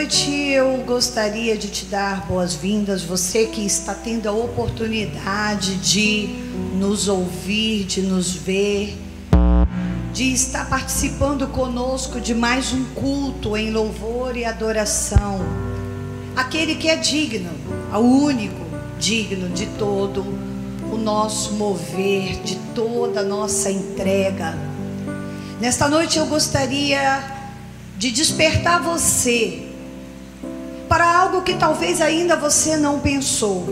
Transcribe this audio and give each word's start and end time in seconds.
noite 0.00 0.30
eu 0.30 0.78
gostaria 0.86 1.58
de 1.58 1.68
te 1.68 1.84
dar 1.84 2.26
boas-vindas, 2.26 3.02
você 3.02 3.44
que 3.44 3.66
está 3.66 3.92
tendo 3.92 4.30
a 4.30 4.32
oportunidade 4.32 5.74
de 5.76 6.26
nos 6.74 7.06
ouvir, 7.06 7.84
de 7.84 8.00
nos 8.00 8.32
ver, 8.32 8.96
de 10.10 10.32
estar 10.32 10.70
participando 10.70 11.46
conosco 11.48 12.18
de 12.18 12.34
mais 12.34 12.72
um 12.72 12.82
culto 12.94 13.54
em 13.54 13.70
louvor 13.70 14.38
e 14.38 14.44
adoração. 14.46 15.38
Aquele 16.34 16.76
que 16.76 16.88
é 16.88 16.96
digno, 16.96 17.50
o 17.92 17.98
único 17.98 18.64
digno 18.98 19.50
de 19.50 19.66
todo 19.66 20.22
o 20.90 20.96
nosso 20.96 21.52
mover, 21.52 22.40
de 22.42 22.56
toda 22.74 23.20
a 23.20 23.24
nossa 23.24 23.70
entrega. 23.70 24.56
Nesta 25.60 25.86
noite 25.88 26.18
eu 26.18 26.24
gostaria 26.24 27.22
de 27.98 28.10
despertar 28.10 28.82
você 28.82 29.66
para 30.90 31.08
algo 31.20 31.42
que 31.42 31.54
talvez 31.54 32.00
ainda 32.00 32.34
você 32.34 32.76
não 32.76 32.98
pensou. 32.98 33.64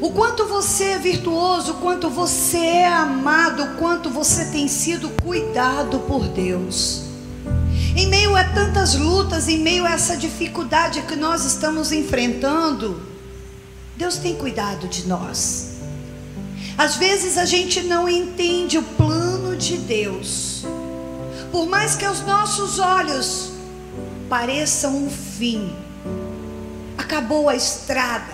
O 0.00 0.10
quanto 0.10 0.46
você 0.46 0.84
é 0.84 0.98
virtuoso, 0.98 1.72
o 1.72 1.74
quanto 1.74 2.08
você 2.08 2.56
é 2.56 2.88
amado, 2.88 3.62
o 3.62 3.74
quanto 3.74 4.08
você 4.08 4.46
tem 4.46 4.66
sido 4.66 5.10
cuidado 5.22 5.98
por 6.00 6.26
Deus. 6.26 7.02
Em 7.94 8.06
meio 8.08 8.34
a 8.34 8.42
tantas 8.42 8.94
lutas, 8.94 9.48
em 9.48 9.58
meio 9.58 9.84
a 9.84 9.90
essa 9.90 10.16
dificuldade 10.16 11.02
que 11.02 11.14
nós 11.14 11.44
estamos 11.44 11.92
enfrentando, 11.92 13.02
Deus 13.94 14.16
tem 14.16 14.34
cuidado 14.34 14.88
de 14.88 15.06
nós. 15.06 15.74
Às 16.78 16.96
vezes 16.96 17.36
a 17.36 17.44
gente 17.44 17.82
não 17.82 18.08
entende 18.08 18.78
o 18.78 18.82
plano 18.82 19.58
de 19.58 19.76
Deus. 19.76 20.64
Por 21.52 21.66
mais 21.66 21.94
que 21.94 22.04
aos 22.06 22.22
nossos 22.22 22.78
olhos 22.78 23.52
pareçam 24.26 24.96
um 24.96 25.10
fim, 25.10 25.83
acabou 27.04 27.50
a 27.50 27.54
estrada. 27.54 28.32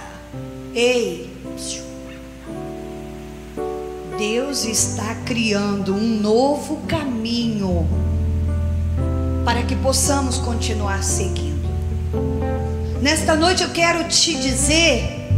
Ei, 0.73 1.28
Deus 4.17 4.64
está 4.64 5.14
criando 5.27 5.92
um 5.92 6.20
novo 6.20 6.77
caminho 6.86 7.89
para 9.45 9.62
que 9.62 9.75
possamos 9.75 10.39
continuar 10.39 11.03
seguindo. 11.03 11.69
Nesta 13.03 13.34
noite 13.34 13.64
eu 13.64 13.70
quero 13.70 14.05
te 14.05 14.36
dizer 14.36 15.28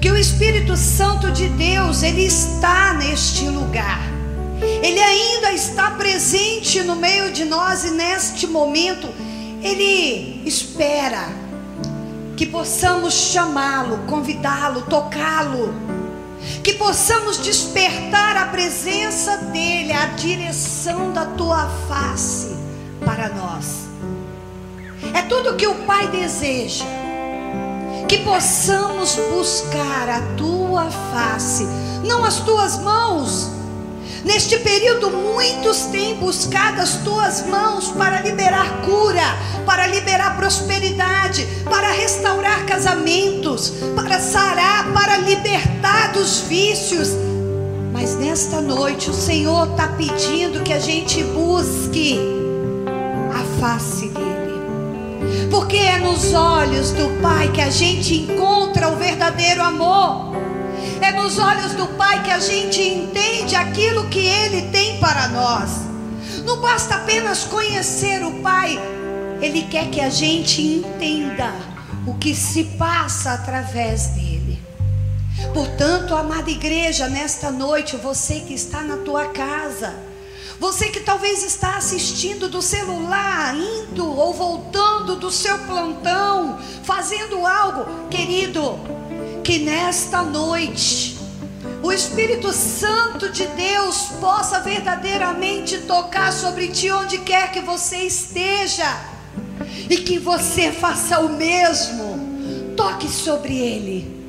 que 0.00 0.10
o 0.10 0.16
Espírito 0.16 0.74
Santo 0.76 1.30
de 1.30 1.48
Deus, 1.48 2.02
ele 2.02 2.22
está 2.22 2.94
neste 2.94 3.44
lugar. 3.48 4.00
Ele 4.82 5.00
ainda 5.00 5.52
está 5.52 5.90
presente 5.90 6.82
no 6.82 6.96
meio 6.96 7.32
de 7.32 7.44
nós 7.44 7.84
e 7.84 7.90
neste 7.90 8.46
momento 8.46 9.08
ele 9.62 10.42
espera 10.46 11.41
que 12.42 12.46
possamos 12.46 13.14
chamá-lo, 13.14 13.98
convidá-lo, 13.98 14.82
tocá-lo, 14.82 15.72
que 16.64 16.72
possamos 16.72 17.38
despertar 17.38 18.36
a 18.36 18.46
presença 18.46 19.36
dele, 19.36 19.92
a 19.92 20.06
direção 20.06 21.12
da 21.12 21.24
tua 21.24 21.68
face 21.86 22.56
para 23.04 23.28
nós. 23.28 23.86
É 25.14 25.22
tudo 25.22 25.54
que 25.54 25.68
o 25.68 25.86
Pai 25.86 26.08
deseja. 26.08 26.84
Que 28.08 28.18
possamos 28.18 29.14
buscar 29.30 30.08
a 30.08 30.20
tua 30.36 30.90
face, 31.12 31.64
não 32.04 32.24
as 32.24 32.40
tuas 32.40 32.76
mãos, 32.80 33.52
Neste 34.24 34.56
período, 34.58 35.10
muitos 35.10 35.86
têm 35.86 36.14
buscado 36.14 36.80
as 36.80 36.96
tuas 36.98 37.44
mãos 37.46 37.88
para 37.88 38.20
liberar 38.20 38.80
cura, 38.82 39.36
para 39.66 39.88
liberar 39.88 40.36
prosperidade, 40.36 41.46
para 41.64 41.90
restaurar 41.90 42.64
casamentos, 42.64 43.72
para 43.96 44.20
sarar, 44.20 44.92
para 44.92 45.18
libertar 45.18 46.12
dos 46.12 46.40
vícios. 46.42 47.08
Mas 47.92 48.16
nesta 48.16 48.60
noite, 48.60 49.10
o 49.10 49.14
Senhor 49.14 49.70
está 49.70 49.88
pedindo 49.88 50.62
que 50.62 50.72
a 50.72 50.78
gente 50.78 51.22
busque 51.24 52.18
a 53.34 53.60
face 53.60 54.08
dEle, 54.08 55.48
porque 55.50 55.76
é 55.78 55.98
nos 55.98 56.32
olhos 56.32 56.92
do 56.92 57.20
Pai 57.20 57.50
que 57.52 57.60
a 57.60 57.70
gente 57.70 58.14
encontra 58.14 58.88
o 58.88 58.96
verdadeiro 58.96 59.62
amor. 59.62 60.51
É 61.00 61.12
nos 61.12 61.38
olhos 61.38 61.72
do 61.72 61.86
Pai 61.88 62.22
que 62.22 62.30
a 62.30 62.38
gente 62.38 62.80
entende 62.80 63.54
aquilo 63.56 64.08
que 64.08 64.26
Ele 64.26 64.70
tem 64.70 64.98
para 64.98 65.28
nós. 65.28 65.70
Não 66.44 66.60
basta 66.60 66.96
apenas 66.96 67.44
conhecer 67.44 68.24
o 68.24 68.40
Pai, 68.40 68.78
Ele 69.40 69.62
quer 69.62 69.90
que 69.90 70.00
a 70.00 70.10
gente 70.10 70.60
entenda 70.60 71.52
o 72.06 72.14
que 72.14 72.34
se 72.34 72.64
passa 72.64 73.32
através 73.32 74.08
dele. 74.08 74.60
Portanto, 75.54 76.14
amada 76.14 76.50
igreja, 76.50 77.08
nesta 77.08 77.50
noite, 77.50 77.96
você 77.96 78.40
que 78.40 78.54
está 78.54 78.80
na 78.82 78.98
tua 78.98 79.26
casa, 79.26 79.94
você 80.58 80.88
que 80.88 81.00
talvez 81.00 81.42
está 81.42 81.76
assistindo 81.76 82.48
do 82.48 82.62
celular, 82.62 83.54
indo 83.56 84.06
ou 84.06 84.32
voltando 84.32 85.16
do 85.16 85.30
seu 85.30 85.58
plantão, 85.60 86.58
fazendo 86.84 87.44
algo, 87.46 88.08
querido, 88.08 88.78
que 89.42 89.58
nesta 89.58 90.22
noite 90.22 91.18
o 91.82 91.90
Espírito 91.90 92.52
Santo 92.52 93.28
de 93.28 93.44
Deus 93.46 94.10
possa 94.20 94.60
verdadeiramente 94.60 95.78
tocar 95.78 96.32
sobre 96.32 96.68
ti 96.68 96.90
onde 96.92 97.18
quer 97.18 97.50
que 97.50 97.60
você 97.60 97.96
esteja 97.98 98.86
e 99.90 99.96
que 99.96 100.18
você 100.18 100.70
faça 100.70 101.18
o 101.18 101.30
mesmo. 101.30 102.72
Toque 102.76 103.08
sobre 103.08 103.56
ele. 103.56 104.22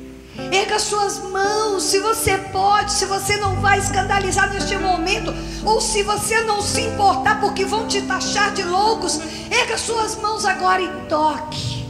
Erga 0.50 0.80
suas 0.80 1.20
mãos, 1.30 1.84
se 1.84 2.00
você 2.00 2.36
pode, 2.36 2.92
se 2.92 3.06
você 3.06 3.36
não 3.36 3.54
vai 3.60 3.78
escandalizar 3.78 4.52
neste 4.52 4.76
momento, 4.76 5.32
ou 5.64 5.80
se 5.80 6.02
você 6.02 6.40
não 6.42 6.60
se 6.60 6.80
importar 6.80 7.40
porque 7.40 7.64
vão 7.64 7.86
te 7.86 8.02
taxar 8.02 8.52
de 8.52 8.64
loucos, 8.64 9.20
erga 9.48 9.78
suas 9.78 10.16
mãos 10.16 10.44
agora 10.44 10.82
e 10.82 10.88
toque. 11.08 11.84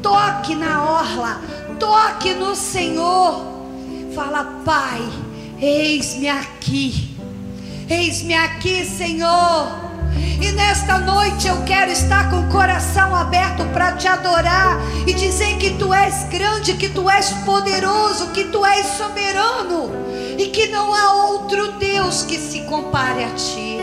Toque 0.00 0.54
na 0.54 0.84
orla, 0.84 1.40
toque 1.78 2.34
no 2.34 2.54
Senhor. 2.54 3.46
Fala, 4.14 4.44
Pai, 4.64 5.00
eis-me 5.60 6.28
aqui. 6.28 7.16
Eis-me 7.88 8.34
aqui, 8.34 8.84
Senhor. 8.84 9.88
E 10.40 10.52
nesta 10.52 10.98
noite 10.98 11.48
eu 11.48 11.62
quero 11.64 11.90
estar 11.90 12.30
com 12.30 12.40
o 12.40 12.48
coração 12.48 13.14
aberto 13.14 13.64
para 13.72 13.92
te 13.92 14.06
adorar 14.06 14.78
e 15.06 15.12
dizer 15.12 15.56
que 15.58 15.70
tu 15.70 15.92
és 15.92 16.24
grande, 16.24 16.74
que 16.74 16.88
tu 16.88 17.08
és 17.08 17.30
poderoso, 17.44 18.28
que 18.28 18.44
tu 18.44 18.64
és 18.64 18.86
soberano 18.86 19.90
e 20.36 20.46
que 20.46 20.68
não 20.68 20.94
há 20.94 21.12
outro 21.26 21.72
Deus 21.72 22.22
que 22.22 22.38
se 22.38 22.60
compare 22.62 23.24
a 23.24 23.30
ti. 23.30 23.78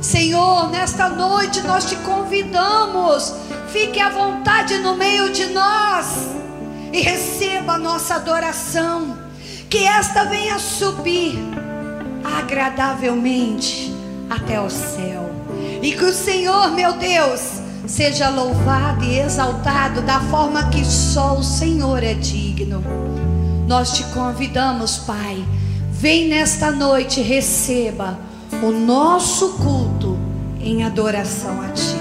Senhor, 0.00 0.68
nesta 0.70 1.08
noite 1.08 1.62
nós 1.62 1.84
te 1.84 1.96
convidamos, 1.96 3.32
fique 3.68 4.00
à 4.00 4.10
vontade 4.10 4.78
no 4.78 4.96
meio 4.96 5.32
de 5.32 5.46
nós 5.46 6.43
e 6.94 7.00
receba 7.00 7.72
a 7.72 7.78
nossa 7.78 8.14
adoração. 8.14 9.18
Que 9.68 9.84
esta 9.84 10.24
venha 10.26 10.60
subir 10.60 11.36
agradavelmente 12.22 13.92
até 14.30 14.60
o 14.60 14.70
céu. 14.70 15.28
E 15.82 15.90
que 15.90 16.04
o 16.04 16.12
Senhor, 16.12 16.70
meu 16.70 16.92
Deus, 16.92 17.40
seja 17.84 18.28
louvado 18.28 19.04
e 19.04 19.18
exaltado 19.18 20.02
da 20.02 20.20
forma 20.20 20.68
que 20.68 20.84
só 20.84 21.36
o 21.36 21.42
Senhor 21.42 22.00
é 22.04 22.14
digno. 22.14 22.82
Nós 23.66 23.96
te 23.96 24.04
convidamos, 24.04 24.98
Pai, 24.98 25.44
vem 25.90 26.28
nesta 26.28 26.70
noite, 26.70 27.20
receba 27.20 28.16
o 28.62 28.70
nosso 28.70 29.54
culto 29.54 30.16
em 30.60 30.84
adoração 30.84 31.60
a 31.60 31.68
Ti. 31.70 31.96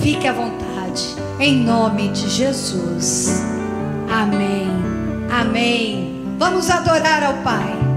Fique 0.00 0.28
à 0.28 0.32
vontade, 0.32 1.16
em 1.38 1.56
nome 1.56 2.08
de 2.08 2.28
Jesus. 2.28 3.59
Amém. 4.10 4.68
Amém. 5.30 6.36
Vamos 6.36 6.68
adorar 6.68 7.22
ao 7.22 7.34
Pai. 7.44 7.89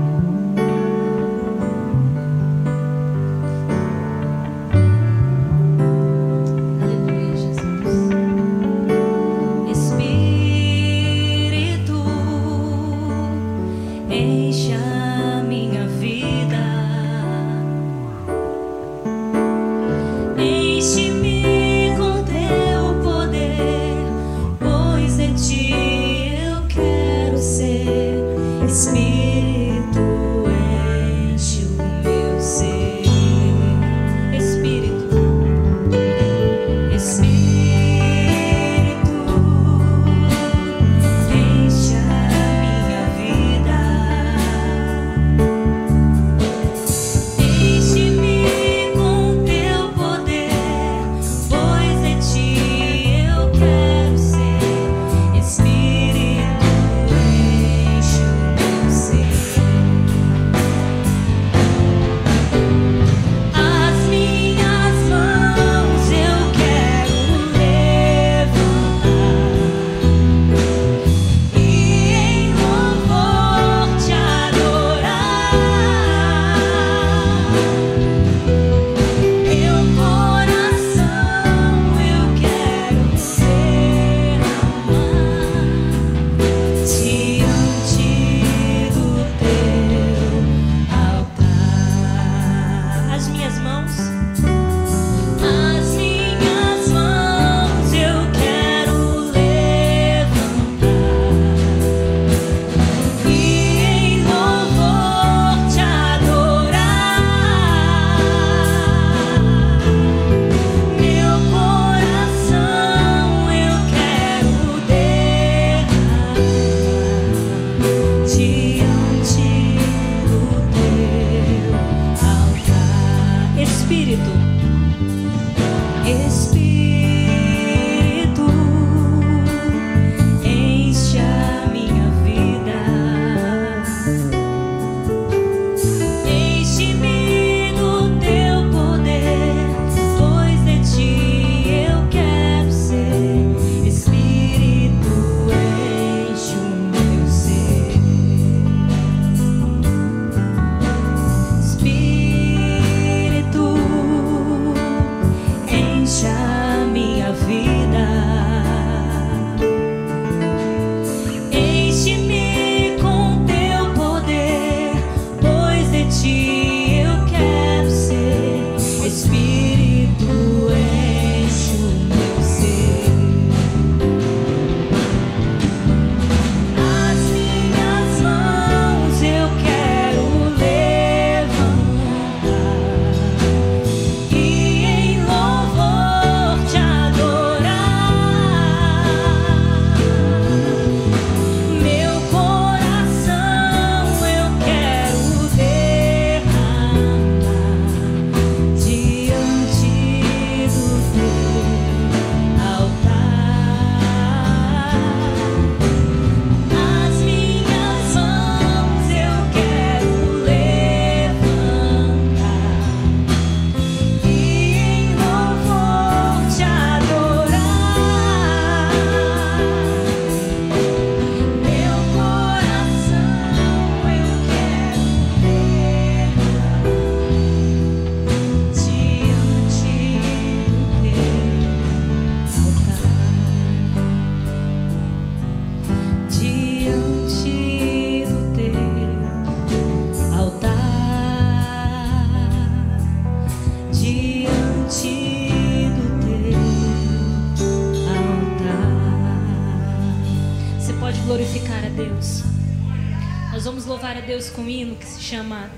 Espírito. 28.74 29.33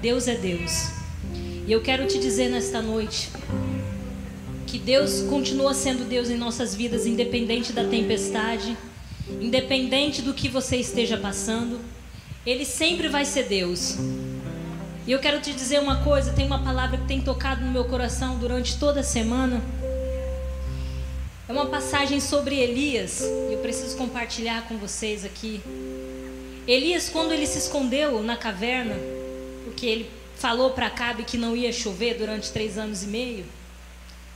Deus 0.05 0.27
é 0.27 0.35
Deus. 0.35 0.89
E 1.65 1.71
eu 1.71 1.81
quero 1.81 2.05
te 2.05 2.19
dizer 2.19 2.47
nesta 2.47 2.79
noite 2.79 3.27
que 4.67 4.77
Deus 4.77 5.21
continua 5.21 5.73
sendo 5.73 6.07
Deus 6.07 6.29
em 6.29 6.37
nossas 6.37 6.75
vidas, 6.75 7.07
independente 7.07 7.73
da 7.73 7.83
tempestade, 7.83 8.77
independente 9.41 10.21
do 10.21 10.31
que 10.31 10.47
você 10.47 10.77
esteja 10.77 11.17
passando. 11.17 11.79
Ele 12.45 12.63
sempre 12.65 13.07
vai 13.07 13.25
ser 13.25 13.45
Deus. 13.45 13.97
E 15.07 15.11
eu 15.11 15.17
quero 15.17 15.41
te 15.41 15.51
dizer 15.51 15.79
uma 15.79 16.03
coisa: 16.03 16.33
tem 16.33 16.45
uma 16.45 16.59
palavra 16.59 16.99
que 16.99 17.07
tem 17.07 17.21
tocado 17.21 17.65
no 17.65 17.71
meu 17.71 17.85
coração 17.85 18.37
durante 18.37 18.77
toda 18.77 18.99
a 18.99 19.03
semana. 19.03 19.59
É 21.49 21.51
uma 21.51 21.65
passagem 21.65 22.19
sobre 22.19 22.59
Elias, 22.59 23.21
e 23.21 23.53
eu 23.53 23.57
preciso 23.57 23.97
compartilhar 23.97 24.67
com 24.67 24.77
vocês 24.77 25.25
aqui. 25.25 25.59
Elias, 26.67 27.09
quando 27.09 27.31
ele 27.31 27.47
se 27.47 27.57
escondeu 27.57 28.21
na 28.21 28.37
caverna, 28.37 29.14
porque 29.75 29.85
ele 29.85 30.09
falou 30.37 30.71
para 30.71 30.87
Acabe 30.87 31.25
que 31.25 31.37
não 31.37 31.53
ia 31.53 31.71
chover 31.73 32.17
durante 32.17 32.49
três 32.49 32.77
anos 32.77 33.03
e 33.03 33.07
meio, 33.07 33.45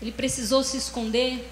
ele 0.02 0.12
precisou 0.12 0.64
se 0.64 0.76
esconder. 0.76 1.48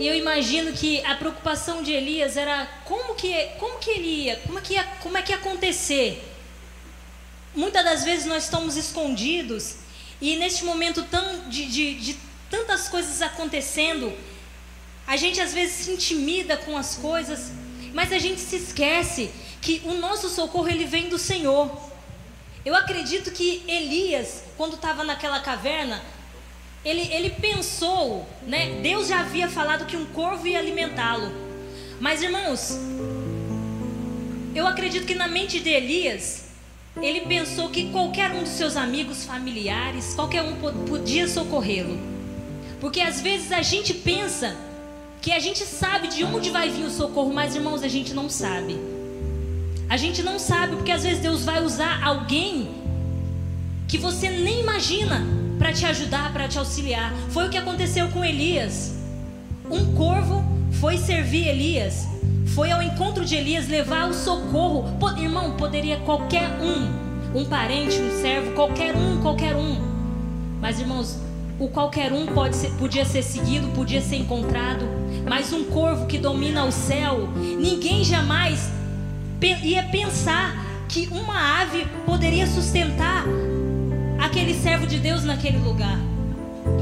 E 0.00 0.06
eu 0.06 0.16
imagino 0.16 0.72
que 0.72 1.04
a 1.04 1.14
preocupação 1.14 1.80
de 1.80 1.92
Elias 1.92 2.36
era 2.36 2.66
como 2.84 3.14
que, 3.14 3.32
como 3.60 3.78
que 3.78 3.90
ele 3.90 4.24
ia, 4.24 4.36
como 4.38 4.58
é 4.58 4.62
que 4.62 4.74
ia, 4.74 4.84
como 5.00 5.16
é 5.16 5.22
que 5.22 5.30
ia 5.30 5.38
acontecer. 5.38 6.24
Muitas 7.54 7.84
das 7.84 8.04
vezes 8.04 8.26
nós 8.26 8.44
estamos 8.44 8.76
escondidos 8.76 9.76
e 10.20 10.34
neste 10.36 10.64
momento 10.64 11.04
tão 11.04 11.48
de, 11.48 11.66
de, 11.66 11.94
de 11.94 12.16
tantas 12.50 12.88
coisas 12.88 13.22
acontecendo, 13.22 14.12
a 15.06 15.16
gente 15.16 15.40
às 15.40 15.54
vezes 15.54 15.84
se 15.84 15.90
intimida 15.92 16.56
com 16.56 16.76
as 16.76 16.96
coisas, 16.96 17.52
mas 17.94 18.12
a 18.12 18.18
gente 18.18 18.40
se 18.40 18.56
esquece 18.56 19.30
que 19.60 19.82
o 19.84 19.94
nosso 19.94 20.28
socorro 20.28 20.68
ele 20.68 20.84
vem 20.84 21.08
do 21.08 21.18
Senhor. 21.18 21.88
Eu 22.68 22.74
acredito 22.74 23.30
que 23.30 23.62
Elias, 23.66 24.44
quando 24.54 24.74
estava 24.74 25.02
naquela 25.02 25.40
caverna, 25.40 26.02
ele, 26.84 27.00
ele 27.10 27.30
pensou, 27.30 28.28
né? 28.46 28.80
Deus 28.82 29.08
já 29.08 29.20
havia 29.20 29.48
falado 29.48 29.86
que 29.86 29.96
um 29.96 30.04
corvo 30.04 30.46
ia 30.46 30.58
alimentá-lo. 30.58 31.32
Mas 31.98 32.22
irmãos, 32.22 32.78
eu 34.54 34.66
acredito 34.66 35.06
que 35.06 35.14
na 35.14 35.26
mente 35.26 35.60
de 35.60 35.70
Elias, 35.70 36.48
ele 37.00 37.22
pensou 37.22 37.70
que 37.70 37.90
qualquer 37.90 38.32
um 38.32 38.42
dos 38.42 38.52
seus 38.52 38.76
amigos, 38.76 39.24
familiares, 39.24 40.12
qualquer 40.12 40.42
um 40.42 40.56
podia 40.84 41.26
socorrê-lo. 41.26 41.98
Porque 42.82 43.00
às 43.00 43.18
vezes 43.22 43.50
a 43.50 43.62
gente 43.62 43.94
pensa 43.94 44.54
que 45.22 45.32
a 45.32 45.38
gente 45.38 45.64
sabe 45.64 46.08
de 46.08 46.22
onde 46.22 46.50
vai 46.50 46.68
vir 46.68 46.84
o 46.84 46.90
socorro, 46.90 47.32
mas 47.32 47.56
irmãos, 47.56 47.82
a 47.82 47.88
gente 47.88 48.12
não 48.12 48.28
sabe. 48.28 48.97
A 49.88 49.96
gente 49.96 50.22
não 50.22 50.38
sabe 50.38 50.76
porque 50.76 50.92
às 50.92 51.02
vezes 51.02 51.20
Deus 51.20 51.44
vai 51.44 51.62
usar 51.62 52.04
alguém 52.04 52.68
que 53.86 53.96
você 53.96 54.28
nem 54.28 54.60
imagina 54.60 55.26
para 55.58 55.72
te 55.72 55.86
ajudar, 55.86 56.30
para 56.30 56.46
te 56.46 56.58
auxiliar. 56.58 57.12
Foi 57.30 57.46
o 57.46 57.50
que 57.50 57.56
aconteceu 57.56 58.08
com 58.08 58.22
Elias. 58.22 58.94
Um 59.70 59.94
corvo 59.94 60.44
foi 60.72 60.98
servir 60.98 61.48
Elias, 61.48 62.06
foi 62.54 62.70
ao 62.70 62.82
encontro 62.82 63.24
de 63.24 63.34
Elias 63.34 63.66
levar 63.66 64.08
o 64.08 64.14
socorro. 64.14 64.84
irmão, 65.18 65.56
poderia 65.56 65.96
qualquer 66.00 66.48
um, 66.60 67.38
um 67.40 67.44
parente, 67.46 67.98
um 67.98 68.20
servo, 68.20 68.52
qualquer 68.52 68.94
um, 68.94 69.22
qualquer 69.22 69.56
um. 69.56 69.76
Mas 70.60 70.80
irmãos, 70.80 71.18
o 71.58 71.68
qualquer 71.68 72.12
um 72.12 72.26
pode 72.26 72.56
ser, 72.56 72.70
podia 72.72 73.06
ser 73.06 73.22
seguido, 73.22 73.68
podia 73.68 74.02
ser 74.02 74.16
encontrado, 74.16 74.86
mas 75.26 75.52
um 75.52 75.64
corvo 75.64 76.06
que 76.06 76.18
domina 76.18 76.64
o 76.64 76.72
céu, 76.72 77.28
ninguém 77.58 78.04
jamais 78.04 78.77
ia 79.46 79.82
pensar 79.84 80.64
que 80.88 81.08
uma 81.12 81.60
ave 81.60 81.86
poderia 82.04 82.46
sustentar 82.46 83.24
aquele 84.18 84.54
servo 84.54 84.86
de 84.86 84.98
Deus 84.98 85.24
naquele 85.24 85.58
lugar. 85.58 85.98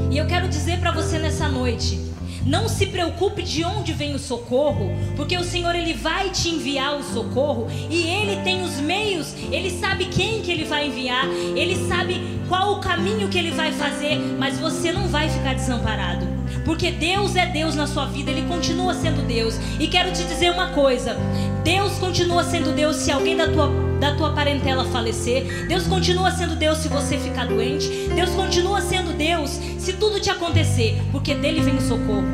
E 0.09 0.17
eu 0.17 0.25
quero 0.25 0.47
dizer 0.47 0.79
para 0.79 0.91
você 0.91 1.19
nessa 1.19 1.47
noite, 1.47 1.99
não 2.45 2.69
se 2.69 2.85
preocupe 2.87 3.43
de 3.43 3.63
onde 3.63 3.91
vem 3.91 4.15
o 4.15 4.19
socorro, 4.19 4.89
porque 5.15 5.37
o 5.37 5.43
Senhor 5.43 5.75
ele 5.75 5.93
vai 5.93 6.29
te 6.29 6.49
enviar 6.49 6.95
o 6.97 7.03
socorro 7.03 7.67
e 7.89 8.07
ele 8.07 8.41
tem 8.41 8.63
os 8.63 8.79
meios, 8.79 9.35
ele 9.51 9.69
sabe 9.69 10.05
quem 10.05 10.41
que 10.41 10.49
ele 10.49 10.63
vai 10.63 10.87
enviar, 10.87 11.25
ele 11.55 11.75
sabe 11.87 12.21
qual 12.47 12.73
o 12.73 12.79
caminho 12.79 13.27
que 13.27 13.37
ele 13.37 13.51
vai 13.51 13.73
fazer, 13.73 14.17
mas 14.39 14.57
você 14.59 14.93
não 14.93 15.09
vai 15.09 15.29
ficar 15.29 15.55
desamparado. 15.55 16.36
Porque 16.65 16.91
Deus 16.91 17.35
é 17.35 17.45
Deus 17.45 17.75
na 17.75 17.87
sua 17.87 18.05
vida, 18.05 18.31
Ele 18.31 18.47
continua 18.47 18.93
sendo 18.93 19.25
Deus. 19.25 19.55
E 19.79 19.87
quero 19.87 20.11
te 20.11 20.23
dizer 20.23 20.51
uma 20.51 20.67
coisa: 20.69 21.17
Deus 21.63 21.93
continua 21.99 22.43
sendo 22.43 22.73
Deus 22.73 22.97
se 22.97 23.11
alguém 23.11 23.35
da 23.35 23.47
tua, 23.47 23.69
da 23.99 24.15
tua 24.15 24.31
parentela 24.31 24.85
falecer. 24.85 25.67
Deus 25.67 25.87
continua 25.87 26.31
sendo 26.31 26.55
Deus 26.55 26.79
se 26.79 26.87
você 26.87 27.17
ficar 27.17 27.47
doente. 27.47 27.87
Deus 28.15 28.29
continua 28.31 28.81
sendo 28.81 29.13
Deus 29.17 29.51
se 29.77 29.93
tudo 29.93 30.19
te 30.19 30.29
acontecer, 30.29 31.01
porque 31.11 31.33
dele 31.33 31.61
vem 31.61 31.75
o 31.75 31.81
socorro. 31.81 32.27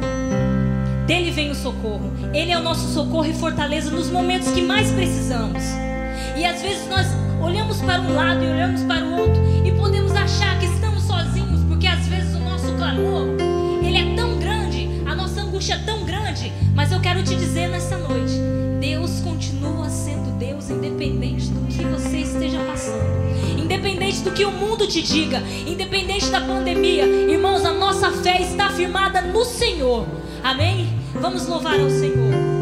Dele 1.05 1.31
vem 1.31 1.51
o 1.51 1.55
socorro. 1.55 2.11
Ele 2.33 2.51
é 2.51 2.57
o 2.57 2.63
nosso 2.63 2.93
socorro 2.93 3.25
e 3.25 3.33
fortaleza 3.33 3.91
nos 3.91 4.09
momentos 4.09 4.51
que 4.51 4.61
mais 4.61 4.91
precisamos. 4.91 5.61
E 6.37 6.45
às 6.45 6.61
vezes 6.61 6.87
nós 6.87 7.07
olhamos 7.41 7.81
para 7.81 8.01
um 8.01 8.15
lado 8.15 8.43
e 8.43 8.47
olhamos 8.47 8.81
para 8.83 9.03
o 9.05 9.19
outro 9.19 9.41
e 9.65 9.71
podemos 9.73 10.13
achar 10.13 10.57
que 10.59 10.65
estamos 10.65 11.03
sozinhos, 11.03 11.61
porque 11.67 11.85
às 11.85 12.07
vezes 12.07 12.33
o 12.35 12.39
nosso 12.39 12.73
clamor, 12.73 13.27
ele 13.95 14.11
é 14.11 14.15
tão 14.15 14.39
grande, 14.39 14.89
a 15.05 15.15
nossa 15.15 15.41
angústia 15.41 15.75
é 15.75 15.77
tão 15.77 16.03
grande, 16.03 16.51
mas 16.73 16.91
eu 16.91 16.99
quero 16.99 17.21
te 17.23 17.35
dizer 17.35 17.67
nessa 17.67 17.95
noite, 17.95 18.33
Deus 18.79 19.19
continua 19.21 19.87
sendo 19.87 20.31
Deus 20.39 20.67
independente 20.71 21.49
do 21.49 21.67
que 21.67 21.83
você 21.83 22.17
esteja 22.17 22.57
passando. 22.65 23.61
Independente 23.61 24.21
do 24.21 24.31
que 24.31 24.45
o 24.45 24.51
mundo 24.51 24.87
te 24.87 25.01
diga, 25.03 25.43
independente 25.67 26.27
da 26.29 26.41
pandemia, 26.41 27.05
irmãos, 27.05 27.63
a 27.63 27.71
nossa 27.71 28.09
fé 28.11 28.41
está 28.41 28.71
firmada 28.71 29.21
no 29.21 29.45
Senhor. 29.45 30.07
Amém? 30.43 30.89
Vamos 31.13 31.47
louvar 31.47 31.79
ao 31.79 31.89
Senhor. 31.89 32.52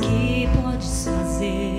Que 0.00 0.48
podes 0.62 1.04
fazer. 1.04 1.77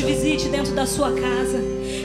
te 0.00 0.06
visite 0.06 0.48
dentro 0.48 0.74
da 0.74 0.86
sua 0.86 1.12
casa. 1.12 1.58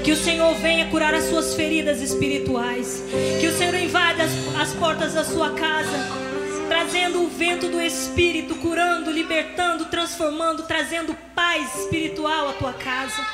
Que 0.04 0.12
o 0.12 0.18
Senhor 0.18 0.54
venha 0.56 0.90
curar 0.90 1.14
as 1.14 1.26
suas 1.26 1.56
feridas 1.56 2.02
espirituais. 2.02 3.02
Que 3.40 3.48
o 3.48 3.58
Senhor 3.58 3.74
invada 3.76 4.24
as, 4.24 4.32
as 4.60 4.74
portas 4.74 5.14
da 5.14 5.24
sua 5.24 5.52
casa 5.52 6.26
trazendo 6.68 7.24
o 7.24 7.30
vento 7.30 7.70
do 7.70 7.80
Espírito, 7.80 8.56
curando, 8.56 9.12
libertando, 9.12 9.86
transformando, 9.86 10.64
trazendo 10.64 11.16
paz 11.36 11.82
espiritual 11.82 12.50
à 12.50 12.54
tua 12.54 12.74
casa. 12.74 13.26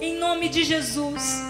Em 0.00 0.18
nome 0.18 0.48
de 0.48 0.64
Jesus. 0.64 1.42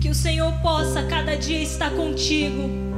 Que 0.00 0.10
o 0.10 0.14
Senhor 0.14 0.52
possa 0.62 1.02
cada 1.04 1.34
dia 1.36 1.62
estar 1.62 1.90
contigo. 1.90 2.89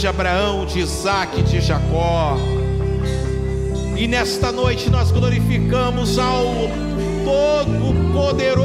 De 0.00 0.08
Abraão, 0.08 0.64
de 0.64 0.78
Isaac, 0.78 1.42
de 1.42 1.60
Jacó. 1.60 2.38
E 3.98 4.08
nesta 4.08 4.50
noite 4.50 4.88
nós 4.88 5.10
glorificamos 5.10 6.18
ao 6.18 6.42
Todo-Poderoso 7.22 8.64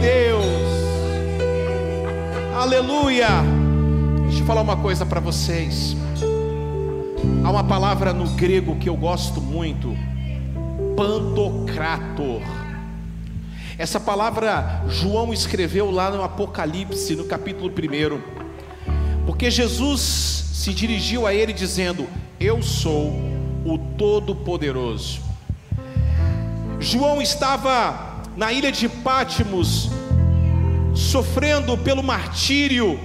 Deus. 0.00 0.44
Aleluia! 2.52 3.28
Deixa 4.24 4.40
eu 4.40 4.46
falar 4.46 4.62
uma 4.62 4.76
coisa 4.76 5.06
para 5.06 5.20
vocês. 5.20 5.96
Há 7.44 7.50
uma 7.50 7.62
palavra 7.62 8.12
no 8.12 8.26
grego 8.30 8.74
que 8.74 8.88
eu 8.88 8.96
gosto 8.96 9.40
muito, 9.40 9.96
pantocrator. 10.96 12.42
Essa 13.78 14.00
palavra 14.00 14.82
João 14.88 15.32
escreveu 15.32 15.92
lá 15.92 16.10
no 16.10 16.24
Apocalipse, 16.24 17.14
no 17.14 17.24
capítulo 17.24 17.70
1, 17.70 19.24
porque 19.26 19.48
Jesus 19.48 20.35
se 20.66 20.74
dirigiu 20.74 21.28
a 21.28 21.32
ele 21.32 21.52
dizendo: 21.52 22.08
Eu 22.40 22.60
sou 22.60 23.12
o 23.64 23.78
Todo-Poderoso. 23.96 25.20
João 26.80 27.22
estava 27.22 28.24
na 28.36 28.52
ilha 28.52 28.72
de 28.72 28.88
Pátimos, 28.88 29.88
sofrendo 30.92 31.78
pelo 31.78 32.02
martírio, 32.02 32.98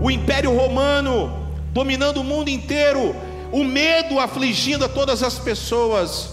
o 0.00 0.08
Império 0.08 0.56
Romano 0.56 1.36
dominando 1.72 2.18
o 2.18 2.24
mundo 2.24 2.48
inteiro, 2.48 3.16
o 3.50 3.64
medo 3.64 4.20
afligindo 4.20 4.84
a 4.84 4.88
todas 4.88 5.20
as 5.20 5.40
pessoas. 5.40 6.32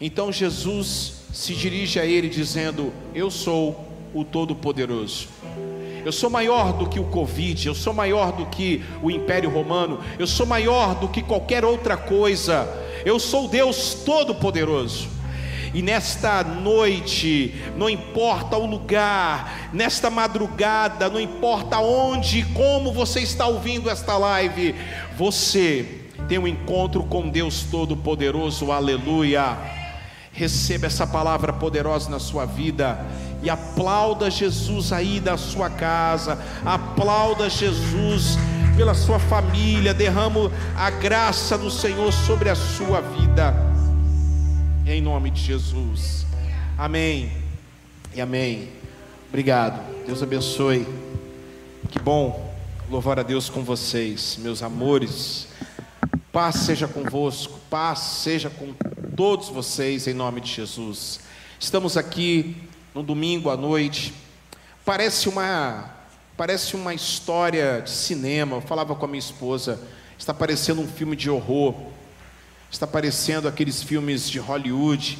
Então 0.00 0.32
Jesus 0.32 1.16
se 1.34 1.52
dirige 1.52 2.00
a 2.00 2.06
ele 2.06 2.30
dizendo: 2.30 2.94
Eu 3.14 3.30
sou 3.30 3.88
o 4.14 4.24
Todo-Poderoso. 4.24 5.28
Eu 6.04 6.12
sou 6.12 6.30
maior 6.30 6.72
do 6.72 6.88
que 6.88 7.00
o 7.00 7.04
Covid, 7.04 7.66
eu 7.66 7.74
sou 7.74 7.92
maior 7.92 8.32
do 8.32 8.46
que 8.46 8.84
o 9.02 9.10
Império 9.10 9.50
Romano, 9.50 10.00
eu 10.18 10.26
sou 10.26 10.46
maior 10.46 10.94
do 10.94 11.08
que 11.08 11.22
qualquer 11.22 11.64
outra 11.64 11.96
coisa. 11.96 12.68
Eu 13.04 13.18
sou 13.18 13.48
Deus 13.48 13.94
Todo-Poderoso. 13.94 15.18
E 15.74 15.82
nesta 15.82 16.42
noite, 16.42 17.54
não 17.76 17.90
importa 17.90 18.56
o 18.56 18.66
lugar, 18.66 19.68
nesta 19.72 20.08
madrugada, 20.08 21.10
não 21.10 21.20
importa 21.20 21.78
onde, 21.78 22.42
como 22.54 22.92
você 22.92 23.20
está 23.20 23.46
ouvindo 23.46 23.90
esta 23.90 24.16
live, 24.16 24.74
você 25.16 26.00
tem 26.26 26.38
um 26.38 26.48
encontro 26.48 27.04
com 27.04 27.28
Deus 27.28 27.64
Todo-Poderoso, 27.70 28.72
aleluia. 28.72 29.56
Receba 30.32 30.86
essa 30.86 31.06
palavra 31.06 31.52
poderosa 31.52 32.08
na 32.08 32.18
sua 32.18 32.44
vida 32.44 33.04
e 33.42 33.48
aplauda 33.48 34.30
Jesus 34.30 34.92
aí 34.92 35.20
da 35.20 35.36
sua 35.36 35.70
casa, 35.70 36.38
aplauda 36.64 37.48
Jesus 37.48 38.36
pela 38.76 38.94
sua 38.94 39.18
família, 39.18 39.92
derramo 39.92 40.50
a 40.76 40.90
graça 40.90 41.58
do 41.58 41.70
Senhor 41.70 42.12
sobre 42.12 42.48
a 42.48 42.54
sua 42.54 43.00
vida 43.00 43.68
em 44.92 45.02
nome 45.02 45.30
de 45.30 45.42
Jesus. 45.42 46.24
Amém. 46.76 47.30
E 48.14 48.20
amém. 48.20 48.70
Obrigado. 49.28 49.80
Deus 50.06 50.22
abençoe. 50.22 50.86
Que 51.90 51.98
bom 51.98 52.54
louvar 52.88 53.18
a 53.18 53.22
Deus 53.22 53.50
com 53.50 53.62
vocês, 53.62 54.38
meus 54.40 54.62
amores. 54.62 55.48
Paz 56.32 56.56
seja 56.56 56.88
convosco, 56.88 57.58
paz 57.68 57.98
seja 57.98 58.48
com 58.48 58.72
todos 59.14 59.48
vocês 59.48 60.06
em 60.06 60.14
nome 60.14 60.40
de 60.40 60.52
Jesus. 60.52 61.20
Estamos 61.60 61.96
aqui 61.96 62.56
no 62.98 63.04
domingo 63.04 63.48
à 63.48 63.56
noite. 63.56 64.12
Parece 64.84 65.28
uma 65.28 65.88
parece 66.36 66.74
uma 66.74 66.92
história 66.92 67.80
de 67.80 67.90
cinema. 67.90 68.56
Eu 68.56 68.60
falava 68.60 68.92
com 68.96 69.04
a 69.04 69.08
minha 69.08 69.20
esposa, 69.20 69.80
está 70.18 70.34
parecendo 70.34 70.80
um 70.80 70.88
filme 70.88 71.14
de 71.14 71.30
horror. 71.30 71.76
Está 72.68 72.88
parecendo 72.88 73.46
aqueles 73.46 73.84
filmes 73.84 74.28
de 74.28 74.40
Hollywood, 74.40 75.16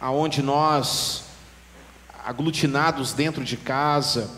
aonde 0.00 0.42
nós, 0.42 1.24
aglutinados 2.24 3.12
dentro 3.12 3.44
de 3.44 3.58
casa, 3.58 4.30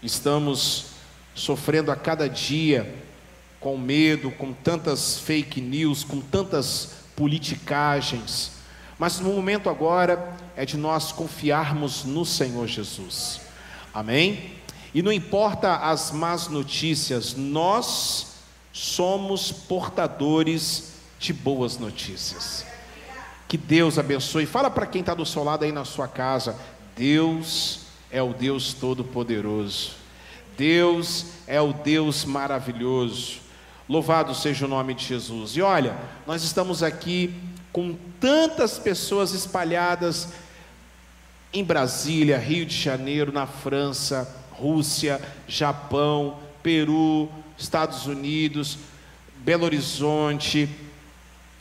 estamos 0.00 0.92
sofrendo 1.34 1.90
a 1.90 1.96
cada 1.96 2.28
dia 2.28 3.02
com 3.58 3.76
medo, 3.76 4.30
com 4.30 4.52
tantas 4.52 5.18
fake 5.18 5.60
news, 5.60 6.04
com 6.04 6.20
tantas 6.20 6.92
politicagens. 7.16 8.57
Mas 8.98 9.20
no 9.20 9.32
momento 9.32 9.70
agora 9.70 10.36
é 10.56 10.64
de 10.64 10.76
nós 10.76 11.12
confiarmos 11.12 12.04
no 12.04 12.24
Senhor 12.24 12.66
Jesus. 12.66 13.40
Amém? 13.94 14.54
E 14.92 15.02
não 15.02 15.12
importa 15.12 15.76
as 15.76 16.10
más 16.10 16.48
notícias, 16.48 17.34
nós 17.36 18.34
somos 18.72 19.52
portadores 19.52 20.94
de 21.18 21.32
boas 21.32 21.78
notícias. 21.78 22.66
Que 23.46 23.56
Deus 23.56 23.98
abençoe. 23.98 24.46
Fala 24.46 24.70
para 24.70 24.86
quem 24.86 25.00
está 25.00 25.14
do 25.14 25.24
seu 25.24 25.44
lado 25.44 25.64
aí 25.64 25.72
na 25.72 25.84
sua 25.84 26.08
casa: 26.08 26.56
Deus 26.96 27.80
é 28.10 28.22
o 28.22 28.32
Deus 28.32 28.74
Todo-Poderoso. 28.74 29.92
Deus 30.56 31.26
é 31.46 31.60
o 31.60 31.72
Deus 31.72 32.24
maravilhoso. 32.24 33.38
Louvado 33.88 34.34
seja 34.34 34.66
o 34.66 34.68
nome 34.68 34.92
de 34.92 35.04
Jesus. 35.04 35.56
E 35.56 35.62
olha, 35.62 35.96
nós 36.26 36.42
estamos 36.42 36.82
aqui 36.82 37.32
com 37.78 37.96
tantas 38.18 38.76
pessoas 38.76 39.32
espalhadas 39.32 40.30
em 41.52 41.62
Brasília, 41.62 42.36
Rio 42.36 42.66
de 42.66 42.76
Janeiro, 42.76 43.30
na 43.30 43.46
França, 43.46 44.28
Rússia, 44.50 45.20
Japão, 45.46 46.40
Peru, 46.60 47.28
Estados 47.56 48.06
Unidos, 48.06 48.78
Belo 49.36 49.64
Horizonte, 49.64 50.68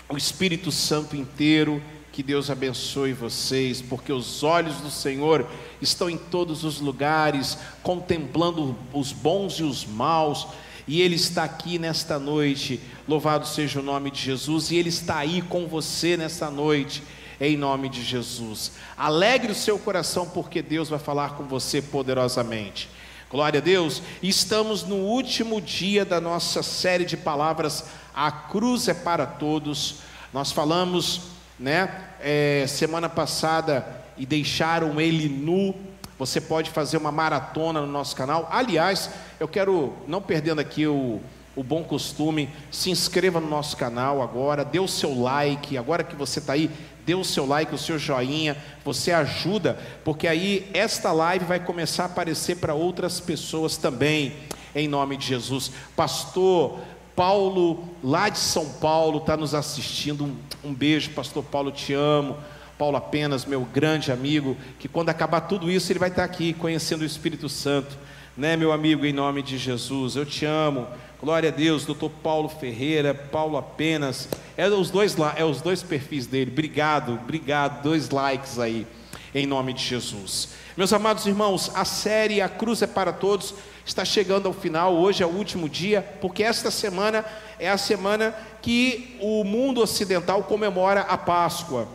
o 0.10 0.17
Espírito 0.17 0.71
Santo 0.71 1.15
inteiro. 1.15 1.84
Que 2.12 2.23
Deus 2.23 2.49
abençoe 2.49 3.13
vocês, 3.13 3.80
porque 3.80 4.12
os 4.12 4.41
olhos 4.41 4.77
do 4.77 4.89
Senhor 4.89 5.45
estão 5.80 6.10
em 6.10 6.17
todos 6.17 6.63
os 6.63 6.80
lugares, 6.80 7.60
contemplando 7.84 8.75
os 8.91 9.12
bons 9.12 9.60
e 9.60 9.63
os 9.63 9.86
maus, 9.86 10.47
e 10.88 11.02
Ele 11.02 11.15
está 11.15 11.43
aqui 11.43 11.78
nesta 11.78 12.17
noite. 12.17 12.80
Louvado 13.08 13.45
seja 13.45 13.80
o 13.80 13.84
nome 13.84 14.10
de 14.10 14.21
Jesus, 14.21 14.71
e 14.71 14.78
Ele 14.78 14.89
está 14.89 15.17
aí 15.17 15.41
com 15.41 15.67
você 15.67 16.15
nesta 16.15 16.50
noite, 16.50 17.04
em 17.39 17.58
nome 17.58 17.89
de 17.89 18.04
Jesus. 18.04 18.71
Alegre 18.97 19.52
o 19.52 19.56
seu 19.56 19.78
coração, 19.78 20.28
porque 20.30 20.62
Deus 20.62 20.89
vai 20.89 21.00
falar 21.00 21.32
com 21.32 21.43
você 21.43 21.82
poderosamente. 21.82 22.89
Glória 23.30 23.60
a 23.60 23.63
Deus. 23.63 24.02
Estamos 24.23 24.84
no 24.84 24.95
último 24.95 25.60
dia 25.60 26.06
da 26.06 26.21
nossa 26.21 26.63
série 26.63 27.04
de 27.04 27.17
palavras. 27.17 27.84
A 28.15 28.32
cruz 28.32 28.88
é 28.88 28.93
para 28.93 29.26
todos. 29.26 29.95
Nós 30.34 30.54
falamos, 30.54 31.23
né, 31.60 32.10
é, 32.21 32.65
semana 32.67 33.10
passada 33.10 33.86
e 34.17 34.26
deixaram 34.26 35.00
ele 35.02 35.28
nu. 35.28 35.76
Você 36.17 36.41
pode 36.41 36.69
fazer 36.71 36.97
uma 36.97 37.12
maratona 37.12 37.82
no 37.82 37.88
nosso 37.88 38.15
canal. 38.15 38.47
Aliás, 38.51 39.10
eu 39.39 39.47
quero, 39.47 39.93
não 40.08 40.21
perdendo 40.21 40.60
aqui 40.60 40.88
o, 40.88 41.21
o 41.56 41.63
bom 41.63 41.84
costume, 41.84 42.49
se 42.71 42.91
inscreva 42.91 43.39
no 43.39 43.47
nosso 43.47 43.75
canal 43.77 44.21
agora, 44.21 44.63
dê 44.63 44.80
o 44.80 44.88
seu 44.88 45.19
like. 45.19 45.77
Agora 45.77 46.03
que 46.03 46.15
você 46.15 46.39
está 46.39 46.53
aí, 46.53 46.71
dê 47.06 47.15
o 47.15 47.23
seu 47.23 47.45
like, 47.45 47.73
o 47.73 47.77
seu 47.77 47.97
joinha, 47.97 48.58
você 48.84 49.12
ajuda, 49.12 49.80
porque 50.03 50.27
aí 50.27 50.69
esta 50.73 51.12
live 51.12 51.45
vai 51.45 51.60
começar 51.60 52.03
a 52.03 52.06
aparecer 52.08 52.58
para 52.58 52.73
outras 52.73 53.19
pessoas 53.19 53.77
também, 53.77 54.34
em 54.75 54.88
nome 54.88 55.17
de 55.17 55.25
Jesus. 55.25 55.71
Pastor 55.95 56.80
Paulo, 57.15 57.84
lá 58.03 58.30
de 58.30 58.38
São 58.38 58.69
Paulo, 58.73 59.17
está 59.17 59.36
nos 59.36 59.56
assistindo. 59.56 60.25
Um, 60.25 60.38
um, 60.65 60.73
beijo, 60.73 61.10
Pastor 61.12 61.43
Paulo, 61.43 61.71
te 61.71 61.91
amo. 61.91 62.38
Paulo 62.77 62.95
apenas, 62.95 63.45
meu 63.45 63.61
grande 63.61 64.11
amigo, 64.11 64.55
que 64.77 64.87
quando 64.87 65.09
acabar 65.09 65.41
tudo 65.41 65.71
isso, 65.71 65.91
ele 65.91 65.99
vai 65.99 66.09
estar 66.09 66.23
aqui 66.23 66.53
conhecendo 66.53 67.01
o 67.01 67.05
Espírito 67.05 67.49
Santo, 67.49 67.97
né, 68.37 68.55
meu 68.55 68.71
amigo, 68.71 69.05
em 69.05 69.11
nome 69.11 69.41
de 69.41 69.57
Jesus. 69.57 70.15
Eu 70.15 70.25
te 70.25 70.45
amo. 70.45 70.87
Glória 71.19 71.49
a 71.49 71.51
Deus, 71.51 71.85
doutor 71.85 72.11
Paulo 72.21 72.47
Ferreira, 72.47 73.13
Paulo 73.13 73.57
apenas. 73.57 74.29
É 74.55 74.69
os 74.69 74.91
dois 74.91 75.15
lá, 75.15 75.33
é 75.35 75.43
os 75.43 75.59
dois 75.61 75.81
perfis 75.81 76.27
dele. 76.27 76.51
Obrigado, 76.51 77.13
obrigado. 77.13 77.81
Dois 77.81 78.11
likes 78.11 78.59
aí, 78.59 78.85
em 79.33 79.47
nome 79.47 79.73
de 79.73 79.83
Jesus. 79.83 80.49
Meus 80.77 80.93
amados 80.93 81.25
irmãos, 81.25 81.71
a 81.73 81.83
série 81.83 82.39
A 82.39 82.47
Cruz 82.47 82.83
é 82.83 82.87
para 82.87 83.11
Todos 83.11 83.55
está 83.83 84.03
chegando 84.03 84.47
ao 84.47 84.53
final, 84.53 84.93
hoje 84.93 85.23
é 85.23 85.25
o 85.25 85.29
último 85.29 85.69
dia, 85.69 86.05
porque 86.21 86.43
esta 86.43 86.69
semana 86.69 87.23
é 87.57 87.69
a 87.69 87.77
semana 87.77 88.35
que 88.61 89.17
o 89.21 89.43
mundo 89.43 89.81
ocidental 89.81 90.43
comemora 90.43 91.01
a 91.01 91.17
Páscoa. 91.17 91.87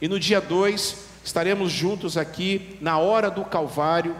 E 0.00 0.08
no 0.08 0.18
dia 0.18 0.40
2 0.40 1.06
estaremos 1.24 1.72
juntos 1.72 2.16
aqui 2.16 2.76
na 2.80 2.98
hora 2.98 3.30
do 3.30 3.44
Calvário, 3.44 4.14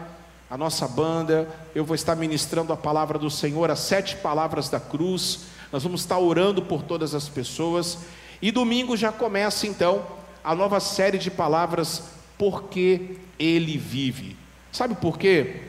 a 0.49 0.57
nossa 0.57 0.87
banda, 0.87 1.47
eu 1.75 1.83
vou 1.83 1.95
estar 1.95 2.15
ministrando 2.15 2.71
a 2.71 2.77
palavra 2.77 3.19
do 3.19 3.29
Senhor, 3.29 3.69
as 3.69 3.79
sete 3.79 4.15
palavras 4.15 4.69
da 4.69 4.79
cruz. 4.79 5.41
Nós 5.71 5.83
vamos 5.83 6.01
estar 6.01 6.17
orando 6.17 6.61
por 6.61 6.83
todas 6.83 7.13
as 7.13 7.27
pessoas. 7.27 7.99
E 8.41 8.51
domingo 8.51 8.95
já 8.95 9.11
começa 9.11 9.67
então 9.67 10.05
a 10.43 10.55
nova 10.55 10.79
série 10.79 11.17
de 11.17 11.29
palavras 11.29 12.03
porque 12.37 13.17
ele 13.37 13.77
vive. 13.77 14.37
Sabe 14.71 14.95
por 14.95 15.17
quê? 15.17 15.67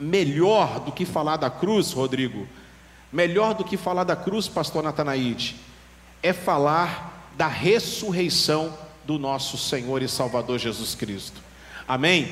melhor 0.00 0.80
do 0.80 0.90
que 0.90 1.04
falar 1.04 1.36
da 1.36 1.50
cruz, 1.50 1.92
Rodrigo, 1.92 2.48
melhor 3.12 3.54
do 3.54 3.62
que 3.62 3.76
falar 3.76 4.04
da 4.04 4.16
cruz, 4.16 4.48
pastor 4.48 4.82
Natanaide, 4.82 5.56
é 6.22 6.32
falar 6.32 7.30
da 7.36 7.46
ressurreição 7.46 8.72
do 9.10 9.18
nosso 9.18 9.58
Senhor 9.58 10.02
e 10.02 10.08
Salvador 10.08 10.56
Jesus 10.56 10.94
Cristo. 10.94 11.42
Amém? 11.88 12.30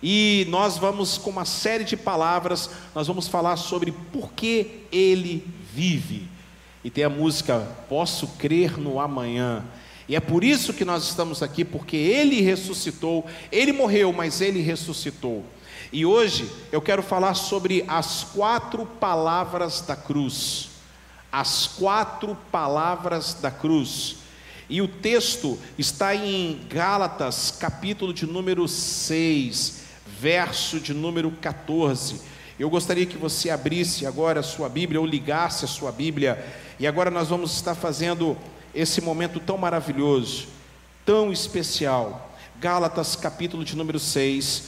E 0.00 0.46
nós 0.48 0.78
vamos 0.78 1.18
com 1.18 1.28
uma 1.28 1.44
série 1.44 1.82
de 1.82 1.96
palavras, 1.96 2.70
nós 2.94 3.08
vamos 3.08 3.26
falar 3.26 3.56
sobre 3.56 3.90
por 4.12 4.32
que 4.32 4.84
ele 4.92 5.44
vive. 5.72 6.28
E 6.84 6.90
tem 6.90 7.02
a 7.02 7.08
música 7.08 7.66
Posso 7.88 8.28
crer 8.38 8.78
no 8.78 9.00
amanhã. 9.00 9.64
E 10.08 10.14
é 10.14 10.20
por 10.20 10.44
isso 10.44 10.72
que 10.72 10.84
nós 10.84 11.02
estamos 11.02 11.42
aqui, 11.42 11.64
porque 11.64 11.96
ele 11.96 12.40
ressuscitou, 12.40 13.26
ele 13.50 13.72
morreu, 13.72 14.12
mas 14.12 14.40
ele 14.40 14.60
ressuscitou. 14.60 15.44
E 15.92 16.06
hoje 16.06 16.48
eu 16.70 16.80
quero 16.80 17.02
falar 17.02 17.34
sobre 17.34 17.84
as 17.88 18.22
quatro 18.22 18.86
palavras 18.86 19.80
da 19.80 19.96
cruz. 19.96 20.68
As 21.32 21.66
quatro 21.66 22.38
palavras 22.52 23.34
da 23.34 23.50
cruz. 23.50 24.22
E 24.68 24.80
o 24.80 24.88
texto 24.88 25.58
está 25.78 26.14
em 26.14 26.60
Gálatas, 26.68 27.50
capítulo 27.50 28.14
de 28.14 28.26
número 28.26 28.66
6, 28.66 29.82
verso 30.20 30.80
de 30.80 30.94
número 30.94 31.30
14. 31.30 32.20
Eu 32.58 32.70
gostaria 32.70 33.04
que 33.04 33.18
você 33.18 33.50
abrisse 33.50 34.06
agora 34.06 34.40
a 34.40 34.42
sua 34.42 34.68
Bíblia 34.68 35.00
ou 35.00 35.06
ligasse 35.06 35.64
a 35.64 35.68
sua 35.68 35.92
Bíblia. 35.92 36.42
E 36.78 36.86
agora 36.86 37.10
nós 37.10 37.28
vamos 37.28 37.52
estar 37.54 37.74
fazendo 37.74 38.36
esse 38.74 39.00
momento 39.00 39.38
tão 39.38 39.58
maravilhoso, 39.58 40.46
tão 41.04 41.30
especial. 41.30 42.32
Gálatas, 42.58 43.16
capítulo 43.16 43.64
de 43.64 43.76
número 43.76 43.98
6, 43.98 44.64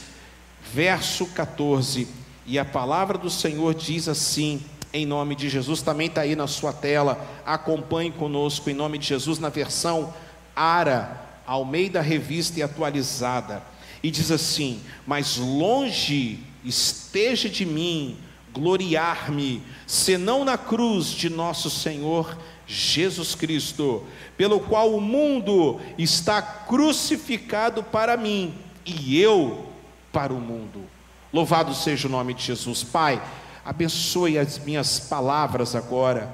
verso 0.73 1.25
14. 1.27 2.07
E 2.45 2.59
a 2.59 2.65
palavra 2.65 3.17
do 3.17 3.29
Senhor 3.29 3.73
diz 3.73 4.07
assim, 4.07 4.61
em 4.97 5.05
nome 5.05 5.35
de 5.35 5.49
Jesus, 5.49 5.81
também 5.81 6.07
está 6.07 6.21
aí 6.21 6.35
na 6.35 6.47
sua 6.47 6.73
tela, 6.73 7.25
acompanhe 7.45 8.11
conosco, 8.11 8.69
em 8.69 8.73
nome 8.73 8.97
de 8.97 9.07
Jesus, 9.07 9.39
na 9.39 9.49
versão 9.49 10.13
Ara, 10.55 11.41
Almeida 11.45 12.01
Revista 12.01 12.59
e 12.59 12.63
Atualizada. 12.63 13.63
E 14.01 14.11
diz 14.11 14.31
assim: 14.31 14.81
Mas 15.05 15.37
longe 15.37 16.39
esteja 16.63 17.49
de 17.49 17.65
mim 17.65 18.17
gloriar-me, 18.53 19.61
senão 19.85 20.43
na 20.43 20.57
cruz 20.57 21.07
de 21.07 21.29
nosso 21.29 21.69
Senhor 21.69 22.37
Jesus 22.65 23.35
Cristo, 23.35 24.03
pelo 24.35 24.59
qual 24.59 24.93
o 24.93 24.99
mundo 24.99 25.79
está 25.97 26.41
crucificado 26.41 27.83
para 27.83 28.17
mim 28.17 28.53
e 28.85 29.19
eu 29.19 29.67
para 30.11 30.33
o 30.33 30.41
mundo. 30.41 30.83
Louvado 31.31 31.73
seja 31.73 32.07
o 32.07 32.11
nome 32.11 32.33
de 32.33 32.43
Jesus. 32.43 32.83
Pai, 32.83 33.21
abençoe 33.67 34.39
as 34.39 34.57
minhas 34.59 34.97
palavras 34.97 35.75
agora. 35.75 36.33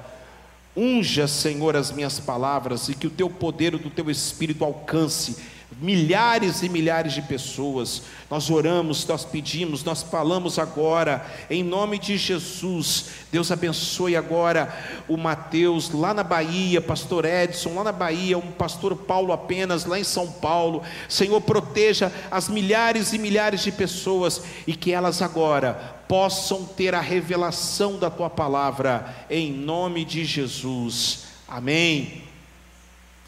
Unja, 0.76 1.26
Senhor, 1.26 1.74
as 1.74 1.90
minhas 1.90 2.20
palavras 2.20 2.88
e 2.88 2.94
que 2.94 3.08
o 3.08 3.10
teu 3.10 3.28
poder, 3.28 3.74
o 3.74 3.78
do 3.78 3.90
teu 3.90 4.08
espírito 4.08 4.64
alcance 4.64 5.36
milhares 5.80 6.62
e 6.62 6.68
milhares 6.68 7.12
de 7.12 7.22
pessoas. 7.22 8.02
Nós 8.30 8.48
oramos, 8.50 9.04
nós 9.06 9.24
pedimos, 9.24 9.82
nós 9.82 10.02
falamos 10.02 10.58
agora, 10.60 11.26
em 11.50 11.64
nome 11.64 11.98
de 11.98 12.16
Jesus. 12.16 13.06
Deus 13.32 13.50
abençoe 13.50 14.16
agora 14.16 14.72
o 15.08 15.16
Mateus 15.16 15.90
lá 15.90 16.14
na 16.14 16.22
Bahia, 16.22 16.80
pastor 16.80 17.24
Edson 17.24 17.74
lá 17.74 17.82
na 17.82 17.92
Bahia, 17.92 18.38
um 18.38 18.52
pastor 18.52 18.94
Paulo 18.94 19.32
apenas 19.32 19.84
lá 19.84 19.98
em 19.98 20.04
São 20.04 20.30
Paulo. 20.30 20.82
Senhor, 21.08 21.40
proteja 21.40 22.12
as 22.30 22.48
milhares 22.48 23.12
e 23.12 23.18
milhares 23.18 23.62
de 23.62 23.72
pessoas 23.72 24.42
e 24.66 24.74
que 24.74 24.92
elas 24.92 25.20
agora 25.20 25.93
possam 26.08 26.64
ter 26.64 26.94
a 26.94 27.00
revelação 27.00 27.98
da 27.98 28.10
tua 28.10 28.30
palavra, 28.30 29.14
em 29.30 29.52
nome 29.52 30.04
de 30.04 30.24
Jesus. 30.24 31.24
Amém. 31.48 32.22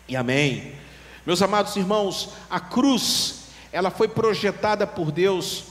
E 0.08 0.16
amém. 0.16 0.72
Meus 1.24 1.42
amados 1.42 1.74
irmãos, 1.76 2.30
a 2.48 2.60
cruz, 2.60 3.46
ela 3.72 3.90
foi 3.90 4.08
projetada 4.08 4.86
por 4.86 5.10
Deus 5.10 5.64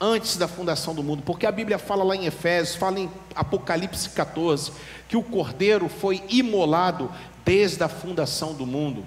antes 0.00 0.36
da 0.36 0.46
fundação 0.46 0.94
do 0.94 1.02
mundo, 1.02 1.22
porque 1.24 1.46
a 1.46 1.52
Bíblia 1.52 1.78
fala 1.78 2.04
lá 2.04 2.14
em 2.14 2.26
Efésios, 2.26 2.76
fala 2.76 3.00
em 3.00 3.10
Apocalipse 3.34 4.10
14, 4.10 4.72
que 5.08 5.16
o 5.16 5.22
cordeiro 5.22 5.88
foi 5.88 6.22
imolado 6.28 7.10
desde 7.44 7.82
a 7.82 7.88
fundação 7.88 8.54
do 8.54 8.66
mundo. 8.66 9.04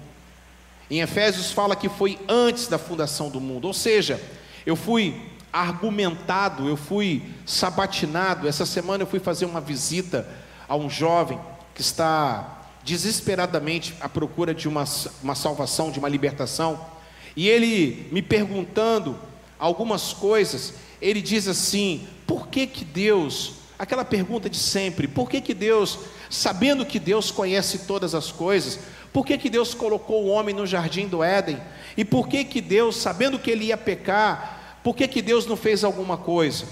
Em 0.90 1.00
Efésios 1.00 1.50
fala 1.50 1.74
que 1.74 1.88
foi 1.88 2.18
antes 2.28 2.68
da 2.68 2.78
fundação 2.78 3.30
do 3.30 3.40
mundo, 3.40 3.66
ou 3.66 3.72
seja, 3.72 4.20
eu 4.66 4.76
fui 4.76 5.31
argumentado, 5.52 6.66
eu 6.66 6.76
fui 6.76 7.22
sabatinado. 7.44 8.48
Essa 8.48 8.64
semana 8.64 9.02
eu 9.02 9.06
fui 9.06 9.20
fazer 9.20 9.44
uma 9.44 9.60
visita 9.60 10.26
a 10.68 10.74
um 10.74 10.88
jovem 10.88 11.38
que 11.74 11.82
está 11.82 12.62
desesperadamente 12.82 13.94
à 14.00 14.08
procura 14.08 14.54
de 14.54 14.68
uma, 14.68 14.84
uma 15.22 15.34
salvação, 15.34 15.90
de 15.90 15.98
uma 15.98 16.08
libertação, 16.08 16.80
e 17.36 17.48
ele 17.48 18.08
me 18.10 18.20
perguntando 18.20 19.18
algumas 19.58 20.12
coisas, 20.12 20.74
ele 21.00 21.22
diz 21.22 21.46
assim: 21.46 22.06
por 22.26 22.48
que 22.48 22.66
que 22.66 22.84
Deus, 22.84 23.54
aquela 23.78 24.04
pergunta 24.04 24.50
de 24.50 24.58
sempre, 24.58 25.06
por 25.06 25.30
que 25.30 25.40
que 25.40 25.54
Deus, 25.54 25.98
sabendo 26.28 26.84
que 26.84 26.98
Deus 26.98 27.30
conhece 27.30 27.80
todas 27.80 28.14
as 28.14 28.32
coisas, 28.32 28.78
por 29.12 29.24
que 29.24 29.38
que 29.38 29.50
Deus 29.50 29.74
colocou 29.74 30.24
o 30.24 30.28
homem 30.28 30.54
no 30.54 30.66
jardim 30.66 31.06
do 31.06 31.22
Éden? 31.22 31.58
E 31.96 32.04
por 32.04 32.26
que 32.28 32.44
que 32.44 32.60
Deus, 32.60 32.96
sabendo 32.96 33.38
que 33.38 33.50
ele 33.50 33.66
ia 33.66 33.76
pecar, 33.76 34.61
por 34.82 34.96
que 34.96 35.06
que 35.06 35.22
Deus 35.22 35.46
não 35.46 35.56
fez 35.56 35.84
alguma 35.84 36.16
coisa? 36.16 36.66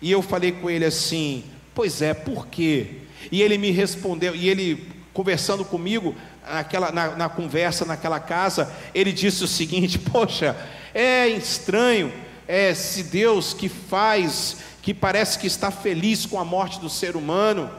E 0.00 0.10
eu 0.10 0.22
falei 0.22 0.52
com 0.52 0.68
ele 0.68 0.84
assim: 0.84 1.44
pois 1.74 2.02
é, 2.02 2.14
por 2.14 2.46
quê? 2.46 2.98
E 3.32 3.42
ele 3.42 3.58
me 3.58 3.70
respondeu, 3.70 4.34
e 4.34 4.48
ele 4.48 4.88
conversando 5.12 5.64
comigo, 5.64 6.14
naquela, 6.46 6.92
na, 6.92 7.16
na 7.16 7.28
conversa 7.28 7.84
naquela 7.84 8.20
casa, 8.20 8.72
ele 8.94 9.12
disse 9.12 9.42
o 9.44 9.48
seguinte: 9.48 9.98
Poxa, 10.10 10.56
é 10.94 11.28
estranho, 11.28 12.12
é 12.46 12.74
se 12.74 13.02
Deus 13.02 13.52
que 13.52 13.68
faz, 13.68 14.58
que 14.82 14.94
parece 14.94 15.38
que 15.38 15.46
está 15.46 15.70
feliz 15.70 16.24
com 16.26 16.38
a 16.38 16.44
morte 16.44 16.80
do 16.80 16.88
ser 16.88 17.16
humano. 17.16 17.70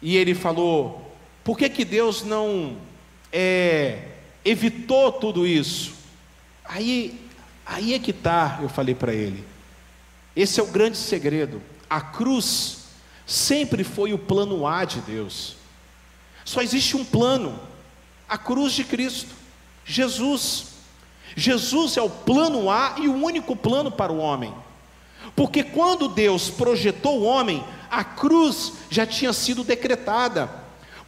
E 0.00 0.16
ele 0.16 0.34
falou: 0.34 1.14
Por 1.44 1.58
que 1.58 1.68
que 1.68 1.84
Deus 1.84 2.22
não 2.22 2.76
é, 3.32 3.98
evitou 4.44 5.12
tudo 5.12 5.46
isso? 5.46 5.94
Aí, 6.64 7.18
aí 7.64 7.94
é 7.94 7.98
que 7.98 8.10
está, 8.10 8.58
eu 8.62 8.68
falei 8.68 8.94
para 8.94 9.12
ele. 9.12 9.44
Esse 10.34 10.60
é 10.60 10.62
o 10.62 10.66
grande 10.66 10.96
segredo. 10.96 11.62
A 11.88 12.00
cruz 12.00 12.84
sempre 13.26 13.84
foi 13.84 14.12
o 14.12 14.18
plano 14.18 14.66
A 14.66 14.84
de 14.84 15.00
Deus. 15.00 15.56
Só 16.44 16.62
existe 16.62 16.96
um 16.96 17.04
plano: 17.04 17.58
a 18.28 18.38
cruz 18.38 18.72
de 18.72 18.84
Cristo, 18.84 19.34
Jesus. 19.84 20.68
Jesus 21.36 21.96
é 21.96 22.02
o 22.02 22.10
plano 22.10 22.68
A 22.70 22.96
e 22.98 23.06
o 23.06 23.14
único 23.14 23.54
plano 23.54 23.90
para 23.90 24.12
o 24.12 24.18
homem. 24.18 24.52
Porque 25.36 25.62
quando 25.62 26.08
Deus 26.08 26.50
projetou 26.50 27.20
o 27.20 27.24
homem, 27.24 27.64
a 27.90 28.02
cruz 28.02 28.72
já 28.88 29.06
tinha 29.06 29.32
sido 29.32 29.62
decretada. 29.62 30.50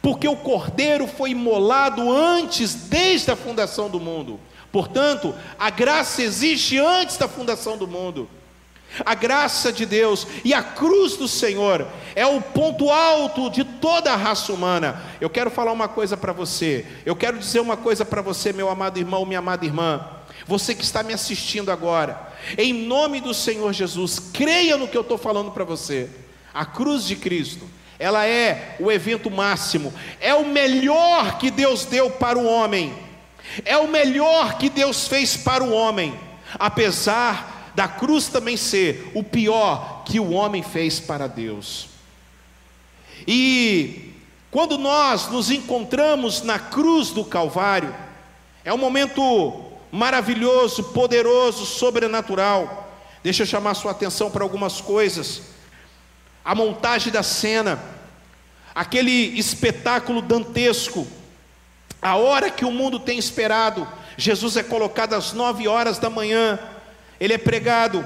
Porque 0.01 0.27
o 0.27 0.35
cordeiro 0.35 1.07
foi 1.07 1.31
imolado 1.31 2.11
antes, 2.11 2.73
desde 2.73 3.31
a 3.31 3.35
fundação 3.35 3.89
do 3.89 3.99
mundo. 3.99 4.39
Portanto, 4.73 5.35
a 5.59 5.69
graça 5.69 6.23
existe 6.23 6.79
antes 6.79 7.15
da 7.15 7.27
fundação 7.27 7.77
do 7.77 7.87
mundo. 7.87 8.27
A 9.05 9.13
graça 9.13 9.71
de 9.71 9.85
Deus 9.85 10.25
e 10.43 10.51
a 10.51 10.63
cruz 10.63 11.15
do 11.15 11.27
Senhor 11.27 11.87
é 12.15 12.25
o 12.25 12.41
ponto 12.41 12.89
alto 12.89 13.51
de 13.51 13.63
toda 13.63 14.11
a 14.11 14.15
raça 14.15 14.51
humana. 14.51 14.99
Eu 15.21 15.29
quero 15.29 15.51
falar 15.51 15.71
uma 15.71 15.87
coisa 15.87 16.17
para 16.17 16.33
você. 16.33 16.87
Eu 17.05 17.15
quero 17.15 17.37
dizer 17.37 17.59
uma 17.59 17.77
coisa 17.77 18.03
para 18.03 18.23
você, 18.23 18.51
meu 18.51 18.67
amado 18.67 18.97
irmão, 18.97 19.27
minha 19.27 19.37
amada 19.37 19.63
irmã. 19.63 20.09
Você 20.47 20.73
que 20.73 20.83
está 20.83 21.03
me 21.03 21.13
assistindo 21.13 21.71
agora, 21.71 22.33
em 22.57 22.73
nome 22.73 23.21
do 23.21 23.33
Senhor 23.33 23.71
Jesus, 23.73 24.17
creia 24.33 24.75
no 24.75 24.87
que 24.87 24.97
eu 24.97 25.01
estou 25.01 25.19
falando 25.19 25.51
para 25.51 25.63
você. 25.63 26.09
A 26.51 26.65
cruz 26.65 27.05
de 27.05 27.15
Cristo, 27.15 27.69
ela 27.99 28.25
é 28.25 28.75
o 28.79 28.91
evento 28.91 29.29
máximo, 29.29 29.93
é 30.19 30.33
o 30.33 30.47
melhor 30.47 31.37
que 31.37 31.51
Deus 31.51 31.85
deu 31.85 32.09
para 32.09 32.39
o 32.39 32.45
homem, 32.45 33.12
é 33.65 33.77
o 33.77 33.87
melhor 33.87 34.57
que 34.57 34.69
Deus 34.69 35.07
fez 35.07 35.37
para 35.37 35.63
o 35.63 35.71
homem, 35.71 36.17
apesar 36.59 37.71
da 37.75 37.87
cruz 37.87 38.27
também 38.27 38.55
ser 38.57 39.11
o 39.13 39.23
pior 39.23 40.03
que 40.05 40.19
o 40.19 40.31
homem 40.31 40.61
fez 40.61 40.99
para 40.99 41.27
Deus. 41.27 41.89
E 43.27 44.13
quando 44.51 44.77
nós 44.77 45.29
nos 45.29 45.49
encontramos 45.49 46.41
na 46.43 46.59
cruz 46.59 47.09
do 47.09 47.25
Calvário, 47.25 47.93
é 48.63 48.73
um 48.73 48.77
momento 48.77 49.63
maravilhoso, 49.91 50.85
poderoso, 50.85 51.65
sobrenatural. 51.65 52.91
Deixa 53.23 53.43
eu 53.43 53.47
chamar 53.47 53.73
sua 53.73 53.91
atenção 53.91 54.29
para 54.29 54.43
algumas 54.43 54.81
coisas. 54.81 55.43
A 56.43 56.53
montagem 56.53 57.11
da 57.11 57.23
cena, 57.23 57.81
aquele 58.75 59.37
espetáculo 59.37 60.21
dantesco, 60.21 61.07
a 62.03 62.15
hora 62.15 62.49
que 62.49 62.65
o 62.65 62.71
mundo 62.71 62.99
tem 62.99 63.17
esperado. 63.17 63.87
Jesus 64.17 64.57
é 64.57 64.63
colocado 64.63 65.13
às 65.13 65.33
nove 65.33 65.67
horas 65.67 65.97
da 65.97 66.09
manhã 66.09 66.59
ele 67.23 67.31
é 67.31 67.37
pregado. 67.37 68.05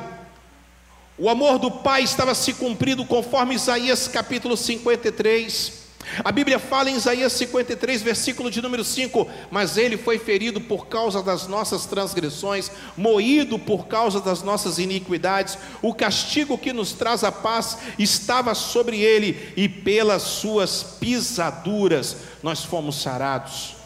O 1.18 1.28
amor 1.28 1.58
do 1.58 1.72
Pai 1.72 2.04
estava 2.04 2.36
se 2.36 2.54
cumprindo 2.54 3.04
conforme 3.04 3.56
Isaías 3.56 4.08
capítulo 4.08 4.56
53. 4.56 5.88
A 6.24 6.32
Bíblia 6.32 6.60
fala 6.60 6.92
em 6.92 6.96
Isaías 6.96 7.34
53, 7.34 8.04
versículo 8.04 8.52
de 8.52 8.62
número 8.62 8.84
5: 8.84 9.28
Mas 9.50 9.76
ele 9.76 9.98
foi 9.98 10.20
ferido 10.20 10.62
por 10.62 10.86
causa 10.86 11.24
das 11.24 11.48
nossas 11.48 11.88
transgressões, 11.88 12.70
moído 12.96 13.58
por 13.58 13.88
causa 13.88 14.22
das 14.22 14.44
nossas 14.44 14.78
iniquidades, 14.78 15.58
o 15.82 15.96
castigo 15.96 16.56
que 16.56 16.72
nos 16.72 16.94
traz 16.94 17.24
a 17.24 17.32
paz 17.32 17.80
estava 17.98 18.54
sobre 18.54 19.00
ele, 19.00 19.52
e 19.58 19.68
pelas 19.68 20.22
suas 20.22 20.84
pisaduras 21.00 22.18
nós 22.44 22.64
fomos 22.64 23.02
sarados. 23.02 23.77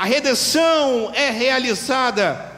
A 0.00 0.06
redenção 0.06 1.12
é 1.14 1.28
realizada 1.28 2.50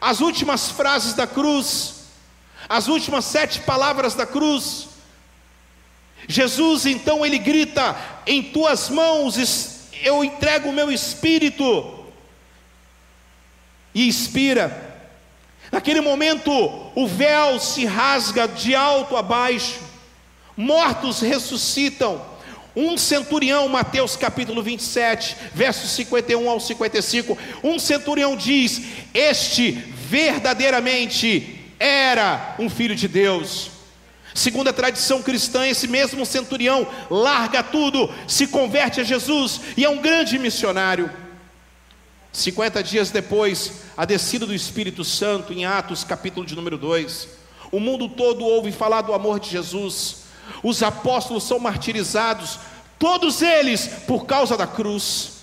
as 0.00 0.20
últimas 0.20 0.70
frases 0.70 1.12
da 1.12 1.26
cruz, 1.26 2.04
as 2.68 2.86
últimas 2.86 3.24
sete 3.24 3.62
palavras 3.62 4.14
da 4.14 4.24
cruz. 4.24 4.86
Jesus 6.28 6.86
então 6.86 7.26
ele 7.26 7.36
grita: 7.36 7.96
Em 8.24 8.44
tuas 8.44 8.88
mãos 8.88 9.90
eu 10.00 10.22
entrego 10.22 10.68
o 10.68 10.72
meu 10.72 10.88
espírito. 10.88 12.06
E 13.92 14.06
expira. 14.06 15.10
Naquele 15.72 16.00
momento, 16.00 16.52
o 16.94 17.08
véu 17.08 17.58
se 17.58 17.84
rasga 17.84 18.46
de 18.46 18.72
alto 18.72 19.16
a 19.16 19.22
baixo, 19.22 19.80
mortos 20.56 21.20
ressuscitam 21.20 22.37
um 22.76 22.96
centurião, 22.96 23.68
Mateus 23.68 24.16
capítulo 24.16 24.62
27, 24.62 25.36
versos 25.54 25.90
51 25.90 26.48
ao 26.48 26.60
55, 26.60 27.36
um 27.62 27.78
centurião 27.78 28.36
diz: 28.36 28.82
Este 29.12 29.72
verdadeiramente 29.72 31.58
era 31.78 32.54
um 32.58 32.68
filho 32.68 32.94
de 32.94 33.08
Deus. 33.08 33.70
Segundo 34.34 34.68
a 34.68 34.72
tradição 34.72 35.22
cristã, 35.22 35.66
esse 35.66 35.88
mesmo 35.88 36.24
centurião 36.24 36.86
larga 37.10 37.62
tudo, 37.62 38.08
se 38.26 38.46
converte 38.46 39.00
a 39.00 39.04
Jesus 39.04 39.60
e 39.76 39.84
é 39.84 39.90
um 39.90 39.98
grande 40.00 40.38
missionário. 40.38 41.10
50 42.32 42.82
dias 42.84 43.10
depois, 43.10 43.82
a 43.96 44.04
descida 44.04 44.46
do 44.46 44.54
Espírito 44.54 45.02
Santo, 45.02 45.52
em 45.52 45.64
Atos, 45.64 46.04
capítulo 46.04 46.46
de 46.46 46.54
número 46.54 46.78
2, 46.78 47.28
o 47.72 47.80
mundo 47.80 48.08
todo 48.08 48.44
ouve 48.44 48.70
falar 48.70 49.02
do 49.02 49.12
amor 49.12 49.40
de 49.40 49.50
Jesus. 49.50 50.27
Os 50.62 50.82
apóstolos 50.82 51.44
são 51.44 51.58
martirizados, 51.58 52.58
todos 52.98 53.42
eles 53.42 53.86
por 54.06 54.26
causa 54.26 54.56
da 54.56 54.66
cruz. 54.66 55.38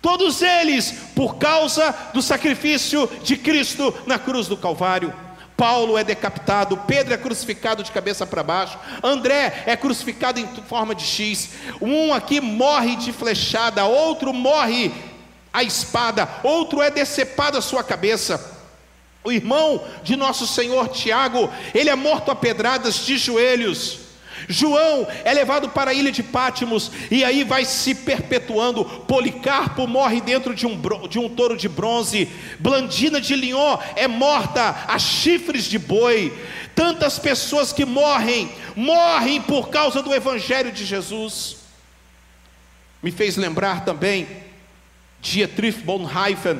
Todos 0.00 0.40
eles 0.40 0.94
por 1.14 1.36
causa 1.36 1.94
do 2.14 2.22
sacrifício 2.22 3.10
de 3.22 3.36
Cristo 3.36 3.92
na 4.06 4.18
cruz 4.18 4.46
do 4.46 4.56
Calvário. 4.56 5.12
Paulo 5.56 5.96
é 5.96 6.04
decapitado, 6.04 6.76
Pedro 6.86 7.14
é 7.14 7.16
crucificado 7.16 7.82
de 7.82 7.90
cabeça 7.90 8.26
para 8.26 8.42
baixo, 8.42 8.78
André 9.02 9.64
é 9.66 9.74
crucificado 9.74 10.38
em 10.38 10.46
forma 10.68 10.94
de 10.94 11.02
X. 11.02 11.50
Um 11.80 12.12
aqui 12.12 12.40
morre 12.40 12.94
de 12.96 13.10
flechada, 13.10 13.84
outro 13.86 14.34
morre 14.34 14.92
a 15.52 15.62
espada, 15.62 16.28
outro 16.42 16.82
é 16.82 16.90
decepado 16.90 17.56
a 17.56 17.62
sua 17.62 17.82
cabeça. 17.82 18.54
O 19.24 19.32
irmão 19.32 19.82
de 20.04 20.14
nosso 20.14 20.46
Senhor 20.46 20.88
Tiago, 20.88 21.50
ele 21.74 21.88
é 21.88 21.94
morto 21.94 22.30
a 22.30 22.36
pedradas 22.36 23.06
de 23.06 23.16
joelhos. 23.16 24.05
João 24.48 25.06
é 25.24 25.32
levado 25.32 25.68
para 25.70 25.90
a 25.90 25.94
ilha 25.94 26.12
de 26.12 26.22
Pátimos 26.22 26.90
e 27.10 27.24
aí 27.24 27.44
vai 27.44 27.64
se 27.64 27.94
perpetuando. 27.94 28.84
Policarpo 28.84 29.86
morre 29.86 30.20
dentro 30.20 30.54
de 30.54 30.66
um, 30.66 30.80
de 31.08 31.18
um 31.18 31.28
touro 31.28 31.56
de 31.56 31.68
bronze. 31.68 32.28
Blandina 32.58 33.20
de 33.20 33.34
Lyon 33.34 33.78
é 33.94 34.06
morta 34.06 34.84
a 34.86 34.98
chifres 34.98 35.64
de 35.64 35.78
boi. 35.78 36.32
Tantas 36.74 37.18
pessoas 37.18 37.72
que 37.72 37.84
morrem, 37.84 38.50
morrem 38.74 39.40
por 39.40 39.68
causa 39.70 40.02
do 40.02 40.14
Evangelho 40.14 40.70
de 40.70 40.84
Jesus. 40.84 41.56
Me 43.02 43.10
fez 43.10 43.36
lembrar 43.36 43.84
também 43.84 44.26
Dietrich 45.20 45.80
Bonhoeffer, 45.80 46.56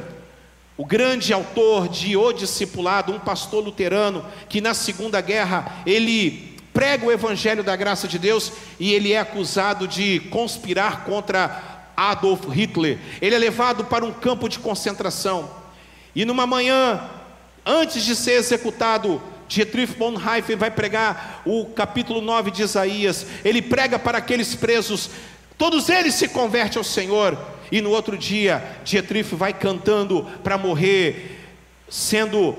o 0.77 0.85
grande 0.85 1.33
autor 1.33 1.89
de 1.89 2.17
O 2.17 2.33
Discipulado, 2.33 3.13
um 3.13 3.19
pastor 3.19 3.65
luterano, 3.65 4.25
que 4.49 4.61
na 4.61 4.75
Segunda 4.75 5.21
Guerra 5.21 5.83
ele 5.87 6.56
prega 6.77 7.07
o 7.07 7.11
evangelho 7.11 7.65
da 7.65 7.75
graça 7.75 8.07
de 8.07 8.19
Deus 8.19 8.53
e 8.79 8.93
ele 8.93 9.15
é 9.15 9.19
acusado 9.19 9.89
de 9.89 10.21
conspirar 10.29 11.05
contra 11.05 11.91
Adolf 11.97 12.51
Hitler. 12.51 12.99
Ele 13.19 13.35
é 13.35 13.39
levado 13.39 13.87
para 13.87 14.05
um 14.05 14.13
campo 14.13 14.47
de 14.47 14.59
concentração. 14.59 15.51
E 16.15 16.27
numa 16.27 16.47
manhã, 16.47 17.01
antes 17.65 18.05
de 18.05 18.15
ser 18.15 18.33
executado, 18.33 19.23
Dietrich 19.49 19.95
Bonhoeffer 19.97 20.59
vai 20.59 20.71
pregar 20.71 21.41
o 21.47 21.65
capítulo 21.65 22.21
9 22.21 22.51
de 22.51 22.65
Isaías. 22.65 23.27
Ele 23.43 23.63
prega 23.63 23.99
para 23.99 24.19
aqueles 24.19 24.55
presos, 24.55 25.09
todos 25.57 25.89
eles 25.89 26.15
se 26.15 26.29
convertem 26.29 26.77
ao 26.77 26.85
Senhor. 26.85 27.39
E 27.73 27.81
no 27.81 27.89
outro 27.89 28.19
dia, 28.19 28.63
Dietrich 28.85 29.35
vai 29.35 29.55
cantando 29.55 30.27
para 30.45 30.59
morrer, 30.59 31.41
sendo 31.89 32.55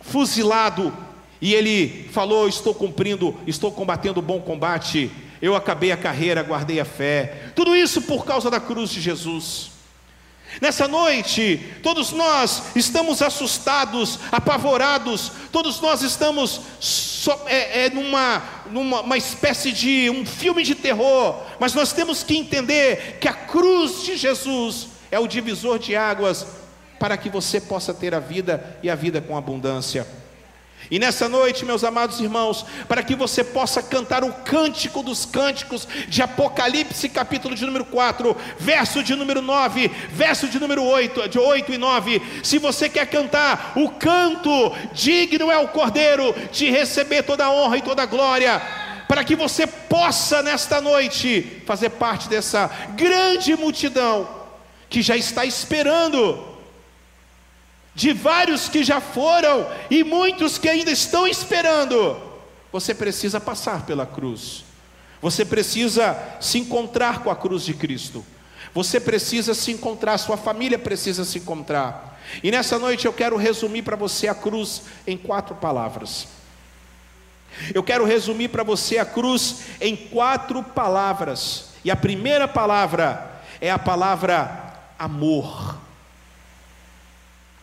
fuzilado. 0.00 1.03
E 1.44 1.54
ele 1.54 2.08
falou: 2.10 2.48
Estou 2.48 2.74
cumprindo, 2.74 3.38
estou 3.46 3.70
combatendo 3.70 4.18
o 4.18 4.22
bom 4.22 4.40
combate. 4.40 5.10
Eu 5.42 5.54
acabei 5.54 5.92
a 5.92 5.96
carreira, 5.96 6.42
guardei 6.42 6.80
a 6.80 6.86
fé. 6.86 7.50
Tudo 7.54 7.76
isso 7.76 8.00
por 8.00 8.24
causa 8.24 8.50
da 8.50 8.58
cruz 8.58 8.88
de 8.88 8.98
Jesus. 8.98 9.72
Nessa 10.58 10.88
noite, 10.88 11.60
todos 11.82 12.12
nós 12.12 12.74
estamos 12.74 13.20
assustados, 13.20 14.20
apavorados, 14.32 15.32
todos 15.52 15.82
nós 15.82 16.00
estamos 16.00 16.62
so, 16.80 17.32
é, 17.44 17.84
é, 17.84 17.90
numa, 17.90 18.42
numa 18.70 19.02
uma 19.02 19.18
espécie 19.18 19.70
de 19.70 20.08
um 20.08 20.24
filme 20.24 20.62
de 20.62 20.74
terror, 20.74 21.42
mas 21.60 21.74
nós 21.74 21.92
temos 21.92 22.22
que 22.22 22.38
entender 22.38 23.18
que 23.20 23.28
a 23.28 23.34
cruz 23.34 24.02
de 24.02 24.16
Jesus 24.16 24.86
é 25.10 25.18
o 25.18 25.28
divisor 25.28 25.78
de 25.78 25.94
águas 25.94 26.46
para 26.98 27.18
que 27.18 27.28
você 27.28 27.60
possa 27.60 27.92
ter 27.92 28.14
a 28.14 28.20
vida 28.20 28.78
e 28.82 28.88
a 28.88 28.94
vida 28.94 29.20
com 29.20 29.36
abundância. 29.36 30.23
E 30.90 30.98
nessa 30.98 31.28
noite, 31.28 31.64
meus 31.64 31.82
amados 31.82 32.20
irmãos, 32.20 32.66
para 32.86 33.02
que 33.02 33.14
você 33.14 33.42
possa 33.42 33.82
cantar 33.82 34.22
o 34.22 34.32
cântico 34.32 35.02
dos 35.02 35.24
cânticos 35.24 35.88
de 36.08 36.22
Apocalipse, 36.22 37.08
capítulo 37.08 37.54
de 37.54 37.64
número 37.64 37.86
4, 37.86 38.36
verso 38.58 39.02
de 39.02 39.14
número 39.14 39.40
9, 39.40 39.90
verso 40.10 40.46
de 40.46 40.60
número 40.60 40.84
8, 40.84 41.28
de 41.28 41.38
8 41.38 41.72
e 41.72 41.78
9. 41.78 42.22
Se 42.42 42.58
você 42.58 42.88
quer 42.88 43.06
cantar 43.06 43.72
o 43.76 43.88
canto, 43.90 44.72
digno 44.92 45.50
é 45.50 45.56
o 45.56 45.68
Cordeiro 45.68 46.34
de 46.52 46.70
receber 46.70 47.22
toda 47.22 47.46
a 47.46 47.50
honra 47.50 47.78
e 47.78 47.82
toda 47.82 48.02
a 48.02 48.06
glória. 48.06 48.60
Para 49.08 49.24
que 49.24 49.34
você 49.34 49.66
possa 49.66 50.42
nesta 50.42 50.80
noite 50.80 51.62
fazer 51.66 51.90
parte 51.90 52.28
dessa 52.28 52.70
grande 52.94 53.56
multidão 53.56 54.28
que 54.88 55.00
já 55.02 55.16
está 55.16 55.46
esperando 55.46 56.53
de 57.94 58.12
vários 58.12 58.68
que 58.68 58.82
já 58.82 59.00
foram 59.00 59.66
e 59.88 60.02
muitos 60.02 60.58
que 60.58 60.68
ainda 60.68 60.90
estão 60.90 61.26
esperando, 61.26 62.16
você 62.72 62.94
precisa 62.94 63.40
passar 63.40 63.86
pela 63.86 64.04
cruz. 64.04 64.64
Você 65.22 65.44
precisa 65.44 66.18
se 66.40 66.58
encontrar 66.58 67.22
com 67.22 67.30
a 67.30 67.36
cruz 67.36 67.62
de 67.62 67.72
Cristo. 67.72 68.24
Você 68.74 68.98
precisa 68.98 69.54
se 69.54 69.70
encontrar, 69.70 70.18
sua 70.18 70.36
família 70.36 70.78
precisa 70.78 71.24
se 71.24 71.38
encontrar. 71.38 72.20
E 72.42 72.50
nessa 72.50 72.78
noite 72.78 73.06
eu 73.06 73.12
quero 73.12 73.36
resumir 73.36 73.82
para 73.82 73.96
você 73.96 74.26
a 74.26 74.34
cruz 74.34 74.82
em 75.06 75.16
quatro 75.16 75.54
palavras. 75.54 76.26
Eu 77.72 77.82
quero 77.84 78.04
resumir 78.04 78.48
para 78.48 78.64
você 78.64 78.98
a 78.98 79.04
cruz 79.04 79.60
em 79.80 79.94
quatro 79.94 80.62
palavras. 80.62 81.70
E 81.84 81.90
a 81.90 81.96
primeira 81.96 82.48
palavra 82.48 83.40
é 83.60 83.70
a 83.70 83.78
palavra 83.78 84.74
amor. 84.98 85.83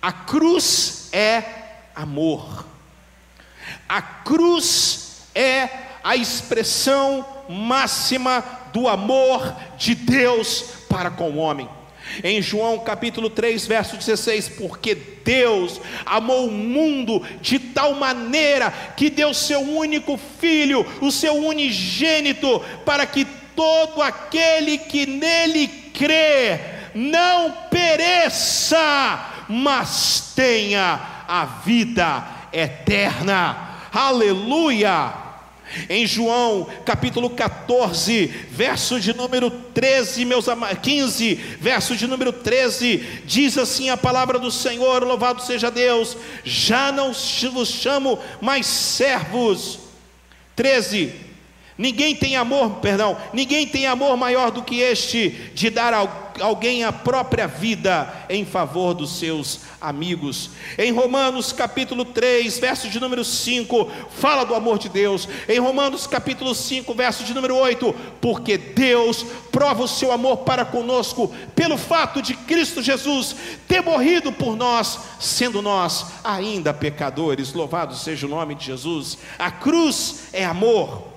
A 0.01 0.11
cruz 0.11 1.09
é 1.11 1.43
amor. 1.95 2.65
A 3.87 4.01
cruz 4.01 5.27
é 5.35 5.69
a 6.03 6.15
expressão 6.15 7.25
máxima 7.47 8.43
do 8.73 8.87
amor 8.87 9.55
de 9.77 9.93
Deus 9.93 10.63
para 10.89 11.11
com 11.11 11.31
o 11.31 11.37
homem. 11.37 11.69
Em 12.23 12.41
João 12.41 12.79
capítulo 12.79 13.29
3, 13.29 13.67
verso 13.67 13.95
16: 13.95 14.49
Porque 14.49 14.95
Deus 14.95 15.79
amou 16.05 16.47
o 16.47 16.51
mundo 16.51 17.21
de 17.39 17.59
tal 17.59 17.93
maneira 17.93 18.71
que 18.97 19.09
deu 19.09 19.33
seu 19.33 19.61
único 19.61 20.19
filho, 20.39 20.85
o 20.99 21.11
seu 21.11 21.35
unigênito, 21.35 22.59
para 22.85 23.05
que 23.05 23.25
todo 23.55 24.01
aquele 24.01 24.77
que 24.77 25.05
nele 25.05 25.67
crê 25.93 26.59
não 26.93 27.51
pereça, 27.69 28.77
mas 29.51 30.31
tenha 30.33 31.25
a 31.27 31.45
vida 31.45 32.25
eterna. 32.53 33.79
Aleluia! 33.91 35.13
Em 35.89 36.05
João 36.05 36.67
capítulo 36.85 37.29
14, 37.29 38.25
verso 38.51 38.99
de 38.99 39.13
número 39.13 39.49
13, 39.49 40.25
meus 40.25 40.49
amados, 40.49 40.79
15, 40.79 41.35
verso 41.59 41.95
de 41.95 42.07
número 42.07 42.33
13, 42.33 43.21
diz 43.25 43.57
assim 43.57 43.89
a 43.89 43.95
palavra 43.95 44.37
do 44.37 44.51
Senhor: 44.51 45.03
louvado 45.03 45.41
seja 45.41 45.71
Deus, 45.71 46.17
já 46.43 46.91
não 46.91 47.13
vos 47.53 47.69
chamo 47.69 48.19
mais 48.41 48.65
servos. 48.65 49.79
13, 50.57 51.13
Ninguém 51.81 52.15
tem 52.15 52.35
amor, 52.35 52.75
perdão, 52.75 53.17
ninguém 53.33 53.65
tem 53.65 53.87
amor 53.87 54.15
maior 54.15 54.51
do 54.51 54.61
que 54.61 54.81
este 54.81 55.29
de 55.55 55.67
dar 55.71 55.95
a 55.95 56.31
alguém 56.39 56.83
a 56.83 56.91
própria 56.91 57.47
vida 57.47 58.13
em 58.29 58.45
favor 58.45 58.93
dos 58.93 59.17
seus 59.17 59.61
amigos. 59.81 60.51
Em 60.77 60.91
Romanos 60.91 61.51
capítulo 61.51 62.05
3, 62.05 62.59
verso 62.59 62.87
de 62.87 62.99
número 62.99 63.25
5, 63.25 63.91
fala 64.11 64.43
do 64.43 64.53
amor 64.53 64.77
de 64.77 64.89
Deus. 64.89 65.27
Em 65.49 65.57
Romanos 65.57 66.05
capítulo 66.05 66.53
5, 66.53 66.93
verso 66.93 67.23
de 67.23 67.33
número 67.33 67.55
8, 67.55 67.95
porque 68.21 68.59
Deus 68.59 69.25
prova 69.51 69.81
o 69.81 69.87
seu 69.87 70.11
amor 70.11 70.37
para 70.37 70.63
conosco 70.63 71.33
pelo 71.55 71.79
fato 71.79 72.21
de 72.21 72.35
Cristo 72.35 72.83
Jesus 72.83 73.35
ter 73.67 73.81
morrido 73.81 74.31
por 74.31 74.55
nós, 74.55 74.99
sendo 75.19 75.63
nós 75.63 76.05
ainda 76.23 76.75
pecadores. 76.75 77.53
Louvado 77.53 77.95
seja 77.95 78.27
o 78.27 78.29
nome 78.29 78.53
de 78.53 78.65
Jesus. 78.65 79.17
A 79.39 79.49
cruz 79.49 80.25
é 80.31 80.45
amor. 80.45 81.10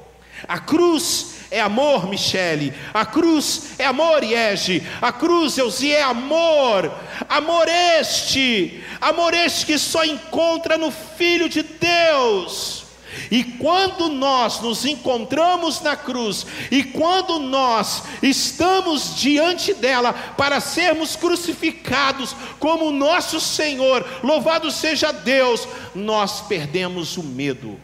A 0.47 0.59
cruz 0.59 1.35
é 1.51 1.61
amor, 1.61 2.09
Michele. 2.09 2.75
A 2.93 3.07
cruz 3.07 3.71
é 3.79 3.87
amor, 3.87 4.23
Iege. 4.25 4.83
A 5.01 5.13
cruz, 5.13 5.57
Eusi, 5.57 5.93
é 5.93 6.03
amor. 6.03 6.93
Amor 7.29 7.69
este. 7.69 8.83
Amor 9.01 9.35
este 9.35 9.67
que 9.67 9.79
só 9.79 10.05
encontra 10.05 10.77
no 10.77 10.91
Filho 10.91 11.49
de 11.49 11.63
Deus. 11.63 12.83
E 13.31 13.45
quando 13.45 14.09
nós 14.09 14.61
nos 14.61 14.85
encontramos 14.85 15.81
na 15.81 15.95
cruz, 15.95 16.45
e 16.71 16.83
quando 16.83 17.39
nós 17.39 18.03
estamos 18.21 19.15
diante 19.15 19.73
dela 19.73 20.13
para 20.13 20.61
sermos 20.61 21.15
crucificados 21.15 22.35
como 22.59 22.91
nosso 22.91 23.41
Senhor, 23.41 24.05
louvado 24.25 24.71
seja 24.73 25.13
Deus, 25.13 25.69
nós 25.95 26.41
perdemos 26.41 27.17
o 27.17 27.23
medo 27.23 27.79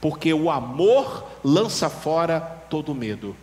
porque 0.00 0.32
o 0.32 0.50
amor 0.50 1.24
lança 1.44 1.90
fora 1.90 2.40
todo 2.40 2.94
medo. 2.94 3.36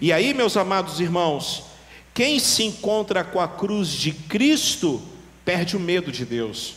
E 0.00 0.12
aí, 0.12 0.32
meus 0.32 0.56
amados 0.56 1.00
irmãos, 1.00 1.64
quem 2.12 2.38
se 2.38 2.62
encontra 2.62 3.24
com 3.24 3.40
a 3.40 3.48
cruz 3.48 3.88
de 3.88 4.12
Cristo 4.12 5.02
perde 5.44 5.76
o 5.76 5.80
medo 5.80 6.12
de 6.12 6.24
Deus. 6.24 6.76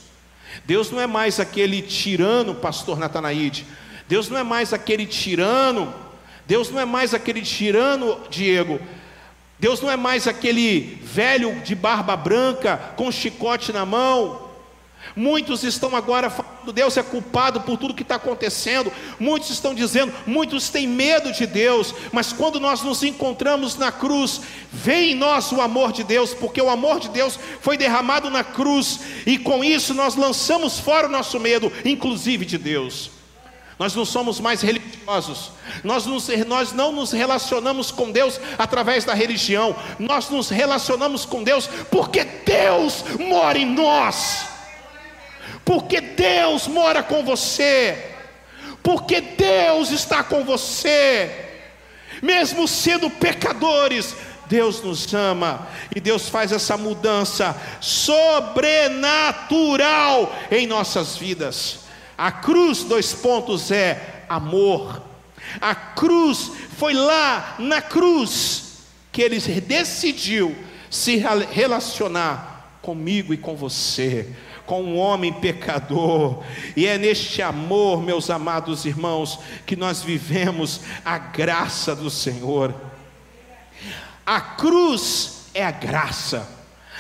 Deus 0.65 0.91
não 0.91 0.99
é 0.99 1.07
mais 1.07 1.39
aquele 1.39 1.81
tirano, 1.81 2.55
pastor 2.55 2.97
Natanaide. 2.97 3.65
Deus 4.07 4.29
não 4.29 4.37
é 4.37 4.43
mais 4.43 4.73
aquele 4.73 5.05
tirano. 5.05 5.93
Deus 6.45 6.69
não 6.69 6.79
é 6.79 6.85
mais 6.85 7.13
aquele 7.13 7.41
tirano, 7.41 8.19
Diego. 8.29 8.79
Deus 9.59 9.81
não 9.81 9.89
é 9.89 9.97
mais 9.97 10.27
aquele 10.27 10.99
velho 11.03 11.61
de 11.61 11.75
barba 11.75 12.15
branca 12.15 12.77
com 12.95 13.11
chicote 13.11 13.73
na 13.73 13.85
mão. 13.85 14.46
Muitos 15.15 15.63
estão 15.63 15.95
agora 15.95 16.29
falando, 16.29 16.71
Deus 16.71 16.97
é 16.97 17.03
culpado 17.03 17.61
por 17.61 17.77
tudo 17.77 17.93
que 17.93 18.03
está 18.03 18.15
acontecendo. 18.15 18.91
Muitos 19.19 19.49
estão 19.49 19.73
dizendo, 19.73 20.13
muitos 20.25 20.69
têm 20.69 20.87
medo 20.87 21.31
de 21.31 21.45
Deus. 21.45 21.93
Mas 22.11 22.31
quando 22.31 22.59
nós 22.59 22.81
nos 22.81 23.03
encontramos 23.03 23.77
na 23.77 23.91
cruz, 23.91 24.41
vem 24.71 25.11
em 25.11 25.15
nós 25.15 25.51
o 25.51 25.61
amor 25.61 25.91
de 25.91 26.03
Deus, 26.03 26.33
porque 26.33 26.61
o 26.61 26.69
amor 26.69 26.99
de 26.99 27.09
Deus 27.09 27.39
foi 27.61 27.77
derramado 27.77 28.29
na 28.29 28.43
cruz, 28.43 28.99
e 29.25 29.37
com 29.37 29.63
isso 29.63 29.93
nós 29.93 30.15
lançamos 30.15 30.79
fora 30.79 31.07
o 31.07 31.11
nosso 31.11 31.39
medo, 31.39 31.71
inclusive 31.83 32.45
de 32.45 32.57
Deus. 32.57 33.11
Nós 33.79 33.93
não 33.95 34.05
somos 34.05 34.39
mais 34.39 34.61
religiosos, 34.61 35.51
nós, 35.83 36.07
nos, 36.07 36.27
nós 36.47 36.73
não 36.73 36.91
nos 36.91 37.11
relacionamos 37.11 37.91
com 37.91 38.11
Deus 38.11 38.39
através 38.57 39.05
da 39.05 39.13
religião, 39.13 39.75
nós 39.99 40.29
nos 40.29 40.49
relacionamos 40.49 41.25
com 41.25 41.43
Deus 41.43 41.69
porque 41.91 42.23
Deus 42.23 43.03
mora 43.19 43.59
em 43.59 43.67
nós 43.67 44.56
porque 45.67 45.99
Deus 45.99 46.65
mora 46.65 47.03
com 47.03 47.25
você, 47.25 48.15
porque 48.81 49.19
Deus 49.19 49.91
está 49.91 50.23
com 50.23 50.45
você, 50.45 51.29
mesmo 52.23 52.65
sendo 52.69 53.09
pecadores, 53.09 54.15
Deus 54.45 54.81
nos 54.81 55.13
ama 55.13 55.67
e 55.93 55.99
Deus 55.99 56.29
faz 56.29 56.53
essa 56.53 56.77
mudança 56.77 57.53
sobrenatural 57.81 60.33
em 60.49 60.65
nossas 60.65 61.17
vidas. 61.17 61.79
A 62.17 62.31
cruz, 62.31 62.85
dois 62.85 63.13
pontos, 63.13 63.69
é 63.69 64.23
amor. 64.29 65.01
A 65.59 65.75
cruz 65.75 66.49
foi 66.77 66.93
lá 66.93 67.55
na 67.59 67.81
cruz 67.81 68.83
que 69.11 69.21
ele 69.21 69.37
decidiu 69.59 70.55
se 70.89 71.21
relacionar 71.51 72.79
comigo 72.81 73.33
e 73.33 73.37
com 73.37 73.57
você 73.57 74.33
com 74.67 74.83
um 74.83 74.97
homem 74.97 75.31
pecador, 75.31 76.43
e 76.75 76.85
é 76.85 76.97
neste 76.97 77.41
amor, 77.41 78.03
meus 78.03 78.29
amados 78.29 78.85
irmãos, 78.85 79.39
que 79.65 79.77
nós 79.77 80.03
vivemos 80.03 80.81
a 81.03 81.17
graça 81.17 81.95
do 81.95 82.09
Senhor. 82.09 82.75
A 84.25 84.41
cruz 84.41 85.45
é 85.53 85.65
a 85.65 85.71
graça. 85.71 86.47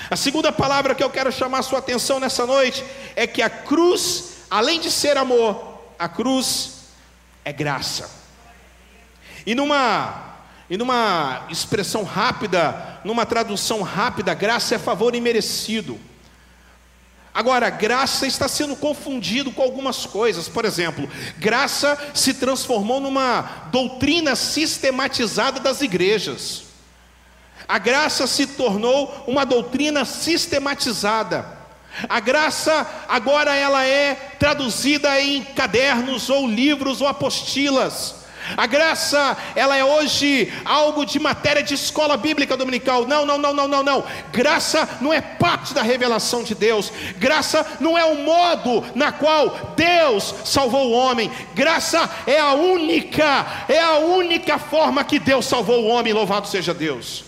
A 0.09 0.15
segunda 0.15 0.51
palavra 0.51 0.95
que 0.95 1.03
eu 1.03 1.09
quero 1.09 1.29
chamar 1.29 1.61
sua 1.61 1.79
atenção 1.79 2.21
nessa 2.21 2.45
noite 2.45 2.83
é 3.15 3.27
que 3.27 3.41
a 3.41 3.49
cruz, 3.49 4.45
além 4.49 4.79
de 4.79 4.89
ser 4.89 5.17
amor, 5.17 5.81
a 5.99 6.07
cruz 6.07 6.85
é 7.43 7.51
graça. 7.51 8.09
E 9.45 9.53
numa 9.53 10.23
e 10.69 10.77
numa 10.77 11.47
expressão 11.49 12.03
rápida, 12.03 12.99
numa 13.03 13.25
tradução 13.25 13.81
rápida, 13.81 14.33
graça 14.33 14.75
é 14.75 14.79
favor 14.79 15.15
imerecido. 15.15 15.97
Agora, 17.37 17.69
graça 17.69 18.25
está 18.25 18.47
sendo 18.47 18.75
confundido 18.75 19.51
com 19.51 19.61
algumas 19.61 20.07
coisas. 20.07 20.49
Por 20.49 20.65
exemplo, 20.65 21.07
graça 21.37 21.95
se 22.11 22.33
transformou 22.33 22.99
numa 22.99 23.67
doutrina 23.71 24.35
sistematizada 24.35 25.59
das 25.59 25.81
igrejas. 25.81 26.63
A 27.67 27.77
graça 27.77 28.25
se 28.25 28.47
tornou 28.47 29.23
uma 29.27 29.45
doutrina 29.45 30.03
sistematizada. 30.03 31.45
A 32.09 32.19
graça 32.19 32.89
agora 33.07 33.55
ela 33.55 33.85
é 33.85 34.15
traduzida 34.39 35.21
em 35.21 35.43
cadernos 35.43 36.31
ou 36.31 36.47
livros 36.47 37.01
ou 37.01 37.07
apostilas. 37.07 38.15
A 38.55 38.65
graça, 38.65 39.35
ela 39.55 39.75
é 39.75 39.83
hoje 39.83 40.53
algo 40.63 41.05
de 41.05 41.19
matéria 41.19 41.61
de 41.61 41.73
escola 41.73 42.15
bíblica 42.15 42.55
dominical. 42.55 43.05
Não, 43.05 43.25
não, 43.25 43.37
não, 43.37 43.53
não, 43.53 43.67
não, 43.67 43.83
não. 43.83 44.03
Graça 44.31 44.87
não 45.01 45.11
é 45.11 45.19
parte 45.19 45.73
da 45.73 45.81
revelação 45.81 46.43
de 46.43 46.55
Deus. 46.55 46.91
Graça 47.17 47.65
não 47.79 47.97
é 47.97 48.05
o 48.05 48.15
modo 48.23 48.85
na 48.95 49.11
qual 49.11 49.73
Deus 49.75 50.33
salvou 50.45 50.87
o 50.87 50.93
homem. 50.93 51.31
Graça 51.53 52.09
é 52.25 52.39
a 52.39 52.53
única, 52.53 53.65
é 53.67 53.79
a 53.79 53.97
única 53.97 54.57
forma 54.57 55.03
que 55.03 55.19
Deus 55.19 55.45
salvou 55.45 55.83
o 55.83 55.87
homem. 55.87 56.13
Louvado 56.13 56.47
seja 56.47 56.73
Deus. 56.73 57.25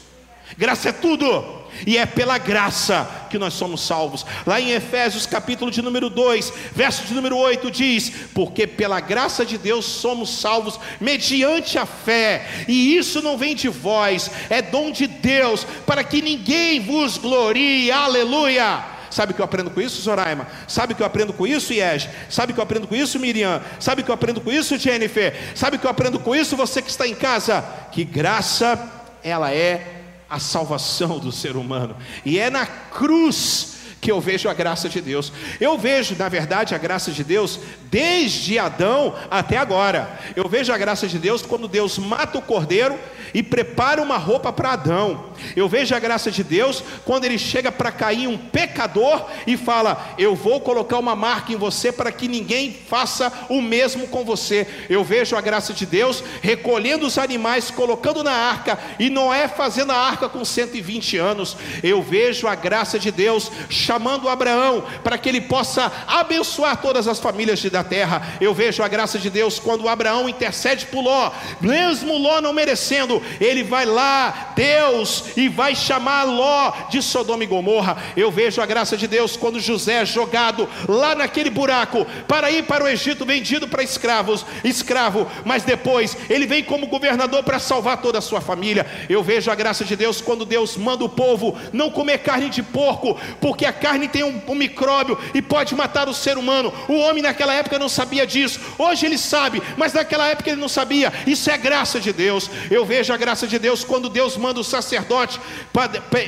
Graça 0.57 0.89
é 0.89 0.91
tudo 0.91 1.58
e 1.85 1.97
é 1.97 2.05
pela 2.05 2.37
graça 2.37 3.27
que 3.29 3.37
nós 3.37 3.53
somos 3.53 3.81
salvos. 3.81 4.25
Lá 4.45 4.59
em 4.59 4.71
Efésios, 4.71 5.25
capítulo 5.25 5.71
de 5.71 5.81
número 5.81 6.09
2, 6.09 6.53
verso 6.73 7.05
de 7.05 7.13
número 7.13 7.37
8, 7.37 7.71
diz: 7.71 8.11
Porque 8.33 8.65
pela 8.67 8.99
graça 8.99 9.45
de 9.45 9.57
Deus 9.57 9.85
somos 9.85 10.39
salvos 10.39 10.79
mediante 10.99 11.77
a 11.77 11.85
fé, 11.85 12.65
e 12.67 12.97
isso 12.97 13.21
não 13.21 13.37
vem 13.37 13.55
de 13.55 13.69
vós, 13.69 14.29
é 14.49 14.61
dom 14.61 14.91
de 14.91 15.07
Deus, 15.07 15.65
para 15.85 16.03
que 16.03 16.21
ninguém 16.21 16.79
vos 16.79 17.17
glorie, 17.17 17.91
aleluia. 17.91 18.99
Sabe 19.09 19.31
o 19.31 19.35
que 19.35 19.41
eu 19.41 19.45
aprendo 19.45 19.71
com 19.71 19.81
isso, 19.81 20.01
Zoraima? 20.01 20.47
Sabe 20.67 20.93
o 20.93 20.95
que 20.95 21.01
eu 21.01 21.07
aprendo 21.07 21.33
com 21.33 21.47
isso, 21.47 21.73
Iege? 21.73 22.09
Sabe 22.29 22.51
o 22.51 22.53
que 22.53 22.59
eu 22.59 22.63
aprendo 22.63 22.87
com 22.87 22.95
isso, 22.95 23.19
Miriam? 23.19 23.61
Sabe 23.79 24.01
o 24.01 24.05
que 24.05 24.11
eu 24.11 24.15
aprendo 24.15 24.39
com 24.39 24.51
isso, 24.51 24.77
Jennifer? 24.77 25.33
Sabe 25.55 25.77
o 25.77 25.79
que 25.79 25.85
eu 25.85 25.91
aprendo 25.91 26.19
com 26.19 26.35
isso, 26.35 26.55
você 26.55 26.81
que 26.81 26.91
está 26.91 27.07
em 27.07 27.15
casa? 27.15 27.63
Que 27.91 28.03
graça, 28.03 28.79
ela 29.23 29.51
é 29.51 29.98
a 30.29 30.39
salvação 30.39 31.19
do 31.19 31.31
ser 31.31 31.55
humano. 31.55 31.95
E 32.23 32.37
é 32.37 32.49
na 32.49 32.65
cruz 32.65 33.78
que 34.01 34.11
eu 34.11 34.19
vejo 34.19 34.49
a 34.49 34.53
graça 34.53 34.87
de 34.87 35.01
Deus. 35.01 35.31
Eu 35.59 35.77
vejo, 35.77 36.15
na 36.17 36.29
verdade, 36.29 36.73
a 36.73 36.77
graça 36.77 37.11
de 37.11 37.23
Deus 37.23 37.59
desde 37.89 38.57
Adão 38.57 39.15
até 39.29 39.57
agora. 39.57 40.19
Eu 40.35 40.47
vejo 40.47 40.71
a 40.71 40.77
graça 40.77 41.07
de 41.07 41.17
Deus 41.17 41.41
quando 41.41 41.67
Deus 41.67 41.97
mata 41.97 42.37
o 42.37 42.41
cordeiro 42.41 42.97
e 43.33 43.43
prepara 43.43 44.01
uma 44.01 44.17
roupa 44.17 44.51
para 44.51 44.71
Adão. 44.71 45.25
Eu 45.55 45.67
vejo 45.67 45.95
a 45.95 45.99
graça 45.99 46.31
de 46.31 46.43
Deus 46.43 46.83
quando 47.05 47.25
ele 47.25 47.37
chega 47.37 47.71
para 47.71 47.91
Caim, 47.91 48.27
um 48.27 48.37
pecador, 48.37 49.25
e 49.45 49.55
fala: 49.57 50.13
Eu 50.17 50.35
vou 50.35 50.59
colocar 50.61 50.97
uma 50.97 51.15
marca 51.15 51.53
em 51.53 51.55
você 51.55 51.91
para 51.91 52.11
que 52.11 52.27
ninguém 52.27 52.73
faça 52.87 53.31
o 53.49 53.61
mesmo 53.61 54.07
com 54.07 54.23
você. 54.23 54.67
Eu 54.89 55.03
vejo 55.03 55.35
a 55.35 55.41
graça 55.41 55.73
de 55.73 55.85
Deus 55.85 56.23
recolhendo 56.41 57.05
os 57.05 57.17
animais, 57.17 57.71
colocando 57.71 58.23
na 58.23 58.31
arca, 58.31 58.79
e 58.99 59.09
Noé 59.09 59.47
fazendo 59.47 59.91
a 59.91 59.97
arca 59.97 60.27
com 60.27 60.43
120 60.43 61.17
anos. 61.17 61.57
Eu 61.83 62.01
vejo 62.01 62.47
a 62.47 62.55
graça 62.55 62.99
de 62.99 63.11
Deus 63.11 63.51
chamando 63.89 64.29
Abraão 64.29 64.83
para 65.03 65.17
que 65.17 65.27
ele 65.27 65.41
possa 65.41 65.91
abençoar 66.05 66.77
todas 66.77 67.07
as 67.07 67.19
famílias 67.19 67.59
da 67.63 67.83
terra. 67.83 68.35
Eu 68.39 68.53
vejo 68.53 68.83
a 68.83 68.87
graça 68.87 69.17
de 69.17 69.31
Deus 69.31 69.57
quando 69.57 69.89
Abraão 69.89 70.29
intercede 70.29 70.85
por 70.85 71.01
Ló, 71.01 71.31
mesmo 71.59 72.15
Ló 72.15 72.39
não 72.39 72.53
merecendo, 72.53 73.19
ele 73.41 73.63
vai 73.63 73.85
lá, 73.85 74.53
Deus, 74.55 75.35
e 75.35 75.49
vai 75.49 75.75
chamar 75.75 76.25
Ló 76.25 76.71
de 76.91 77.01
Sodoma 77.01 77.43
e 77.43 77.47
Gomorra. 77.47 77.97
Eu 78.15 78.29
vejo 78.29 78.61
a 78.61 78.65
graça 78.67 78.95
de 78.95 79.07
Deus 79.07 79.35
quando 79.35 79.59
José 79.59 80.03
é 80.03 80.05
jogado 80.05 80.69
lá 80.87 81.15
naquele 81.15 81.49
buraco 81.49 82.05
para 82.27 82.51
ir 82.51 82.65
para 82.65 82.83
o 82.83 82.87
Egito, 82.87 83.25
vendido 83.25 83.67
para 83.67 83.81
escravos, 83.81 84.45
escravo, 84.63 85.25
mas 85.43 85.63
depois 85.63 86.15
ele 86.29 86.45
vem 86.45 86.63
como 86.63 86.85
governador 86.85 87.43
para 87.43 87.57
salvar 87.57 88.03
toda 88.03 88.19
a 88.19 88.21
sua 88.21 88.39
família. 88.39 88.85
Eu 89.09 89.23
vejo 89.23 89.49
a 89.49 89.55
graça 89.55 89.83
de 89.83 89.95
Deus 89.95 90.21
quando 90.21 90.45
Deus 90.45 90.77
manda 90.77 91.03
o 91.03 91.09
povo 91.09 91.57
não 91.73 91.89
comer 91.89 92.19
carne 92.19 92.49
de 92.49 92.61
porco, 92.61 93.17
porque 93.41 93.65
a 93.65 93.78
carne 93.79 94.07
tem 94.07 94.23
um, 94.23 94.41
um 94.47 94.55
micróbio 94.55 95.17
e 95.33 95.41
pode 95.41 95.73
matar 95.73 96.07
o 96.07 96.13
ser 96.13 96.37
humano. 96.37 96.73
O 96.87 96.99
homem 96.99 97.23
naquela 97.23 97.53
época 97.53 97.79
não 97.79 97.89
sabia 97.89 98.27
disso, 98.27 98.59
hoje 98.77 99.05
ele 99.05 99.17
sabe, 99.17 99.61
mas 99.77 99.93
naquela 99.93 100.27
época 100.27 100.49
ele 100.49 100.61
não 100.61 100.69
sabia. 100.69 101.11
Isso 101.25 101.49
é 101.49 101.57
graça 101.57 101.99
de 101.99 102.13
Deus. 102.13 102.49
Eu 102.69 102.85
vejo 102.85 103.13
a 103.13 103.17
graça 103.17 103.47
de 103.47 103.57
Deus 103.57 103.83
quando 103.83 104.09
Deus 104.09 104.37
manda 104.37 104.59
o 104.59 104.63
sacerdote 104.63 105.39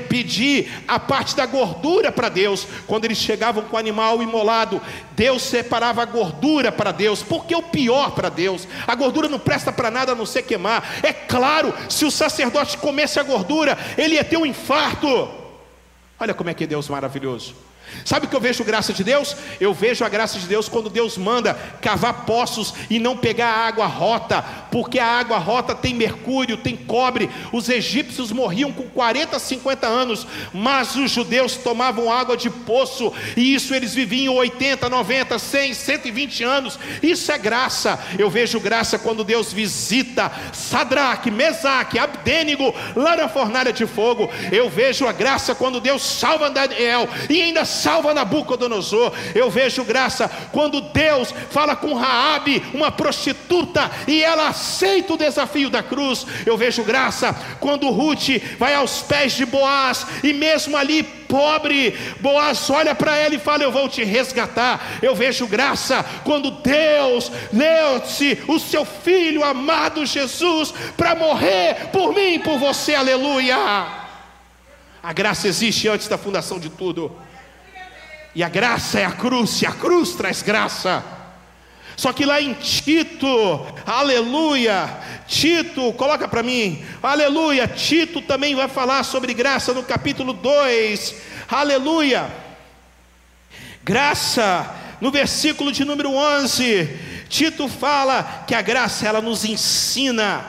pedir 0.07 0.71
a 0.87 0.99
parte 0.99 1.35
da 1.35 1.45
gordura 1.45 2.11
para 2.11 2.29
Deus. 2.29 2.67
Quando 2.87 3.05
eles 3.05 3.17
chegavam 3.17 3.63
com 3.63 3.75
o 3.75 3.79
animal 3.79 4.23
imolado, 4.23 4.81
Deus 5.11 5.41
separava 5.43 6.01
a 6.01 6.05
gordura 6.05 6.71
para 6.71 6.91
Deus, 6.91 7.21
porque 7.21 7.53
é 7.53 7.57
o 7.57 7.63
pior 7.63 8.11
para 8.11 8.29
Deus. 8.29 8.67
A 8.87 8.95
gordura 8.95 9.27
não 9.27 9.39
presta 9.39 9.71
para 9.71 9.91
nada 9.91 10.13
a 10.13 10.15
não 10.15 10.25
ser 10.25 10.43
queimar. 10.43 10.99
É 11.03 11.13
claro, 11.13 11.73
se 11.89 12.05
o 12.05 12.11
sacerdote 12.11 12.77
comesse 12.77 13.19
a 13.19 13.23
gordura, 13.23 13.77
ele 13.97 14.15
ia 14.15 14.23
ter 14.23 14.37
um 14.37 14.45
infarto. 14.45 15.40
Olha 16.21 16.35
como 16.35 16.51
é 16.51 16.53
que 16.53 16.67
Deus 16.67 16.87
maravilhoso. 16.87 17.55
Sabe 18.05 18.25
o 18.25 18.29
que 18.29 18.35
eu 18.35 18.41
vejo 18.41 18.63
graça 18.63 18.93
de 18.93 19.03
Deus? 19.03 19.35
Eu 19.59 19.73
vejo 19.73 20.03
a 20.03 20.09
graça 20.09 20.39
de 20.39 20.47
Deus 20.47 20.67
quando 20.67 20.89
Deus 20.89 21.17
manda 21.17 21.53
cavar 21.81 22.25
poços 22.25 22.73
e 22.89 22.99
não 22.99 23.15
pegar 23.15 23.47
a 23.47 23.67
água 23.67 23.85
rota, 23.85 24.43
porque 24.71 24.99
a 24.99 25.07
água 25.07 25.37
rota 25.37 25.75
tem 25.75 25.93
mercúrio, 25.93 26.57
tem 26.57 26.75
cobre. 26.75 27.29
Os 27.51 27.69
egípcios 27.69 28.31
morriam 28.31 28.71
com 28.71 28.83
40, 28.83 29.37
50 29.37 29.87
anos, 29.87 30.27
mas 30.53 30.95
os 30.95 31.11
judeus 31.11 31.55
tomavam 31.55 32.11
água 32.11 32.35
de 32.35 32.49
poço, 32.49 33.13
e 33.35 33.53
isso 33.53 33.73
eles 33.73 33.93
viviam 33.93 34.35
80, 34.35 34.89
90, 34.89 35.39
100, 35.39 35.73
120 35.73 36.43
anos. 36.43 36.79
Isso 37.01 37.31
é 37.31 37.37
graça. 37.37 37.99
Eu 38.17 38.29
vejo 38.29 38.59
graça 38.59 38.97
quando 38.97 39.23
Deus 39.23 39.53
visita 39.53 40.31
Sadraque, 40.53 41.31
Mesaque, 41.31 41.99
Abdênigo 41.99 42.73
lá 42.95 43.15
na 43.15 43.29
fornalha 43.29 43.73
de 43.73 43.85
fogo. 43.85 44.29
Eu 44.51 44.69
vejo 44.69 45.07
a 45.07 45.11
graça 45.11 45.55
quando 45.55 45.79
Deus 45.79 46.01
salva 46.01 46.49
Daniel 46.49 47.07
e 47.29 47.41
ainda 47.41 47.65
salva 47.81 48.13
Nabucodonosor. 48.13 49.11
Eu 49.33 49.49
vejo 49.49 49.83
graça 49.83 50.29
quando 50.51 50.81
Deus 50.81 51.33
fala 51.49 51.75
com 51.75 51.93
Raabe, 51.93 52.63
uma 52.73 52.91
prostituta, 52.91 53.89
e 54.07 54.23
ela 54.23 54.49
aceita 54.49 55.13
o 55.13 55.17
desafio 55.17 55.69
da 55.69 55.81
cruz. 55.81 56.25
Eu 56.45 56.57
vejo 56.57 56.83
graça 56.83 57.33
quando 57.59 57.89
Ruth 57.89 58.29
vai 58.57 58.73
aos 58.75 59.01
pés 59.01 59.33
de 59.33 59.45
Boaz 59.45 60.05
e 60.23 60.33
mesmo 60.33 60.77
ali 60.77 61.03
pobre, 61.31 61.97
Boaz 62.19 62.69
olha 62.69 62.93
para 62.93 63.15
ela 63.15 63.33
e 63.33 63.39
fala: 63.39 63.63
Eu 63.63 63.71
vou 63.71 63.87
te 63.87 64.03
resgatar. 64.03 64.99
Eu 65.01 65.15
vejo 65.15 65.47
graça 65.47 66.05
quando 66.23 66.51
Deus 66.51 67.31
deu-se 67.51 68.43
o 68.47 68.59
seu 68.59 68.85
filho 68.85 69.43
amado 69.43 70.05
Jesus 70.05 70.73
para 70.97 71.15
morrer 71.15 71.89
por 71.91 72.13
mim 72.13 72.39
por 72.39 72.59
você, 72.59 72.93
aleluia. 72.93 73.57
A 75.01 75.13
graça 75.13 75.47
existe 75.47 75.87
antes 75.87 76.07
da 76.07 76.17
fundação 76.17 76.59
de 76.59 76.69
tudo. 76.69 77.11
E 78.33 78.43
a 78.43 78.49
graça 78.49 78.99
é 78.99 79.05
a 79.05 79.11
cruz, 79.11 79.61
e 79.61 79.65
a 79.65 79.71
cruz 79.71 80.13
traz 80.13 80.41
graça. 80.41 81.03
Só 81.97 82.13
que 82.13 82.25
lá 82.25 82.41
em 82.41 82.53
Tito, 82.53 83.27
aleluia, 83.85 84.89
Tito, 85.27 85.93
coloca 85.93 86.27
para 86.27 86.41
mim, 86.41 86.83
aleluia, 87.03 87.67
Tito 87.67 88.21
também 88.21 88.55
vai 88.55 88.67
falar 88.67 89.03
sobre 89.03 89.33
graça 89.33 89.73
no 89.73 89.83
capítulo 89.83 90.33
2, 90.33 91.15
aleluia. 91.47 92.31
Graça, 93.83 94.73
no 94.99 95.11
versículo 95.11 95.71
de 95.71 95.83
número 95.83 96.13
11, 96.13 96.89
Tito 97.29 97.67
fala 97.67 98.45
que 98.47 98.55
a 98.55 98.61
graça 98.61 99.07
ela 99.07 99.21
nos 99.21 99.45
ensina, 99.45 100.43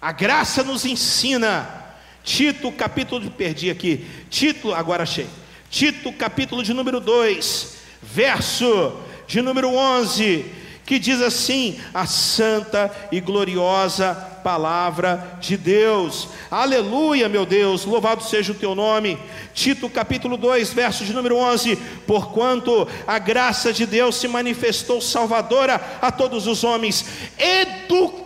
a 0.00 0.12
graça 0.12 0.62
nos 0.62 0.84
ensina 0.84 1.84
Tito, 2.26 2.72
capítulo, 2.72 3.30
perdi 3.30 3.70
aqui, 3.70 4.04
Tito, 4.28 4.74
agora 4.74 5.04
achei. 5.04 5.28
Tito, 5.76 6.10
capítulo 6.10 6.62
de 6.62 6.72
número 6.72 6.98
2, 6.98 7.76
verso 8.00 8.98
de 9.28 9.42
número 9.42 9.74
11, 9.74 10.46
que 10.86 10.98
diz 10.98 11.20
assim: 11.20 11.78
a 11.92 12.06
santa 12.06 12.90
e 13.12 13.20
gloriosa 13.20 14.14
palavra 14.42 15.36
de 15.38 15.54
Deus. 15.58 16.30
Aleluia, 16.50 17.28
meu 17.28 17.44
Deus, 17.44 17.84
louvado 17.84 18.24
seja 18.24 18.52
o 18.52 18.54
teu 18.54 18.74
nome. 18.74 19.18
Tito 19.52 19.90
capítulo 19.90 20.38
2, 20.38 20.72
verso 20.72 21.04
de 21.04 21.12
número 21.12 21.36
11: 21.36 21.76
Porquanto 22.06 22.88
a 23.06 23.18
graça 23.18 23.70
de 23.70 23.84
Deus 23.84 24.16
se 24.16 24.28
manifestou 24.28 25.02
salvadora 25.02 25.98
a 26.00 26.10
todos 26.10 26.46
os 26.46 26.64
homens, 26.64 27.04
educando-os 27.36 28.16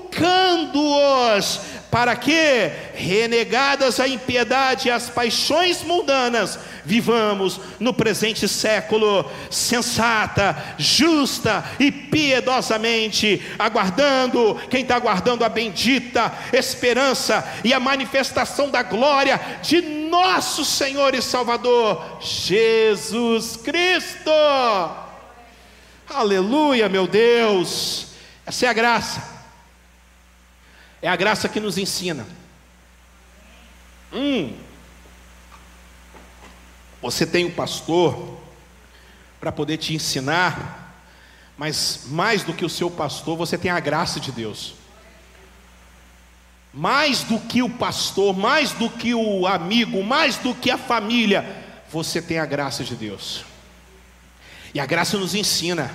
para 1.90 2.14
que, 2.14 2.70
renegadas 2.94 3.98
a 3.98 4.06
impiedade 4.06 4.88
e 4.88 4.90
as 4.90 5.10
paixões 5.10 5.82
mundanas, 5.82 6.58
vivamos 6.84 7.60
no 7.80 7.92
presente 7.92 8.46
século 8.46 9.28
sensata, 9.50 10.56
justa 10.78 11.64
e 11.80 11.90
piedosamente, 11.90 13.42
aguardando, 13.58 14.54
quem 14.70 14.82
está 14.82 14.96
aguardando 14.96 15.44
a 15.44 15.48
bendita 15.48 16.32
esperança 16.52 17.44
e 17.64 17.74
a 17.74 17.80
manifestação 17.80 18.70
da 18.70 18.82
glória 18.82 19.40
de 19.60 19.80
nosso 19.82 20.64
Senhor 20.64 21.14
e 21.14 21.22
Salvador, 21.22 22.18
Jesus 22.20 23.56
Cristo. 23.56 24.30
Aleluia, 26.08 26.88
meu 26.88 27.06
Deus, 27.06 28.08
essa 28.46 28.66
é 28.66 28.68
a 28.68 28.72
graça. 28.72 29.39
É 31.02 31.08
a 31.08 31.16
graça 31.16 31.48
que 31.48 31.60
nos 31.60 31.78
ensina. 31.78 32.26
Hum. 34.12 34.56
Você 37.00 37.26
tem 37.26 37.46
um 37.46 37.50
pastor 37.50 38.38
para 39.40 39.50
poder 39.50 39.78
te 39.78 39.94
ensinar, 39.94 41.02
mas 41.56 42.02
mais 42.08 42.42
do 42.42 42.52
que 42.52 42.64
o 42.64 42.68
seu 42.68 42.90
pastor, 42.90 43.36
você 43.36 43.56
tem 43.56 43.70
a 43.70 43.80
graça 43.80 44.20
de 44.20 44.30
Deus. 44.30 44.74
Mais 46.72 47.22
do 47.22 47.38
que 47.38 47.62
o 47.62 47.70
pastor, 47.70 48.36
mais 48.36 48.72
do 48.72 48.90
que 48.90 49.14
o 49.14 49.46
amigo, 49.46 50.04
mais 50.04 50.36
do 50.36 50.54
que 50.54 50.70
a 50.70 50.78
família, 50.78 51.64
você 51.90 52.20
tem 52.20 52.38
a 52.38 52.46
graça 52.46 52.84
de 52.84 52.94
Deus. 52.94 53.44
E 54.74 54.78
a 54.78 54.86
graça 54.86 55.16
nos 55.18 55.34
ensina. 55.34 55.90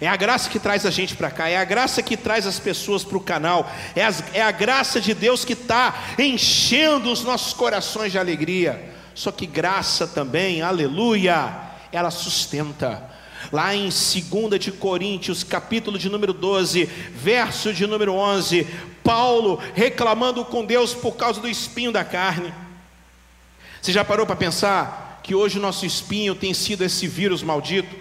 É 0.00 0.08
a 0.08 0.16
graça 0.16 0.50
que 0.50 0.58
traz 0.58 0.84
a 0.84 0.90
gente 0.90 1.16
para 1.16 1.30
cá, 1.30 1.48
é 1.48 1.56
a 1.56 1.64
graça 1.64 2.02
que 2.02 2.16
traz 2.16 2.46
as 2.46 2.58
pessoas 2.58 3.04
para 3.04 3.16
o 3.16 3.20
canal, 3.20 3.70
é, 3.94 4.04
as, 4.04 4.24
é 4.32 4.42
a 4.42 4.50
graça 4.50 5.00
de 5.00 5.14
Deus 5.14 5.44
que 5.44 5.52
está 5.52 6.14
enchendo 6.18 7.10
os 7.10 7.22
nossos 7.22 7.52
corações 7.52 8.12
de 8.12 8.18
alegria. 8.18 8.92
Só 9.14 9.30
que 9.30 9.46
graça 9.46 10.06
também, 10.06 10.62
aleluia, 10.62 11.54
ela 11.92 12.10
sustenta. 12.10 13.10
Lá 13.52 13.74
em 13.74 13.88
2 13.88 14.58
de 14.58 14.72
Coríntios, 14.72 15.44
capítulo 15.44 15.98
de 15.98 16.08
número 16.08 16.32
12, 16.32 16.86
verso 17.14 17.72
de 17.72 17.86
número 17.86 18.14
11, 18.14 18.66
Paulo 19.04 19.60
reclamando 19.74 20.44
com 20.44 20.64
Deus 20.64 20.92
por 20.92 21.12
causa 21.12 21.40
do 21.40 21.48
espinho 21.48 21.92
da 21.92 22.04
carne. 22.04 22.52
Você 23.80 23.92
já 23.92 24.04
parou 24.04 24.26
para 24.26 24.34
pensar 24.34 25.20
que 25.22 25.34
hoje 25.34 25.58
o 25.58 25.62
nosso 25.62 25.86
espinho 25.86 26.34
tem 26.34 26.52
sido 26.52 26.82
esse 26.82 27.06
vírus 27.06 27.42
maldito? 27.42 27.94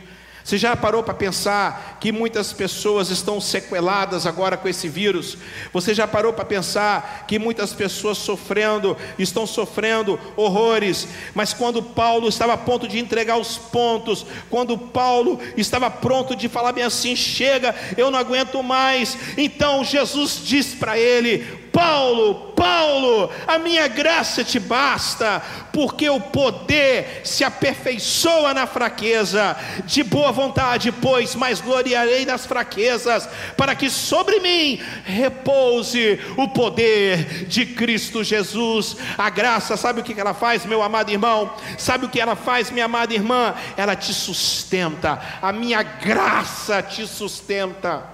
Você 0.43 0.57
já 0.57 0.75
parou 0.75 1.01
para 1.01 1.13
pensar 1.13 1.97
que 2.01 2.11
muitas 2.11 2.51
pessoas 2.51 3.09
estão 3.09 3.39
sequeladas 3.39 4.27
agora 4.27 4.57
com 4.57 4.67
esse 4.67 4.89
vírus? 4.89 5.37
Você 5.71 5.93
já 5.93 6.05
parou 6.05 6.33
para 6.33 6.43
pensar 6.43 7.23
que 7.27 7.39
muitas 7.39 7.71
pessoas 7.71 8.17
sofrendo, 8.17 8.97
estão 9.17 9.47
sofrendo 9.47 10.19
horrores? 10.35 11.07
Mas 11.33 11.53
quando 11.53 11.81
Paulo 11.81 12.27
estava 12.27 12.53
a 12.53 12.57
ponto 12.57 12.89
de 12.89 12.99
entregar 12.99 13.37
os 13.37 13.57
pontos, 13.57 14.25
quando 14.49 14.77
Paulo 14.77 15.39
estava 15.55 15.89
pronto 15.89 16.35
de 16.35 16.49
falar 16.49 16.73
bem 16.73 16.83
assim: 16.83 17.15
chega, 17.15 17.73
eu 17.95 18.11
não 18.11 18.19
aguento 18.19 18.61
mais. 18.61 19.17
Então 19.37 19.81
Jesus 19.83 20.41
diz 20.43 20.75
para 20.75 20.97
ele: 20.97 21.62
Paulo, 21.73 22.53
Paulo, 22.55 23.31
a 23.47 23.57
minha 23.57 23.87
graça 23.87 24.43
te 24.43 24.59
basta, 24.59 25.41
porque 25.73 26.07
o 26.07 26.21
poder 26.21 27.21
se 27.23 27.43
aperfeiçoa 27.43 28.53
na 28.53 28.67
fraqueza. 28.67 29.57
De 29.83 30.03
boa 30.03 30.31
vontade, 30.31 30.91
pois, 30.91 31.33
mais 31.33 31.59
gloriarei 31.59 32.27
nas 32.27 32.45
fraquezas, 32.45 33.27
para 33.57 33.73
que 33.73 33.89
sobre 33.89 34.39
mim 34.39 34.79
repouse 35.03 36.19
o 36.37 36.47
poder 36.49 37.45
de 37.47 37.65
Cristo 37.65 38.23
Jesus. 38.23 38.95
A 39.17 39.31
graça, 39.31 39.75
sabe 39.75 40.01
o 40.01 40.03
que 40.03 40.19
ela 40.19 40.35
faz, 40.35 40.67
meu 40.67 40.83
amado 40.83 41.09
irmão? 41.09 41.55
Sabe 41.75 42.05
o 42.05 42.09
que 42.09 42.21
ela 42.21 42.35
faz, 42.35 42.69
minha 42.69 42.85
amada 42.85 43.15
irmã? 43.15 43.55
Ela 43.75 43.95
te 43.95 44.13
sustenta. 44.13 45.19
A 45.41 45.51
minha 45.51 45.81
graça 45.81 46.83
te 46.83 47.07
sustenta. 47.07 48.12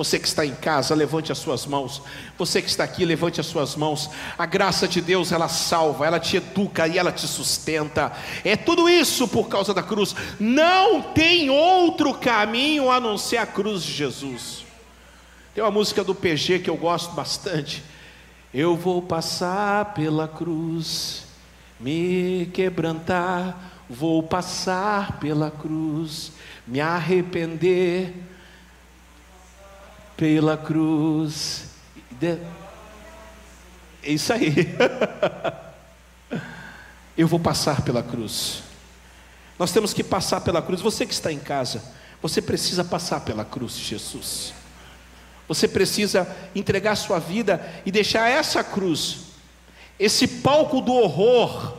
Você 0.00 0.18
que 0.18 0.26
está 0.26 0.46
em 0.46 0.54
casa, 0.54 0.94
levante 0.94 1.30
as 1.30 1.36
suas 1.36 1.66
mãos. 1.66 2.00
Você 2.38 2.62
que 2.62 2.70
está 2.70 2.84
aqui, 2.84 3.04
levante 3.04 3.38
as 3.38 3.44
suas 3.44 3.76
mãos. 3.76 4.08
A 4.38 4.46
graça 4.46 4.88
de 4.88 4.98
Deus, 4.98 5.30
ela 5.30 5.46
salva, 5.46 6.06
ela 6.06 6.18
te 6.18 6.38
educa 6.38 6.88
e 6.88 6.96
ela 6.96 7.12
te 7.12 7.28
sustenta. 7.28 8.10
É 8.42 8.56
tudo 8.56 8.88
isso 8.88 9.28
por 9.28 9.50
causa 9.50 9.74
da 9.74 9.82
cruz. 9.82 10.16
Não 10.40 11.02
tem 11.02 11.50
outro 11.50 12.14
caminho 12.14 12.90
a 12.90 12.98
não 12.98 13.18
ser 13.18 13.36
a 13.36 13.46
cruz 13.46 13.82
de 13.82 13.92
Jesus. 13.92 14.64
Tem 15.54 15.62
uma 15.62 15.70
música 15.70 16.02
do 16.02 16.14
PG 16.14 16.60
que 16.60 16.70
eu 16.70 16.78
gosto 16.78 17.12
bastante. 17.12 17.84
Eu 18.54 18.78
vou 18.78 19.02
passar 19.02 19.92
pela 19.92 20.26
cruz, 20.26 21.24
me 21.78 22.50
quebrantar, 22.54 23.84
vou 23.86 24.22
passar 24.22 25.18
pela 25.20 25.50
cruz, 25.50 26.32
me 26.66 26.80
arrepender 26.80 28.29
pela 30.20 30.54
cruz. 30.54 31.64
É 32.20 34.12
isso 34.12 34.30
aí. 34.34 34.68
Eu 37.16 37.26
vou 37.26 37.40
passar 37.40 37.80
pela 37.80 38.02
cruz. 38.02 38.62
Nós 39.58 39.72
temos 39.72 39.94
que 39.94 40.04
passar 40.04 40.42
pela 40.42 40.60
cruz. 40.60 40.82
Você 40.82 41.06
que 41.06 41.14
está 41.14 41.32
em 41.32 41.38
casa, 41.38 41.82
você 42.20 42.42
precisa 42.42 42.84
passar 42.84 43.20
pela 43.20 43.46
cruz 43.46 43.74
de 43.76 43.82
Jesus. 43.82 44.52
Você 45.48 45.66
precisa 45.66 46.28
entregar 46.54 46.96
sua 46.96 47.18
vida 47.18 47.66
e 47.86 47.90
deixar 47.90 48.28
essa 48.28 48.62
cruz, 48.62 49.20
esse 49.98 50.28
palco 50.28 50.82
do 50.82 50.92
horror 50.92 51.76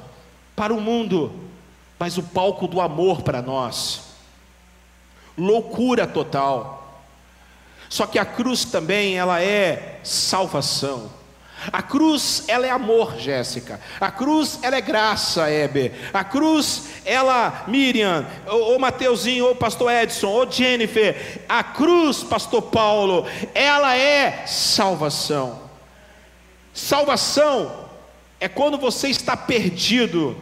para 0.56 0.74
o 0.74 0.82
mundo, 0.82 1.32
mas 2.00 2.18
o 2.18 2.24
palco 2.24 2.68
do 2.68 2.82
amor 2.82 3.22
para 3.22 3.40
nós. 3.40 4.02
Loucura 5.38 6.08
total. 6.08 6.81
Só 7.92 8.08
que 8.08 8.18
a 8.18 8.24
cruz 8.24 8.64
também 8.64 9.18
ela 9.18 9.44
é 9.44 10.00
salvação. 10.02 11.12
A 11.74 11.82
cruz, 11.82 12.46
ela 12.48 12.66
é 12.66 12.70
amor, 12.70 13.18
Jéssica. 13.18 13.82
A 14.00 14.10
cruz, 14.10 14.60
ela 14.62 14.78
é 14.78 14.82
graça, 14.82 15.52
Heber. 15.52 15.92
A 16.14 16.24
cruz, 16.24 16.86
ela, 17.04 17.66
Miriam, 17.68 18.26
ou, 18.48 18.62
ou 18.62 18.80
Mateuzinho, 18.80 19.46
ou 19.46 19.58
Pastor 19.58 19.92
Edson, 19.92 20.30
ou 20.30 20.50
Jennifer. 20.50 21.44
A 21.50 21.62
cruz, 21.66 22.24
Pastor 22.24 22.62
Paulo, 22.62 23.28
ela 23.54 23.98
é 23.98 24.48
salvação. 24.48 25.70
Salvação 26.74 27.90
é 28.40 28.48
quando 28.48 28.78
você 28.78 29.10
está 29.10 29.36
perdido 29.36 30.42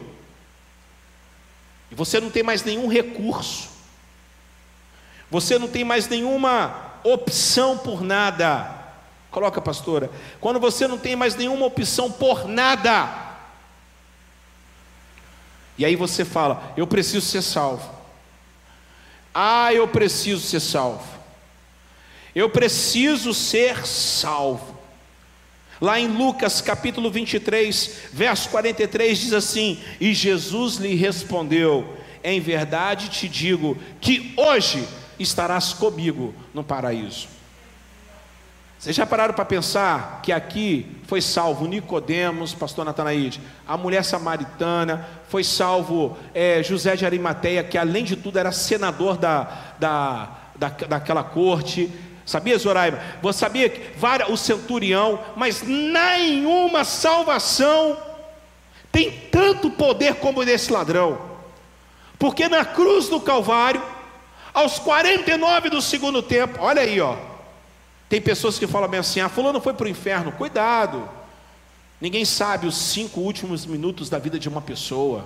e 1.90 1.96
você 1.96 2.20
não 2.20 2.30
tem 2.30 2.44
mais 2.44 2.62
nenhum 2.62 2.86
recurso. 2.86 3.68
Você 5.28 5.58
não 5.58 5.66
tem 5.66 5.82
mais 5.82 6.06
nenhuma 6.06 6.89
opção 7.04 7.78
por 7.78 8.02
nada. 8.02 8.78
Coloca, 9.30 9.60
pastora. 9.60 10.10
Quando 10.40 10.58
você 10.58 10.88
não 10.88 10.98
tem 10.98 11.14
mais 11.14 11.36
nenhuma 11.36 11.66
opção 11.66 12.10
por 12.10 12.48
nada. 12.48 13.28
E 15.78 15.84
aí 15.84 15.96
você 15.96 16.24
fala: 16.24 16.72
Eu 16.76 16.86
preciso 16.86 17.24
ser 17.24 17.42
salvo. 17.42 17.88
Ah, 19.34 19.72
eu 19.72 19.86
preciso 19.86 20.40
ser 20.40 20.60
salvo. 20.60 21.04
Eu 22.34 22.50
preciso 22.50 23.32
ser 23.32 23.86
salvo. 23.86 24.78
Lá 25.80 25.98
em 25.98 26.08
Lucas 26.08 26.60
capítulo 26.60 27.10
23, 27.10 28.00
verso 28.12 28.50
43 28.50 29.18
diz 29.18 29.32
assim: 29.32 29.80
E 30.00 30.12
Jesus 30.12 30.76
lhe 30.76 30.94
respondeu: 30.94 31.96
Em 32.22 32.40
verdade 32.40 33.08
te 33.08 33.28
digo 33.28 33.78
que 34.00 34.34
hoje 34.36 34.86
estarás 35.22 35.72
comigo 35.72 36.34
no 36.52 36.64
paraíso. 36.64 37.28
Vocês 38.78 38.96
já 38.96 39.04
pararam 39.04 39.34
para 39.34 39.44
pensar 39.44 40.20
que 40.22 40.32
aqui 40.32 40.86
foi 41.06 41.20
salvo 41.20 41.66
Nicodemos, 41.66 42.54
pastor 42.54 42.84
Natanaide, 42.84 43.38
a 43.68 43.76
mulher 43.76 44.02
samaritana, 44.02 45.06
foi 45.28 45.44
salvo 45.44 46.16
é, 46.32 46.62
José 46.62 46.96
de 46.96 47.04
Arimateia, 47.04 47.62
que 47.62 47.76
além 47.76 48.04
de 48.04 48.16
tudo 48.16 48.38
era 48.38 48.50
senador 48.52 49.18
da, 49.18 49.74
da, 49.78 50.30
da, 50.56 50.68
daquela 50.68 51.22
corte, 51.22 51.90
Sabia, 52.30 52.56
Zoraima? 52.56 53.00
Você 53.20 53.40
sabia 53.40 53.68
que 53.68 53.80
o 54.30 54.36
centurião, 54.36 55.18
mas 55.34 55.62
nenhuma 55.62 56.84
salvação 56.84 57.96
tem 58.92 59.10
tanto 59.32 59.68
poder 59.68 60.14
como 60.14 60.44
desse 60.44 60.70
ladrão. 60.70 61.18
Porque 62.20 62.48
na 62.48 62.64
cruz 62.64 63.08
do 63.08 63.20
Calvário, 63.20 63.82
aos 64.52 64.78
49 64.78 65.70
do 65.70 65.80
segundo 65.80 66.22
tempo, 66.22 66.58
olha 66.60 66.82
aí, 66.82 67.00
ó. 67.00 67.16
Tem 68.08 68.20
pessoas 68.20 68.58
que 68.58 68.66
falam 68.66 68.88
bem 68.88 69.00
assim: 69.00 69.20
ah, 69.20 69.28
fulano 69.28 69.60
foi 69.60 69.72
para 69.72 69.86
o 69.86 69.90
inferno. 69.90 70.32
Cuidado. 70.32 71.08
Ninguém 72.00 72.24
sabe 72.24 72.66
os 72.66 72.74
cinco 72.74 73.20
últimos 73.20 73.66
minutos 73.66 74.08
da 74.08 74.18
vida 74.18 74.38
de 74.38 74.48
uma 74.48 74.60
pessoa. 74.60 75.24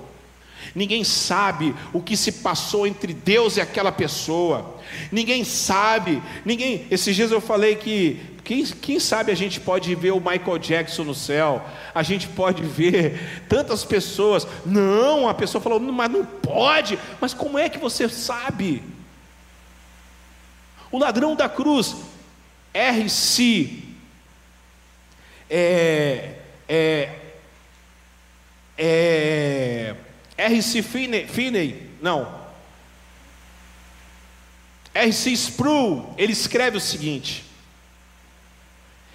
Ninguém 0.74 1.04
sabe 1.04 1.74
o 1.92 2.00
que 2.00 2.16
se 2.16 2.32
passou 2.32 2.86
entre 2.86 3.12
Deus 3.12 3.56
e 3.56 3.60
aquela 3.60 3.92
pessoa. 3.92 4.76
Ninguém 5.10 5.44
sabe. 5.44 6.22
Ninguém. 6.44 6.86
Esses 6.90 7.16
dias 7.16 7.30
eu 7.30 7.40
falei 7.40 7.76
que 7.76 8.20
quem, 8.44 8.64
quem, 8.64 9.00
sabe 9.00 9.32
a 9.32 9.34
gente 9.34 9.60
pode 9.60 9.94
ver 9.94 10.12
o 10.12 10.20
Michael 10.20 10.58
Jackson 10.58 11.04
no 11.04 11.14
céu. 11.14 11.64
A 11.94 12.02
gente 12.02 12.28
pode 12.28 12.62
ver 12.62 13.44
tantas 13.48 13.84
pessoas. 13.84 14.46
Não, 14.66 15.28
a 15.28 15.34
pessoa 15.34 15.62
falou, 15.62 15.80
mas 15.80 16.10
não 16.10 16.24
pode. 16.24 16.98
Mas 17.20 17.32
como 17.32 17.58
é 17.58 17.68
que 17.68 17.78
você 17.78 18.08
sabe? 18.08 18.82
O 20.94 20.98
ladrão 20.98 21.34
da 21.34 21.48
cruz, 21.48 21.96
R.C. 22.72 23.82
É, 25.50 26.36
é, 26.68 27.18
é, 28.78 29.96
R.C. 30.36 30.82
Finney, 30.84 31.26
Finney, 31.26 31.90
não. 32.00 32.32
R.C. 34.94 35.32
Sproul, 35.32 36.14
ele 36.16 36.32
escreve 36.32 36.76
o 36.76 36.80
seguinte: 36.80 37.44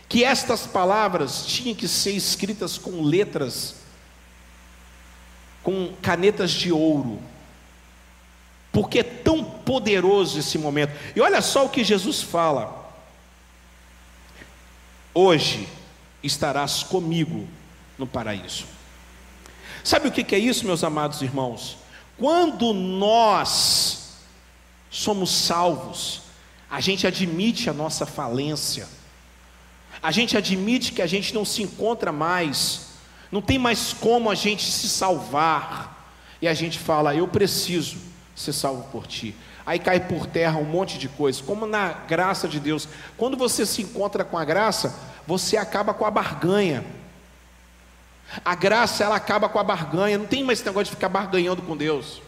que 0.09 0.25
estas 0.25 0.67
palavras 0.67 1.45
tinham 1.45 1.73
que 1.73 1.87
ser 1.87 2.11
escritas 2.11 2.77
com 2.77 3.01
letras, 3.01 3.75
com 5.63 5.93
canetas 6.01 6.51
de 6.51 6.73
ouro, 6.73 7.21
porque 8.71 8.99
é 8.99 9.03
tão 9.03 9.43
poderoso 9.43 10.39
esse 10.39 10.57
momento. 10.57 10.93
E 11.15 11.21
olha 11.21 11.41
só 11.41 11.65
o 11.65 11.69
que 11.69 11.83
Jesus 11.83 12.21
fala: 12.21 12.93
hoje 15.13 15.67
estarás 16.23 16.83
comigo 16.83 17.47
no 17.97 18.05
paraíso. 18.05 18.65
Sabe 19.83 20.09
o 20.09 20.11
que 20.11 20.35
é 20.35 20.39
isso, 20.39 20.65
meus 20.65 20.83
amados 20.83 21.21
irmãos? 21.21 21.77
Quando 22.17 22.73
nós 22.73 24.17
somos 24.89 25.31
salvos, 25.31 26.21
a 26.69 26.81
gente 26.81 27.07
admite 27.07 27.69
a 27.69 27.73
nossa 27.73 28.05
falência, 28.05 28.87
a 30.01 30.11
gente 30.11 30.37
admite 30.37 30.91
que 30.91 31.01
a 31.01 31.07
gente 31.07 31.33
não 31.33 31.45
se 31.45 31.63
encontra 31.63 32.11
mais, 32.11 32.89
não 33.31 33.41
tem 33.41 33.57
mais 33.57 33.93
como 33.93 34.29
a 34.29 34.35
gente 34.35 34.69
se 34.69 34.89
salvar, 34.89 36.13
e 36.41 36.47
a 36.47 36.53
gente 36.53 36.77
fala: 36.77 37.15
Eu 37.15 37.27
preciso 37.27 38.08
ser 38.39 38.53
salvo 38.53 38.83
por 38.91 39.05
ti. 39.05 39.35
Aí 39.65 39.77
cai 39.77 39.99
por 39.99 40.25
terra 40.25 40.57
um 40.57 40.63
monte 40.63 40.97
de 40.97 41.09
coisa, 41.09 41.43
como 41.43 41.67
na 41.67 41.89
graça 41.89 42.47
de 42.47 42.59
Deus. 42.59 42.87
Quando 43.17 43.35
você 43.35 43.65
se 43.65 43.81
encontra 43.81 44.23
com 44.23 44.37
a 44.37 44.45
graça, 44.45 44.95
você 45.27 45.57
acaba 45.57 45.93
com 45.93 46.05
a 46.05 46.11
barganha. 46.11 46.85
A 48.43 48.55
graça 48.55 49.03
ela 49.03 49.15
acaba 49.15 49.49
com 49.49 49.59
a 49.59 49.63
barganha, 49.63 50.17
não 50.17 50.25
tem 50.25 50.43
mais 50.43 50.59
esse 50.59 50.65
negócio 50.65 50.85
de 50.85 50.91
ficar 50.91 51.09
barganhando 51.09 51.61
com 51.61 51.75
Deus. 51.75 52.21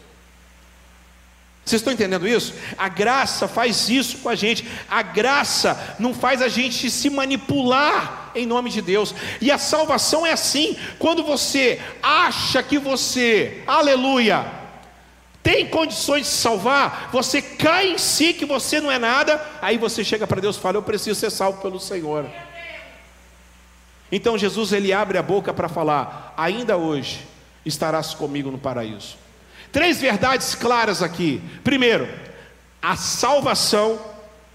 Vocês 1.64 1.80
estão 1.80 1.92
entendendo 1.92 2.28
isso? 2.28 2.54
A 2.76 2.88
graça 2.88 3.48
faz 3.48 3.88
isso 3.88 4.18
com 4.18 4.28
a 4.28 4.34
gente. 4.34 4.66
A 4.90 5.00
graça 5.00 5.96
não 5.98 6.12
faz 6.12 6.42
a 6.42 6.48
gente 6.48 6.90
se 6.90 7.08
manipular 7.08 8.32
em 8.34 8.44
nome 8.44 8.68
de 8.68 8.82
Deus. 8.82 9.14
E 9.40 9.50
a 9.50 9.58
salvação 9.58 10.26
é 10.26 10.32
assim: 10.32 10.76
quando 10.98 11.22
você 11.22 11.80
acha 12.02 12.62
que 12.62 12.78
você, 12.78 13.62
aleluia, 13.66 14.61
tem 15.42 15.66
condições 15.66 16.26
de 16.26 16.32
salvar, 16.32 17.10
você 17.12 17.42
cai 17.42 17.90
em 17.90 17.98
si 17.98 18.32
que 18.32 18.44
você 18.44 18.80
não 18.80 18.90
é 18.90 18.98
nada, 18.98 19.44
aí 19.60 19.76
você 19.76 20.04
chega 20.04 20.26
para 20.26 20.40
Deus 20.40 20.56
e 20.56 20.60
fala: 20.60 20.76
Eu 20.76 20.82
preciso 20.82 21.18
ser 21.18 21.30
salvo 21.30 21.60
pelo 21.60 21.80
Senhor. 21.80 22.26
Então 24.10 24.38
Jesus 24.38 24.72
ele 24.72 24.92
abre 24.92 25.18
a 25.18 25.22
boca 25.22 25.52
para 25.52 25.68
falar: 25.68 26.32
ainda 26.36 26.76
hoje 26.76 27.26
estarás 27.66 28.14
comigo 28.14 28.50
no 28.50 28.58
paraíso. 28.58 29.16
Três 29.72 30.00
verdades 30.00 30.54
claras 30.54 31.02
aqui. 31.02 31.42
Primeiro, 31.64 32.08
a 32.80 32.94
salvação 32.94 33.98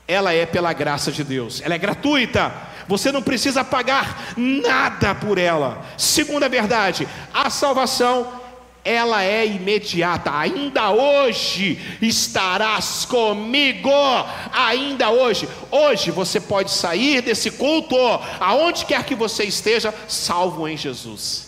ela 0.08 0.32
é 0.32 0.46
pela 0.46 0.72
graça 0.72 1.12
de 1.12 1.24
Deus. 1.24 1.62
Ela 1.62 1.76
é 1.76 1.78
gratuita. 1.78 2.54
Você 2.88 3.12
não 3.12 3.22
precisa 3.22 3.66
pagar 3.66 4.34
nada 4.38 5.14
por 5.14 5.38
ela. 5.38 5.86
Segunda 5.98 6.48
verdade, 6.48 7.06
a 7.34 7.50
salvação 7.50 8.32
ela 8.88 9.22
é 9.22 9.46
imediata. 9.46 10.32
Ainda 10.34 10.92
hoje 10.92 11.78
estarás 12.02 13.04
comigo. 13.04 13.92
Ainda 14.54 15.10
hoje. 15.10 15.50
Hoje 15.70 16.10
você 16.10 16.40
pode 16.40 16.72
sair 16.72 17.22
desse 17.22 17.52
culto, 17.52 17.98
aonde 18.40 18.86
quer 18.86 19.04
que 19.04 19.14
você 19.14 19.44
esteja, 19.44 19.94
salvo 20.08 20.70
em 20.70 20.78
Jesus. 20.78 21.48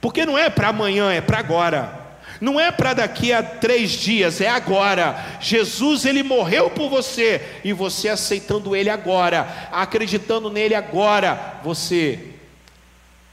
Porque 0.00 0.24
não 0.24 0.38
é 0.38 0.48
para 0.48 0.68
amanhã, 0.68 1.12
é 1.12 1.20
para 1.20 1.40
agora. 1.40 2.06
Não 2.40 2.60
é 2.60 2.70
para 2.70 2.94
daqui 2.94 3.32
a 3.32 3.42
três 3.42 3.90
dias, 3.90 4.40
é 4.40 4.48
agora. 4.48 5.38
Jesus, 5.40 6.04
ele 6.04 6.22
morreu 6.22 6.70
por 6.70 6.88
você, 6.88 7.42
e 7.64 7.72
você 7.72 8.08
aceitando 8.08 8.76
ele 8.76 8.90
agora, 8.90 9.68
acreditando 9.72 10.48
nele 10.48 10.76
agora, 10.76 11.58
você 11.64 12.20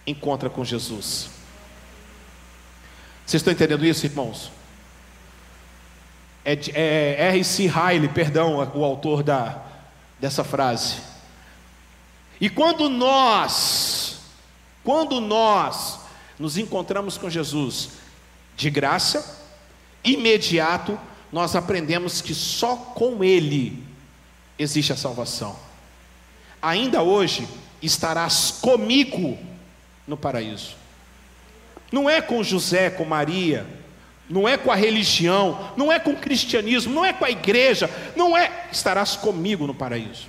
encontra 0.07 0.49
com 0.49 0.65
Jesus. 0.65 1.34
Vocês 3.25 3.41
estão 3.41 3.53
entendendo 3.53 3.85
isso, 3.85 4.05
irmãos? 4.05 4.51
É, 6.43 6.53
é 6.73 7.27
R.C. 7.29 7.67
Riley, 7.67 8.09
perdão, 8.09 8.57
o 8.75 8.83
autor 8.83 9.23
da, 9.23 9.63
dessa 10.19 10.43
frase. 10.43 10.97
E 12.39 12.49
quando 12.49 12.87
nós, 12.87 14.19
quando 14.83 15.19
nós 15.19 15.99
nos 16.37 16.57
encontramos 16.57 17.17
com 17.17 17.29
Jesus 17.29 17.89
de 18.55 18.69
graça, 18.69 19.43
imediato, 20.03 20.99
nós 21.31 21.55
aprendemos 21.55 22.21
que 22.21 22.35
só 22.35 22.75
com 22.75 23.23
Ele 23.23 23.83
existe 24.59 24.93
a 24.93 24.97
salvação. 24.97 25.55
Ainda 26.61 27.01
hoje 27.01 27.47
estarás 27.81 28.59
comigo 28.61 29.37
no 30.07 30.15
paraíso. 30.15 30.75
Não 31.95 32.09
é 32.09 32.19
com 32.19 32.43
José, 32.43 32.89
com 32.89 33.05
Maria, 33.05 33.65
não 34.29 34.45
é 34.45 34.57
com 34.57 34.69
a 34.69 34.75
religião, 34.75 35.71
não 35.77 35.89
é 35.89 35.97
com 35.97 36.09
o 36.09 36.17
cristianismo, 36.17 36.93
não 36.93 37.05
é 37.05 37.13
com 37.13 37.23
a 37.23 37.31
igreja, 37.31 37.89
não 38.17 38.35
é. 38.35 38.51
Estarás 38.69 39.15
comigo 39.15 39.65
no 39.65 39.73
paraíso. 39.73 40.27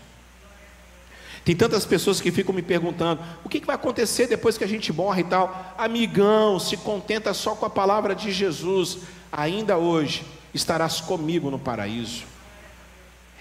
Tem 1.44 1.56
tantas 1.56 1.84
pessoas 1.84 2.20
que 2.20 2.30
ficam 2.30 2.54
me 2.54 2.62
perguntando: 2.62 3.20
o 3.42 3.48
que 3.48 3.66
vai 3.66 3.74
acontecer 3.74 4.28
depois 4.28 4.56
que 4.56 4.62
a 4.62 4.68
gente 4.68 4.92
morre 4.92 5.22
e 5.22 5.24
tal? 5.24 5.74
Amigão, 5.76 6.60
se 6.60 6.76
contenta 6.76 7.34
só 7.34 7.56
com 7.56 7.66
a 7.66 7.70
palavra 7.70 8.14
de 8.14 8.30
Jesus, 8.30 8.98
ainda 9.32 9.76
hoje 9.76 10.22
estarás 10.54 11.00
comigo 11.00 11.50
no 11.50 11.58
paraíso. 11.58 12.22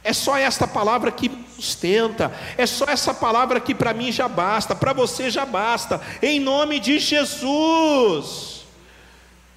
É 0.06 0.14
só 0.14 0.38
esta 0.38 0.68
palavra 0.68 1.12
que 1.12 1.28
me 1.30 1.46
sustenta, 1.56 2.32
é 2.60 2.68
só 2.68 2.86
essa 2.86 3.12
palavra 3.12 3.60
que 3.60 3.74
para 3.74 3.92
mim 3.92 4.12
já 4.12 4.28
basta, 4.28 4.76
para 4.76 4.94
você 4.94 5.32
já 5.32 5.48
basta, 5.48 6.00
em 6.22 6.40
nome 6.40 6.80
de 6.80 7.00
Jesus. 7.00 8.66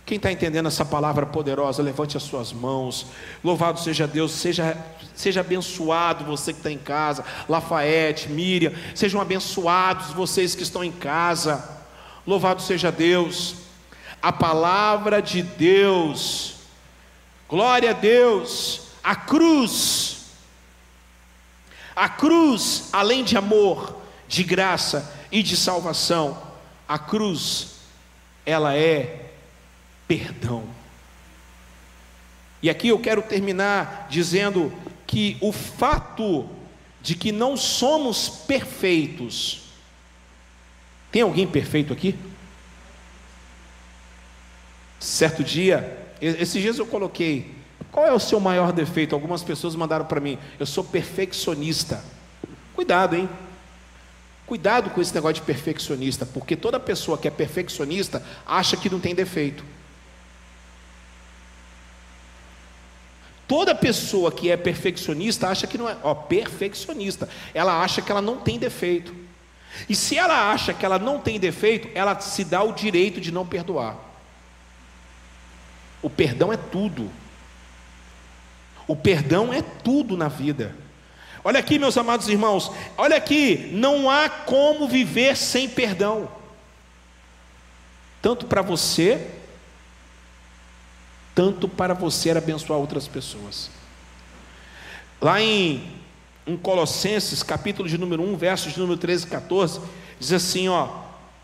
Quem 0.06 0.16
está 0.16 0.32
entendendo 0.32 0.66
essa 0.66 0.86
palavra 0.86 1.26
poderosa, 1.26 1.82
levante 1.82 2.16
as 2.16 2.22
suas 2.22 2.50
mãos. 2.50 3.08
Louvado 3.44 3.78
seja 3.78 4.06
Deus, 4.06 4.32
seja, 4.32 4.74
seja 5.14 5.40
abençoado 5.40 6.24
você 6.24 6.54
que 6.54 6.60
está 6.60 6.72
em 6.72 6.78
casa, 6.78 7.22
Lafayette, 7.46 8.30
Miriam, 8.30 8.72
sejam 8.94 9.20
abençoados 9.20 10.12
vocês 10.12 10.54
que 10.54 10.62
estão 10.62 10.82
em 10.82 10.92
casa. 10.92 11.62
Louvado 12.26 12.62
seja 12.62 12.90
Deus. 12.90 13.56
A 14.22 14.32
palavra 14.32 15.20
de 15.20 15.42
Deus, 15.42 16.54
glória 17.46 17.90
a 17.90 17.92
Deus, 17.92 18.84
a 19.04 19.14
cruz 19.14 20.17
a 21.98 22.08
cruz, 22.08 22.90
além 22.92 23.24
de 23.24 23.36
amor, 23.36 24.00
de 24.28 24.44
graça 24.44 25.12
e 25.32 25.42
de 25.42 25.56
salvação, 25.56 26.40
a 26.86 26.96
cruz, 26.96 27.80
ela 28.46 28.76
é 28.76 29.32
perdão. 30.06 30.64
E 32.62 32.70
aqui 32.70 32.86
eu 32.86 33.00
quero 33.00 33.20
terminar 33.22 34.06
dizendo 34.08 34.72
que 35.08 35.36
o 35.40 35.50
fato 35.50 36.48
de 37.02 37.16
que 37.16 37.32
não 37.32 37.56
somos 37.56 38.28
perfeitos, 38.28 39.62
tem 41.10 41.22
alguém 41.22 41.48
perfeito 41.48 41.92
aqui? 41.92 42.14
Certo 45.00 45.42
dia, 45.42 46.14
esses 46.20 46.62
dias 46.62 46.78
eu 46.78 46.86
coloquei 46.86 47.57
Qual 47.98 48.06
é 48.06 48.12
o 48.12 48.20
seu 48.20 48.38
maior 48.38 48.70
defeito? 48.70 49.12
Algumas 49.12 49.42
pessoas 49.42 49.74
mandaram 49.74 50.04
para 50.04 50.20
mim: 50.20 50.38
eu 50.56 50.64
sou 50.64 50.84
perfeccionista. 50.84 52.00
Cuidado, 52.72 53.16
hein? 53.16 53.28
Cuidado 54.46 54.90
com 54.90 55.00
esse 55.00 55.12
negócio 55.12 55.34
de 55.34 55.42
perfeccionista, 55.42 56.24
porque 56.24 56.54
toda 56.54 56.78
pessoa 56.78 57.18
que 57.18 57.26
é 57.26 57.30
perfeccionista 57.32 58.24
acha 58.46 58.76
que 58.76 58.88
não 58.88 59.00
tem 59.00 59.16
defeito. 59.16 59.64
Toda 63.48 63.74
pessoa 63.74 64.30
que 64.30 64.48
é 64.48 64.56
perfeccionista 64.56 65.48
acha 65.48 65.66
que 65.66 65.76
não 65.76 65.88
é, 65.88 65.96
ó, 66.00 66.14
perfeccionista, 66.14 67.28
ela 67.52 67.82
acha 67.82 68.00
que 68.00 68.12
ela 68.12 68.22
não 68.22 68.36
tem 68.36 68.60
defeito. 68.60 69.12
E 69.88 69.96
se 69.96 70.16
ela 70.16 70.52
acha 70.52 70.72
que 70.72 70.86
ela 70.86 71.00
não 71.00 71.18
tem 71.18 71.40
defeito, 71.40 71.88
ela 71.96 72.20
se 72.20 72.44
dá 72.44 72.62
o 72.62 72.72
direito 72.72 73.20
de 73.20 73.32
não 73.32 73.44
perdoar. 73.44 73.96
O 76.00 76.08
perdão 76.08 76.52
é 76.52 76.56
tudo. 76.56 77.10
O 78.88 78.96
perdão 78.96 79.52
é 79.52 79.60
tudo 79.60 80.16
na 80.16 80.28
vida. 80.28 80.74
Olha 81.44 81.60
aqui, 81.60 81.78
meus 81.78 81.96
amados 81.96 82.28
irmãos, 82.28 82.72
olha 82.96 83.16
aqui, 83.16 83.70
não 83.72 84.10
há 84.10 84.28
como 84.28 84.88
viver 84.88 85.36
sem 85.36 85.68
perdão. 85.68 86.28
Tanto 88.20 88.46
para 88.46 88.62
você, 88.62 89.30
tanto 91.34 91.68
para 91.68 91.94
você 91.94 92.30
abençoar 92.30 92.78
outras 92.78 93.06
pessoas. 93.06 93.70
Lá 95.20 95.40
em, 95.40 95.92
em 96.46 96.56
Colossenses, 96.56 97.42
capítulo 97.42 97.88
de 97.88 97.98
número 97.98 98.22
1, 98.22 98.36
versos 98.36 98.72
de 98.72 98.80
número 98.80 98.98
13 98.98 99.26
e 99.26 99.28
14, 99.28 99.80
diz 100.18 100.32
assim, 100.32 100.68
ó: 100.68 100.88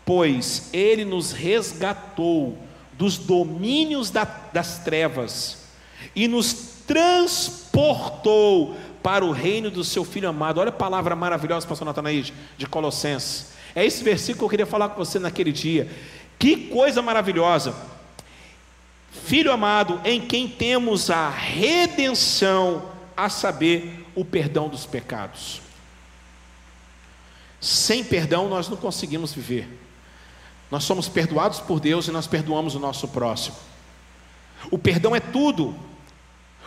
"Pois 0.03 0.69
ele 0.73 1.05
nos 1.05 1.31
resgatou 1.31 2.57
dos 2.93 3.17
domínios 3.17 4.09
da, 4.09 4.23
das 4.23 4.79
trevas 4.79 5.63
e 6.15 6.27
nos 6.27 6.74
transportou 6.87 8.75
para 9.01 9.23
o 9.23 9.31
reino 9.31 9.69
do 9.69 9.83
seu 9.83 10.03
filho 10.03 10.27
amado. 10.27 10.59
Olha 10.59 10.69
a 10.69 10.73
palavra 10.73 11.15
maravilhosa, 11.15 11.67
pastor 11.67 11.85
Natanaíde, 11.85 12.33
de 12.57 12.65
Colossenses. 12.65 13.53
É 13.75 13.85
esse 13.85 14.03
versículo 14.03 14.39
que 14.39 14.45
eu 14.45 14.49
queria 14.49 14.65
falar 14.65 14.89
com 14.89 14.97
você 14.97 15.19
naquele 15.19 15.51
dia. 15.51 15.89
Que 16.39 16.67
coisa 16.67 17.01
maravilhosa. 17.01 17.75
Filho 19.11 19.51
amado, 19.51 20.01
em 20.03 20.19
quem 20.19 20.47
temos 20.47 21.09
a 21.09 21.29
redenção, 21.29 22.91
a 23.15 23.29
saber, 23.29 24.05
o 24.15 24.25
perdão 24.25 24.69
dos 24.69 24.85
pecados. 24.85 25.61
Sem 27.59 28.03
perdão 28.03 28.47
nós 28.49 28.69
não 28.69 28.77
conseguimos 28.77 29.33
viver. 29.33 29.67
Nós 30.69 30.83
somos 30.83 31.07
perdoados 31.07 31.59
por 31.59 31.79
Deus 31.79 32.07
e 32.07 32.11
nós 32.11 32.27
perdoamos 32.27 32.75
o 32.75 32.79
nosso 32.79 33.07
próximo. 33.07 33.55
O 34.71 34.77
perdão 34.77 35.15
é 35.15 35.19
tudo. 35.19 35.75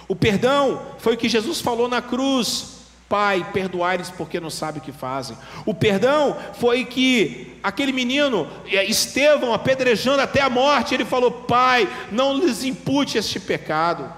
O 0.08 0.16
perdão 0.16 0.80
foi 0.98 1.14
o 1.14 1.16
que 1.18 1.28
Jesus 1.28 1.60
falou 1.60 1.86
na 1.86 2.00
cruz. 2.00 2.78
Pai, 3.08 3.46
perdoai-lhes 3.52 4.10
porque 4.10 4.40
não 4.40 4.50
sabem 4.50 4.82
o 4.82 4.84
que 4.84 4.92
fazem. 4.92 5.36
O 5.64 5.72
perdão 5.72 6.36
foi 6.54 6.84
que 6.84 7.58
aquele 7.62 7.92
menino, 7.92 8.46
Estevão, 8.66 9.54
apedrejando 9.54 10.20
até 10.20 10.40
a 10.42 10.50
morte, 10.50 10.94
ele 10.94 11.04
falou: 11.04 11.30
Pai, 11.30 11.88
não 12.10 12.36
lhes 12.36 12.64
impute 12.64 13.16
este 13.16 13.38
pecado. 13.38 14.12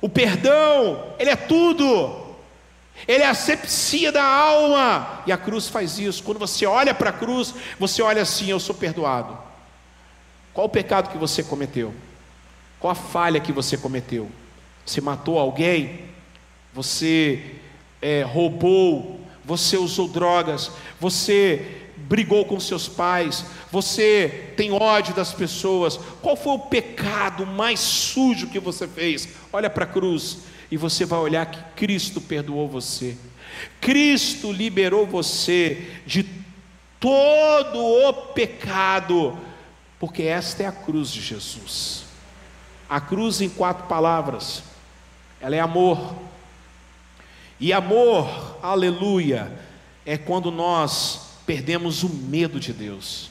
O 0.00 0.08
perdão, 0.08 1.04
ele 1.18 1.30
é 1.30 1.36
tudo. 1.36 2.26
Ele 3.06 3.22
é 3.22 3.26
a 3.26 3.30
asepsia 3.30 4.10
da 4.10 4.24
alma. 4.24 5.22
E 5.26 5.32
a 5.32 5.36
cruz 5.36 5.68
faz 5.68 5.98
isso. 5.98 6.22
Quando 6.22 6.38
você 6.38 6.66
olha 6.66 6.94
para 6.94 7.10
a 7.10 7.12
cruz, 7.12 7.54
você 7.78 8.02
olha 8.02 8.22
assim: 8.22 8.50
Eu 8.50 8.60
sou 8.60 8.74
perdoado. 8.74 9.36
Qual 10.54 10.66
o 10.66 10.70
pecado 10.70 11.10
que 11.10 11.18
você 11.18 11.42
cometeu? 11.42 11.92
Qual 12.80 12.90
a 12.90 12.94
falha 12.94 13.40
que 13.40 13.52
você 13.52 13.76
cometeu? 13.76 14.30
Você 14.84 15.00
matou 15.00 15.38
alguém? 15.38 16.00
Você 16.72 17.42
é, 18.00 18.22
roubou? 18.22 19.20
Você 19.44 19.76
usou 19.76 20.08
drogas? 20.08 20.70
Você 21.00 21.88
brigou 21.96 22.44
com 22.44 22.60
seus 22.60 22.88
pais? 22.88 23.44
Você 23.72 24.52
tem 24.56 24.72
ódio 24.72 25.14
das 25.14 25.32
pessoas? 25.32 25.98
Qual 26.22 26.36
foi 26.36 26.52
o 26.52 26.58
pecado 26.58 27.44
mais 27.44 27.80
sujo 27.80 28.48
que 28.48 28.60
você 28.60 28.86
fez? 28.86 29.28
Olha 29.52 29.68
para 29.68 29.84
a 29.84 29.88
cruz 29.88 30.38
e 30.70 30.76
você 30.76 31.04
vai 31.04 31.18
olhar 31.18 31.46
que 31.46 31.62
Cristo 31.74 32.20
perdoou 32.20 32.68
você. 32.68 33.16
Cristo 33.80 34.52
liberou 34.52 35.06
você 35.06 35.90
de 36.06 36.24
todo 37.00 37.78
o 37.78 38.12
pecado, 38.32 39.36
porque 39.98 40.22
esta 40.22 40.62
é 40.62 40.66
a 40.66 40.72
cruz 40.72 41.10
de 41.10 41.20
Jesus. 41.20 42.07
A 42.88 43.00
cruz, 43.00 43.40
em 43.40 43.48
quatro 43.48 43.86
palavras, 43.86 44.62
ela 45.40 45.54
é 45.54 45.60
amor. 45.60 46.14
E 47.60 47.72
amor, 47.72 48.58
aleluia, 48.62 49.52
é 50.06 50.16
quando 50.16 50.50
nós 50.50 51.28
perdemos 51.44 52.02
o 52.02 52.08
medo 52.08 52.58
de 52.60 52.72
Deus. 52.72 53.30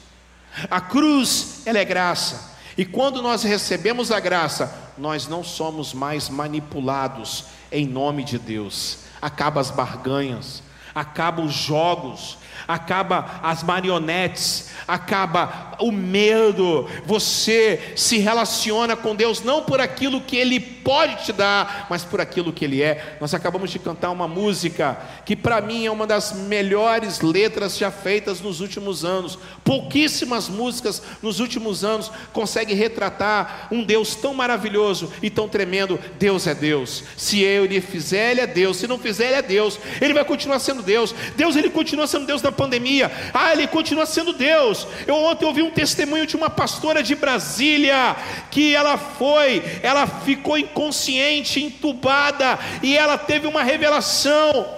A 0.70 0.80
cruz, 0.80 1.62
ela 1.66 1.78
é 1.78 1.84
graça. 1.84 2.56
E 2.76 2.84
quando 2.84 3.22
nós 3.22 3.42
recebemos 3.42 4.12
a 4.12 4.20
graça, 4.20 4.92
nós 4.96 5.26
não 5.26 5.42
somos 5.42 5.92
mais 5.92 6.28
manipulados 6.28 7.46
em 7.72 7.86
nome 7.86 8.22
de 8.22 8.38
Deus. 8.38 8.98
Acaba 9.20 9.60
as 9.60 9.70
barganhas, 9.70 10.62
acaba 10.94 11.42
os 11.42 11.52
jogos, 11.54 12.38
acaba 12.68 13.40
as 13.42 13.62
marionetes, 13.62 14.68
acaba 14.86 15.76
o 15.80 15.90
medo. 15.90 16.86
Você 17.06 17.92
se 17.96 18.18
relaciona 18.18 18.94
com 18.94 19.16
Deus 19.16 19.42
não 19.42 19.62
por 19.62 19.80
aquilo 19.80 20.20
que 20.20 20.36
Ele 20.36 20.60
pode 20.60 21.24
te 21.24 21.32
dar, 21.32 21.86
mas 21.88 22.04
por 22.04 22.20
aquilo 22.20 22.52
que 22.52 22.66
Ele 22.66 22.82
é. 22.82 23.16
Nós 23.20 23.32
acabamos 23.32 23.70
de 23.70 23.78
cantar 23.78 24.10
uma 24.10 24.28
música 24.28 24.98
que, 25.24 25.34
para 25.34 25.62
mim, 25.62 25.86
é 25.86 25.90
uma 25.90 26.06
das 26.06 26.32
melhores 26.32 27.22
letras 27.22 27.78
já 27.78 27.90
feitas 27.90 28.40
nos 28.40 28.60
últimos 28.60 29.04
anos. 29.04 29.38
Pouquíssimas 29.64 30.48
músicas 30.48 31.02
nos 31.22 31.40
últimos 31.40 31.84
anos 31.84 32.10
conseguem 32.32 32.76
retratar 32.76 33.68
um 33.70 33.82
Deus 33.82 34.14
tão 34.14 34.34
maravilhoso 34.34 35.10
e 35.22 35.30
tão 35.30 35.48
tremendo. 35.48 35.98
Deus 36.18 36.46
é 36.46 36.54
Deus. 36.54 37.04
Se 37.16 37.40
eu 37.40 37.64
lhe 37.64 37.80
fizer, 37.80 38.32
Ele 38.32 38.40
é 38.42 38.46
Deus. 38.46 38.76
Se 38.76 38.86
não 38.86 38.98
fizer, 38.98 39.28
Ele 39.28 39.36
é 39.36 39.42
Deus. 39.42 39.78
Ele 40.00 40.12
vai 40.12 40.24
continuar 40.24 40.58
sendo 40.58 40.82
Deus. 40.82 41.14
Deus, 41.36 41.56
Ele 41.56 41.70
continua 41.70 42.06
sendo 42.06 42.26
Deus 42.26 42.42
na 42.42 42.52
pandemia. 42.58 43.10
Ah, 43.32 43.52
Ele 43.52 43.68
continua 43.68 44.04
sendo 44.04 44.32
Deus. 44.32 44.86
Eu 45.06 45.14
ontem 45.14 45.46
ouvi 45.46 45.62
um 45.62 45.70
testemunho 45.70 46.26
de 46.26 46.36
uma 46.36 46.50
pastora 46.50 47.04
de 47.04 47.14
Brasília 47.14 48.16
que 48.50 48.74
ela 48.74 48.98
foi, 48.98 49.62
ela 49.80 50.08
ficou 50.08 50.58
inconsciente, 50.58 51.62
entubada 51.62 52.58
e 52.82 52.98
ela 52.98 53.16
teve 53.16 53.46
uma 53.46 53.62
revelação 53.62 54.77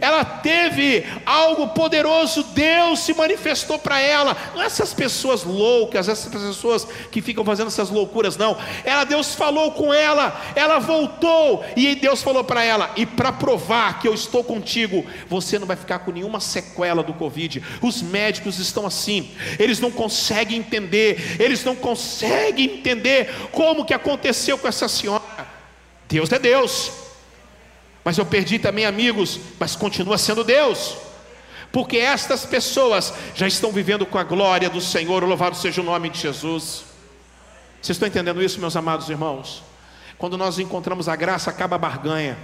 ela 0.00 0.24
teve 0.24 1.04
algo 1.24 1.68
poderoso, 1.68 2.42
Deus 2.54 3.00
se 3.00 3.14
manifestou 3.14 3.78
para 3.78 4.00
ela. 4.00 4.36
Não 4.54 4.62
é 4.62 4.66
essas 4.66 4.92
pessoas 4.92 5.42
loucas, 5.44 6.08
essas 6.08 6.30
pessoas 6.30 6.86
que 7.10 7.20
ficam 7.22 7.44
fazendo 7.44 7.68
essas 7.68 7.90
loucuras, 7.90 8.36
não. 8.36 8.56
Ela, 8.84 9.04
Deus 9.04 9.34
falou 9.34 9.72
com 9.72 9.92
ela, 9.92 10.40
ela 10.54 10.78
voltou 10.78 11.64
e 11.76 11.94
Deus 11.94 12.22
falou 12.22 12.44
para 12.44 12.62
ela: 12.62 12.92
e 12.96 13.06
para 13.06 13.32
provar 13.32 13.98
que 14.00 14.06
eu 14.06 14.14
estou 14.14 14.44
contigo, 14.44 15.04
você 15.28 15.58
não 15.58 15.66
vai 15.66 15.76
ficar 15.76 16.00
com 16.00 16.12
nenhuma 16.12 16.40
sequela 16.40 17.02
do 17.02 17.14
Covid. 17.14 17.62
Os 17.80 18.02
médicos 18.02 18.58
estão 18.58 18.86
assim, 18.86 19.30
eles 19.58 19.80
não 19.80 19.90
conseguem 19.90 20.58
entender, 20.58 21.36
eles 21.40 21.64
não 21.64 21.74
conseguem 21.74 22.66
entender 22.66 23.30
como 23.52 23.84
que 23.84 23.94
aconteceu 23.94 24.58
com 24.58 24.68
essa 24.68 24.88
senhora. 24.88 25.48
Deus 26.08 26.30
é 26.32 26.38
Deus. 26.38 27.09
Mas 28.10 28.18
eu 28.18 28.26
perdi 28.26 28.58
também 28.58 28.84
amigos, 28.84 29.38
mas 29.56 29.76
continua 29.76 30.18
sendo 30.18 30.42
Deus. 30.42 30.96
Porque 31.70 31.96
estas 31.96 32.44
pessoas 32.44 33.14
já 33.36 33.46
estão 33.46 33.70
vivendo 33.70 34.04
com 34.04 34.18
a 34.18 34.24
glória 34.24 34.68
do 34.68 34.80
Senhor, 34.80 35.22
louvado 35.22 35.54
seja 35.54 35.80
o 35.80 35.84
nome 35.84 36.10
de 36.10 36.18
Jesus. 36.18 36.86
Vocês 37.80 37.94
estão 37.94 38.08
entendendo 38.08 38.42
isso, 38.42 38.58
meus 38.58 38.74
amados 38.74 39.08
irmãos? 39.08 39.62
Quando 40.18 40.36
nós 40.36 40.58
encontramos 40.58 41.08
a 41.08 41.14
graça, 41.14 41.50
acaba 41.50 41.76
a 41.76 41.78
barganha. 41.78 42.36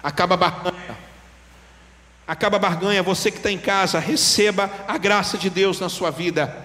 Acaba 0.00 0.34
a 0.34 0.38
barganha. 0.38 0.98
Acaba 2.24 2.56
a 2.56 2.60
barganha. 2.60 3.02
Você 3.02 3.32
que 3.32 3.38
está 3.38 3.50
em 3.50 3.58
casa, 3.58 3.98
receba 3.98 4.70
a 4.86 4.96
graça 4.96 5.36
de 5.36 5.50
Deus 5.50 5.80
na 5.80 5.88
sua 5.88 6.12
vida. 6.12 6.56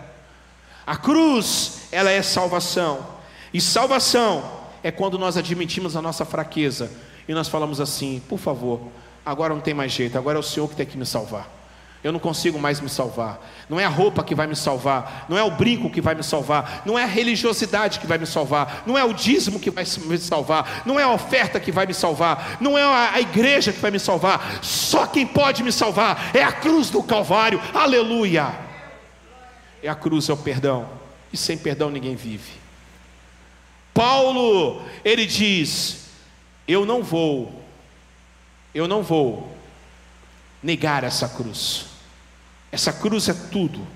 A 0.85 0.95
cruz, 0.95 1.87
ela 1.91 2.11
é 2.11 2.21
salvação. 2.21 3.07
E 3.51 3.59
salvação 3.59 4.67
é 4.83 4.91
quando 4.91 5.17
nós 5.17 5.35
admitimos 5.35 5.95
a 5.95 6.01
nossa 6.03 6.23
fraqueza 6.23 7.08
e 7.29 7.33
nós 7.33 7.47
falamos 7.47 7.79
assim: 7.79 8.19
por 8.27 8.39
favor, 8.39 8.81
agora 9.23 9.53
não 9.53 9.61
tem 9.61 9.71
mais 9.71 9.91
jeito, 9.91 10.17
agora 10.17 10.37
é 10.37 10.41
o 10.41 10.43
Senhor 10.43 10.67
que 10.67 10.75
tem 10.75 10.85
que 10.85 10.97
me 10.97 11.05
salvar. 11.05 11.57
Eu 12.03 12.11
não 12.11 12.19
consigo 12.19 12.57
mais 12.57 12.79
me 12.79 12.89
salvar. 12.89 13.45
Não 13.69 13.77
é 13.77 13.83
a 13.83 13.89
roupa 13.89 14.23
que 14.23 14.33
vai 14.33 14.47
me 14.47 14.55
salvar, 14.55 15.25
não 15.29 15.37
é 15.37 15.43
o 15.43 15.51
brinco 15.51 15.91
que 15.91 16.01
vai 16.01 16.15
me 16.15 16.23
salvar, 16.23 16.81
não 16.85 16.97
é 16.97 17.03
a 17.03 17.07
religiosidade 17.07 17.99
que 17.99 18.07
vai 18.07 18.17
me 18.17 18.25
salvar, 18.25 18.83
não 18.87 18.97
é 18.97 19.03
o 19.03 19.13
dízimo 19.13 19.59
que 19.59 19.69
vai 19.69 19.83
me 20.05 20.17
salvar, 20.17 20.81
não 20.87 20.99
é 20.99 21.03
a 21.03 21.11
oferta 21.11 21.59
que 21.59 21.71
vai 21.71 21.85
me 21.85 21.93
salvar, 21.93 22.57
não 22.59 22.75
é 22.75 22.83
a 22.83 23.21
igreja 23.21 23.71
que 23.71 23.79
vai 23.79 23.91
me 23.91 23.99
salvar. 23.99 24.63
Só 24.63 25.05
quem 25.05 25.27
pode 25.27 25.61
me 25.61 25.71
salvar 25.71 26.31
é 26.33 26.41
a 26.41 26.51
cruz 26.51 26.89
do 26.89 27.03
Calvário. 27.03 27.61
Aleluia! 27.75 28.55
É 29.83 29.87
a 29.89 29.95
cruz, 29.95 30.27
é 30.29 30.33
o 30.33 30.37
perdão. 30.37 30.89
E 31.31 31.37
sem 31.37 31.59
perdão 31.59 31.91
ninguém 31.91 32.15
vive. 32.15 32.53
Paulo, 33.93 34.81
ele 35.05 35.27
diz: 35.27 36.08
Eu 36.69 36.85
não 36.85 37.01
vou, 37.01 37.51
eu 38.75 38.87
não 38.87 39.01
vou 39.01 39.51
negar 40.61 41.03
essa 41.03 41.27
cruz. 41.27 41.87
Essa 42.71 42.93
cruz 42.93 43.27
é 43.27 43.33
tudo. 43.33 43.87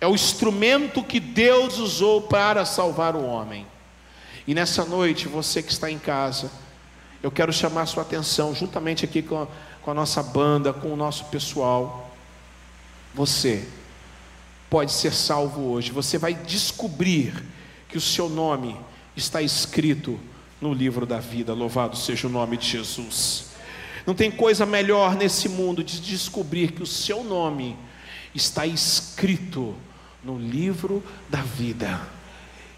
É 0.00 0.06
o 0.06 0.14
instrumento 0.14 1.02
que 1.02 1.18
Deus 1.18 1.78
usou 1.78 2.22
para 2.22 2.64
salvar 2.64 3.16
o 3.16 3.26
homem. 3.26 3.66
E 4.46 4.54
nessa 4.54 4.84
noite, 4.84 5.26
você 5.26 5.60
que 5.60 5.72
está 5.72 5.90
em 5.90 5.98
casa, 5.98 6.48
eu 7.20 7.30
quero 7.32 7.52
chamar 7.52 7.86
sua 7.86 8.04
atenção, 8.04 8.54
juntamente 8.54 9.04
aqui 9.04 9.20
com 9.20 9.42
a, 9.42 9.48
com 9.82 9.90
a 9.90 9.94
nossa 9.94 10.22
banda, 10.22 10.72
com 10.72 10.92
o 10.92 10.96
nosso 10.96 11.24
pessoal. 11.24 12.14
Você 13.12 13.68
pode 14.70 14.92
ser 14.92 15.12
salvo 15.12 15.72
hoje. 15.72 15.90
Você 15.90 16.18
vai 16.18 16.34
descobrir 16.34 17.34
que 17.88 17.98
o 17.98 18.00
seu 18.00 18.28
nome 18.28 18.76
está 19.16 19.42
escrito 19.42 20.20
no 20.62 20.72
livro 20.72 21.04
da 21.04 21.18
vida. 21.18 21.52
Louvado 21.52 21.96
seja 21.96 22.28
o 22.28 22.30
nome 22.30 22.56
de 22.56 22.68
Jesus. 22.68 23.50
Não 24.06 24.14
tem 24.14 24.30
coisa 24.30 24.64
melhor 24.64 25.16
nesse 25.16 25.48
mundo 25.48 25.82
de 25.82 26.00
descobrir 26.00 26.70
que 26.70 26.82
o 26.82 26.86
seu 26.86 27.24
nome 27.24 27.76
está 28.32 28.64
escrito 28.64 29.74
no 30.24 30.38
livro 30.38 31.02
da 31.28 31.42
vida. 31.42 32.00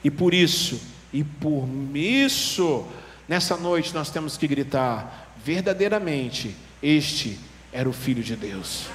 E 0.02 0.10
por 0.10 0.32
isso, 0.32 0.80
e 1.12 1.22
por 1.22 1.68
isso, 1.94 2.86
nessa 3.28 3.56
noite 3.56 3.94
nós 3.94 4.10
temos 4.10 4.36
que 4.36 4.48
gritar: 4.48 5.34
verdadeiramente, 5.44 6.56
este 6.82 7.38
era 7.70 7.88
o 7.88 7.92
Filho 7.92 8.22
de 8.22 8.34
Deus. 8.34 8.86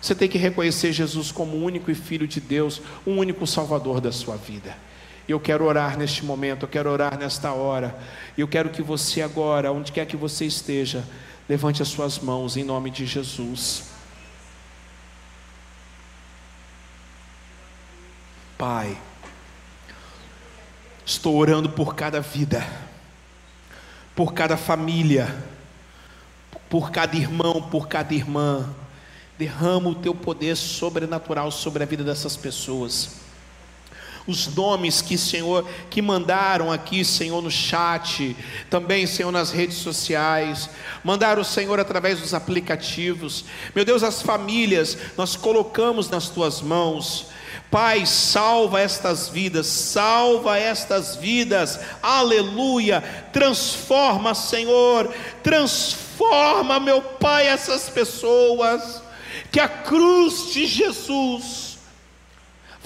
Você 0.00 0.14
tem 0.14 0.28
que 0.28 0.38
reconhecer 0.38 0.92
Jesus 0.92 1.32
como 1.32 1.56
o 1.56 1.64
único 1.64 1.90
e 1.90 1.94
Filho 1.94 2.28
de 2.28 2.40
Deus, 2.40 2.80
o 3.04 3.10
único 3.10 3.46
Salvador 3.46 4.00
da 4.00 4.12
sua 4.12 4.36
vida. 4.36 4.76
Eu 5.28 5.40
quero 5.40 5.64
orar 5.64 5.98
neste 5.98 6.24
momento, 6.24 6.62
eu 6.62 6.68
quero 6.68 6.90
orar 6.90 7.18
nesta 7.18 7.52
hora. 7.52 7.98
Eu 8.38 8.46
quero 8.46 8.70
que 8.70 8.80
você 8.80 9.22
agora, 9.22 9.72
onde 9.72 9.90
quer 9.90 10.06
que 10.06 10.16
você 10.16 10.46
esteja, 10.46 11.04
levante 11.48 11.82
as 11.82 11.88
suas 11.88 12.18
mãos 12.18 12.56
em 12.56 12.62
nome 12.62 12.90
de 12.90 13.04
Jesus. 13.04 13.84
Pai, 18.56 18.96
estou 21.04 21.36
orando 21.36 21.70
por 21.70 21.96
cada 21.96 22.20
vida, 22.20 22.64
por 24.14 24.32
cada 24.32 24.56
família, 24.56 25.44
por 26.70 26.92
cada 26.92 27.16
irmão, 27.16 27.62
por 27.62 27.88
cada 27.88 28.14
irmã. 28.14 28.72
Derrama 29.36 29.90
o 29.90 29.94
teu 29.94 30.14
poder 30.14 30.56
sobrenatural 30.56 31.50
sobre 31.50 31.82
a 31.82 31.86
vida 31.86 32.04
dessas 32.04 32.36
pessoas 32.36 33.25
os 34.26 34.48
nomes 34.54 35.00
que, 35.00 35.16
Senhor, 35.16 35.68
que 35.88 36.02
mandaram 36.02 36.72
aqui, 36.72 37.04
Senhor, 37.04 37.40
no 37.40 37.50
chat, 37.50 38.36
também, 38.68 39.06
Senhor, 39.06 39.30
nas 39.30 39.50
redes 39.50 39.76
sociais, 39.76 40.68
mandaram, 41.04 41.44
Senhor, 41.44 41.78
através 41.78 42.20
dos 42.20 42.34
aplicativos. 42.34 43.44
Meu 43.74 43.84
Deus, 43.84 44.02
as 44.02 44.20
famílias, 44.20 44.98
nós 45.16 45.36
colocamos 45.36 46.10
nas 46.10 46.28
tuas 46.28 46.60
mãos. 46.60 47.28
Pai, 47.70 48.06
salva 48.06 48.80
estas 48.80 49.28
vidas, 49.28 49.66
salva 49.66 50.58
estas 50.58 51.16
vidas, 51.16 51.80
aleluia. 52.02 53.00
Transforma, 53.32 54.34
Senhor, 54.34 55.12
transforma, 55.42 56.78
meu 56.78 57.00
Pai, 57.00 57.46
essas 57.46 57.88
pessoas. 57.88 59.02
Que 59.50 59.60
a 59.60 59.68
cruz 59.68 60.52
de 60.52 60.66
Jesus 60.66 61.65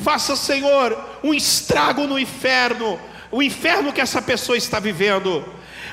Faça, 0.03 0.35
Senhor, 0.37 0.99
um 1.23 1.35
estrago 1.35 2.07
no 2.07 2.19
inferno, 2.19 2.99
o 3.31 3.43
inferno 3.43 3.93
que 3.93 4.01
essa 4.01 4.23
pessoa 4.23 4.57
está 4.57 4.81
vivendo, 4.81 5.45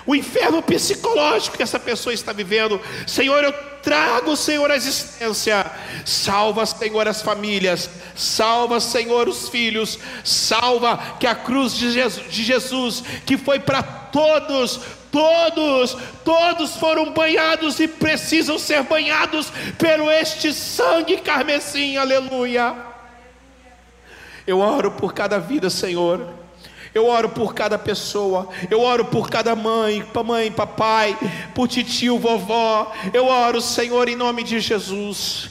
o 0.08 0.16
inferno 0.16 0.62
psicológico 0.64 1.58
que 1.58 1.64
essa 1.64 1.78
pessoa 1.80 2.14
está 2.14 2.32
vivendo. 2.32 2.80
Senhor, 3.06 3.44
eu 3.44 3.52
trago, 3.84 4.38
Senhor, 4.38 4.72
a 4.72 4.76
existência. 4.76 5.70
Salva, 6.06 6.66
Senhor, 6.66 7.06
as 7.08 7.22
famílias. 7.22 7.90
Salva, 8.16 8.80
Senhor, 8.80 9.28
os 9.28 9.50
filhos. 9.50 10.00
Salva 10.24 10.98
que 11.20 11.28
a 11.28 11.36
cruz 11.36 11.74
de 11.74 11.92
Jesus, 12.44 13.04
que 13.26 13.38
foi 13.38 13.60
para 13.60 13.84
todos, 13.84 14.80
todos, 15.12 15.98
todos 16.24 16.78
foram 16.78 17.12
banhados 17.12 17.78
e 17.82 17.88
precisam 17.88 18.58
ser 18.58 18.84
banhados 18.84 19.52
pelo 19.78 20.10
este 20.10 20.54
sangue 20.54 21.18
carmesim. 21.18 21.98
Aleluia. 21.98 22.97
Eu 24.48 24.60
oro 24.60 24.92
por 24.92 25.14
cada 25.14 25.40
vida, 25.40 25.70
Senhor. 25.70 26.26
Eu 26.94 27.06
oro 27.06 27.30
por 27.30 27.54
cada 27.54 27.78
pessoa, 27.78 28.50
eu 28.72 28.82
oro 28.82 29.06
por 29.06 29.30
cada 29.30 29.56
mãe, 29.56 30.04
mãe, 30.26 30.52
papai, 30.52 31.16
por 31.54 31.68
tio, 31.68 32.18
vovó. 32.18 32.92
Eu 33.14 33.28
oro, 33.28 33.62
Senhor, 33.62 34.10
em 34.10 34.16
nome 34.16 34.44
de 34.44 34.60
Jesus. 34.60 35.50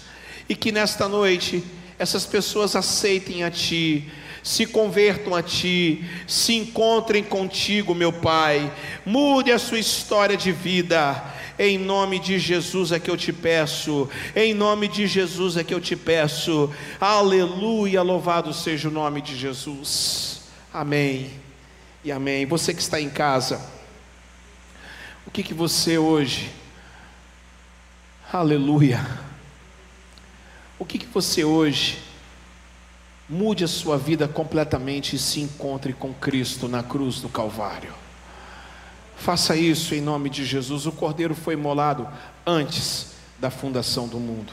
E 0.49 0.57
que 0.57 0.73
nesta 0.73 1.07
noite 1.07 1.63
essas 1.99 2.27
pessoas 2.27 2.75
aceitem 2.75 3.45
a 3.45 3.51
Ti, 3.51 4.11
se 4.43 4.67
convertam 4.67 5.35
a 5.35 5.43
Ti, 5.43 6.05
se 6.27 6.55
encontrem 6.55 7.23
contigo, 7.23 7.95
meu 7.95 8.13
Pai. 8.13 8.73
Mude 9.05 9.53
a 9.53 9.59
sua 9.59 9.79
história 9.79 10.37
de 10.37 10.51
vida 10.51 11.23
em 11.59 11.79
nome 11.79 12.19
de 12.19 12.39
Jesus 12.39 12.93
é 12.93 12.99
que 12.99 13.11
eu 13.11 13.17
te 13.17 13.33
peço. 13.33 14.09
Em 14.35 14.55
nome 14.55 14.89
de 14.89 15.07
Jesus 15.07 15.57
é 15.57 15.65
que 15.65 15.75
eu 15.75 15.81
te 15.81 15.97
peço. 15.97 16.73
Aleluia, 17.01 18.03
louvado 18.03 18.53
seja 18.53 18.89
o 18.89 18.93
nome 18.93 19.21
de 19.23 19.37
Jesus. 19.37 20.43
Amém. 20.73 21.31
E 22.05 22.13
amém. 22.13 22.47
Você 22.47 22.73
que 22.73 22.81
está 22.81 23.01
em 23.01 23.11
casa, 23.11 23.61
o 25.27 25.31
que 25.31 25.43
que 25.43 25.55
você 25.55 25.99
hoje 25.99 26.51
Aleluia. 28.33 29.07
O 30.79 30.85
que 30.85 30.99
que 30.99 31.07
você 31.07 31.45
hoje 31.45 32.03
mude 33.29 33.63
a 33.63 33.69
sua 33.69 33.97
vida 33.97 34.27
completamente 34.27 35.15
e 35.15 35.19
se 35.19 35.41
encontre 35.41 35.93
com 35.93 36.13
Cristo 36.13 36.67
na 36.67 36.83
cruz 36.83 37.21
do 37.21 37.29
Calvário? 37.29 37.95
Faça 39.17 39.57
isso 39.57 39.95
em 39.95 40.01
nome 40.01 40.31
de 40.31 40.45
Jesus. 40.45 40.87
O 40.87 40.93
cordeiro 40.93 41.35
foi 41.35 41.55
imolado 41.55 42.07
antes 42.47 43.15
da 43.39 43.51
fundação 43.51 44.07
do 44.07 44.19
mundo. 44.19 44.53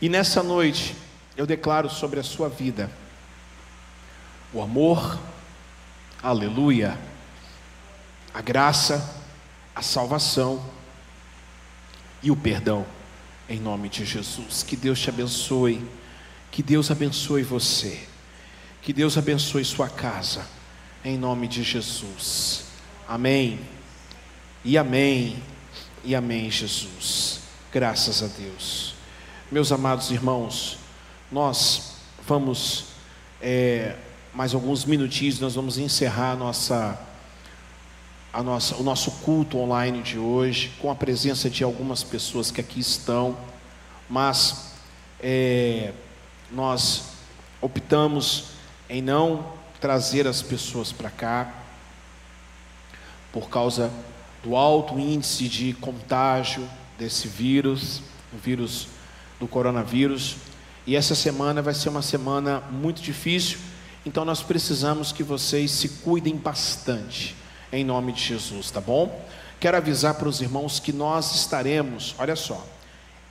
E 0.00 0.08
nessa 0.08 0.42
noite, 0.42 0.94
eu 1.36 1.46
declaro 1.46 1.88
sobre 1.88 2.20
a 2.20 2.22
sua 2.22 2.48
vida 2.48 2.90
o 4.54 4.62
amor, 4.62 5.18
aleluia, 6.22 6.96
a 8.32 8.40
graça, 8.40 9.20
a 9.74 9.82
salvação 9.82 10.64
e 12.22 12.30
o 12.30 12.36
perdão, 12.36 12.86
em 13.48 13.58
nome 13.58 13.88
de 13.88 14.04
Jesus. 14.04 14.62
Que 14.62 14.76
Deus 14.76 15.00
te 15.00 15.08
abençoe, 15.08 15.84
que 16.52 16.62
Deus 16.62 16.88
abençoe 16.88 17.42
você, 17.42 18.06
que 18.80 18.92
Deus 18.92 19.18
abençoe 19.18 19.64
sua 19.64 19.88
casa, 19.88 20.46
em 21.04 21.18
nome 21.18 21.48
de 21.48 21.64
Jesus. 21.64 22.66
Amém. 23.08 23.73
E 24.66 24.78
amém, 24.78 25.42
e 26.02 26.14
amém, 26.14 26.50
Jesus. 26.50 27.40
Graças 27.70 28.22
a 28.22 28.28
Deus. 28.28 28.94
Meus 29.52 29.70
amados 29.70 30.10
irmãos, 30.10 30.78
nós 31.30 31.96
vamos, 32.26 32.86
é, 33.42 33.94
mais 34.32 34.54
alguns 34.54 34.86
minutinhos, 34.86 35.38
nós 35.38 35.54
vamos 35.54 35.76
encerrar 35.76 36.30
a 36.30 36.36
nossa, 36.36 36.98
a 38.32 38.42
nossa, 38.42 38.76
o 38.76 38.82
nosso 38.82 39.10
culto 39.10 39.58
online 39.58 40.00
de 40.00 40.18
hoje, 40.18 40.72
com 40.80 40.90
a 40.90 40.94
presença 40.94 41.50
de 41.50 41.62
algumas 41.62 42.02
pessoas 42.02 42.50
que 42.50 42.62
aqui 42.62 42.80
estão, 42.80 43.36
mas 44.08 44.72
é, 45.20 45.92
nós 46.50 47.10
optamos 47.60 48.46
em 48.88 49.02
não 49.02 49.52
trazer 49.78 50.26
as 50.26 50.40
pessoas 50.40 50.90
para 50.90 51.10
cá, 51.10 51.52
por 53.30 53.50
causa 53.50 53.92
do 54.44 54.54
alto 54.54 54.98
índice 54.98 55.48
de 55.48 55.72
contágio 55.72 56.68
desse 56.98 57.26
vírus, 57.26 58.02
o 58.32 58.36
vírus 58.36 58.88
do 59.40 59.48
coronavírus. 59.48 60.36
E 60.86 60.94
essa 60.94 61.14
semana 61.14 61.62
vai 61.62 61.72
ser 61.72 61.88
uma 61.88 62.02
semana 62.02 62.60
muito 62.70 63.00
difícil, 63.00 63.58
então 64.04 64.24
nós 64.24 64.42
precisamos 64.42 65.12
que 65.12 65.22
vocês 65.22 65.70
se 65.70 65.88
cuidem 65.88 66.36
bastante, 66.36 67.34
em 67.72 67.82
nome 67.82 68.12
de 68.12 68.22
Jesus, 68.22 68.70
tá 68.70 68.80
bom? 68.80 69.24
Quero 69.58 69.78
avisar 69.78 70.14
para 70.14 70.28
os 70.28 70.42
irmãos 70.42 70.78
que 70.78 70.92
nós 70.92 71.34
estaremos, 71.34 72.14
olha 72.18 72.36
só, 72.36 72.66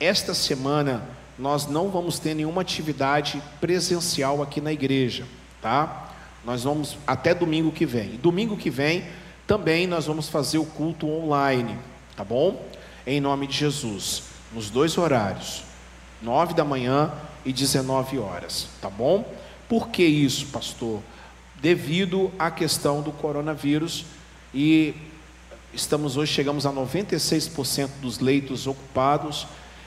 esta 0.00 0.34
semana 0.34 1.08
nós 1.38 1.66
não 1.66 1.90
vamos 1.90 2.18
ter 2.18 2.34
nenhuma 2.34 2.62
atividade 2.62 3.40
presencial 3.60 4.42
aqui 4.42 4.60
na 4.60 4.72
igreja, 4.72 5.24
tá? 5.62 6.12
Nós 6.44 6.64
vamos 6.64 6.98
até 7.06 7.32
domingo 7.32 7.70
que 7.70 7.86
vem. 7.86 8.16
Domingo 8.16 8.56
que 8.56 8.68
vem 8.68 9.04
também 9.46 9.86
nós 9.86 10.06
vamos 10.06 10.28
fazer 10.28 10.58
o 10.58 10.64
culto 10.64 11.08
online, 11.08 11.78
tá 12.16 12.24
bom? 12.24 12.64
Em 13.06 13.20
nome 13.20 13.46
de 13.46 13.56
Jesus, 13.56 14.22
nos 14.52 14.70
dois 14.70 14.96
horários, 14.96 15.62
9 16.22 16.54
da 16.54 16.64
manhã 16.64 17.12
e 17.44 17.52
19 17.52 18.18
horas, 18.18 18.68
tá 18.80 18.88
bom? 18.88 19.24
Por 19.68 19.88
que 19.88 20.04
isso, 20.04 20.46
pastor? 20.46 21.02
devido 21.64 22.30
à 22.38 22.50
questão 22.50 23.00
do 23.00 23.10
coronavírus 23.10 24.04
e 24.52 24.94
estamos 25.72 26.14
hoje 26.14 26.30
chegamos 26.30 26.66
a 26.66 26.70
96% 26.70 27.88
dos 28.02 28.18
leitos 28.18 28.66
ocupados. 28.66 29.46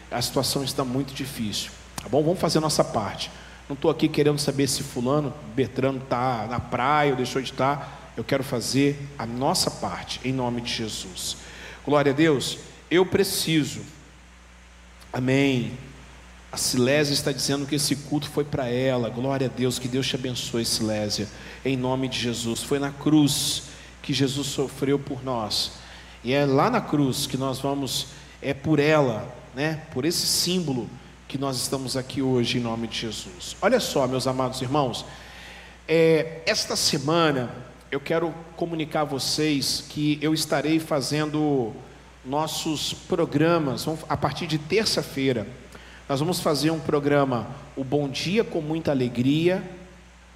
A 0.09 0.19
situação 0.19 0.63
está 0.63 0.83
muito 0.83 1.13
difícil. 1.13 1.69
Tá 2.01 2.09
bom? 2.09 2.23
Vamos 2.23 2.39
fazer 2.39 2.59
nossa 2.59 2.83
parte. 2.83 3.29
Não 3.69 3.75
estou 3.75 3.91
aqui 3.91 4.07
querendo 4.07 4.39
saber 4.39 4.67
se 4.67 4.81
fulano, 4.81 5.31
Bertrano 5.53 5.99
está 5.99 6.47
na 6.49 6.59
praia 6.59 7.11
ou 7.11 7.17
deixou 7.17 7.43
de 7.43 7.51
estar. 7.51 7.96
Eu 8.17 8.23
quero 8.23 8.43
fazer 8.43 8.99
a 9.15 9.27
nossa 9.27 9.69
parte 9.69 10.19
em 10.25 10.33
nome 10.33 10.59
de 10.61 10.73
Jesus. 10.73 11.37
Glória 11.85 12.11
a 12.11 12.15
Deus. 12.15 12.57
Eu 12.89 13.05
preciso. 13.05 13.81
Amém. 15.13 15.77
A 16.51 16.57
Silésia 16.57 17.13
está 17.13 17.31
dizendo 17.31 17.67
que 17.67 17.75
esse 17.75 17.95
culto 17.95 18.27
foi 18.27 18.43
para 18.43 18.67
ela. 18.67 19.07
Glória 19.07 19.45
a 19.45 19.49
Deus, 19.55 19.77
que 19.77 19.87
Deus 19.87 20.07
te 20.07 20.15
abençoe, 20.15 20.65
Silésia. 20.65 21.27
Em 21.63 21.77
nome 21.77 22.07
de 22.07 22.17
Jesus. 22.17 22.63
Foi 22.63 22.79
na 22.79 22.89
cruz 22.89 23.65
que 24.01 24.11
Jesus 24.11 24.47
sofreu 24.47 24.97
por 24.97 25.23
nós. 25.23 25.73
E 26.23 26.33
é 26.33 26.43
lá 26.43 26.71
na 26.71 26.81
cruz 26.81 27.27
que 27.27 27.37
nós 27.37 27.59
vamos, 27.59 28.07
é 28.41 28.51
por 28.51 28.79
ela, 28.79 29.31
né? 29.53 29.83
Por 29.93 30.05
esse 30.05 30.25
símbolo 30.25 30.89
que 31.27 31.37
nós 31.37 31.55
estamos 31.57 31.95
aqui 31.95 32.23
hoje 32.23 32.57
em 32.57 32.61
nome 32.61 32.87
de 32.87 32.97
Jesus. 32.97 33.55
Olha 33.61 33.79
só, 33.79 34.07
meus 34.07 34.25
amados 34.25 34.59
irmãos, 34.59 35.05
é, 35.87 36.41
esta 36.47 36.75
semana 36.75 37.66
eu 37.89 37.99
quero 37.99 38.33
comunicar 38.57 39.01
a 39.01 39.05
vocês 39.05 39.85
que 39.89 40.19
eu 40.21 40.33
estarei 40.33 40.79
fazendo 40.79 41.73
nossos 42.25 42.93
programas 42.93 43.85
a 44.09 44.17
partir 44.17 44.45
de 44.45 44.57
terça-feira. 44.57 45.47
Nós 46.09 46.19
vamos 46.19 46.41
fazer 46.41 46.69
um 46.71 46.79
programa, 46.79 47.47
o 47.77 47.83
Bom 47.83 48.09
Dia 48.09 48.43
com 48.43 48.61
Muita 48.61 48.91
Alegria, 48.91 49.63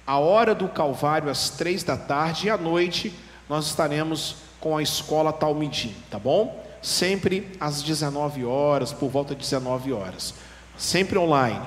a 0.06 0.18
Hora 0.18 0.54
do 0.54 0.66
Calvário 0.66 1.28
às 1.28 1.50
três 1.50 1.82
da 1.82 1.96
tarde 1.96 2.46
e 2.46 2.50
à 2.50 2.56
noite 2.56 3.12
nós 3.48 3.66
estaremos 3.66 4.36
com 4.58 4.76
a 4.76 4.82
Escola 4.82 5.32
Talmidim, 5.32 5.94
tá 6.10 6.18
bom? 6.18 6.64
Sempre 6.80 7.48
às 7.60 7.82
19 7.82 8.44
horas, 8.44 8.92
por 8.92 9.10
volta 9.10 9.34
de 9.34 9.42
19 9.42 9.92
horas, 9.92 10.34
sempre 10.76 11.18
online. 11.18 11.60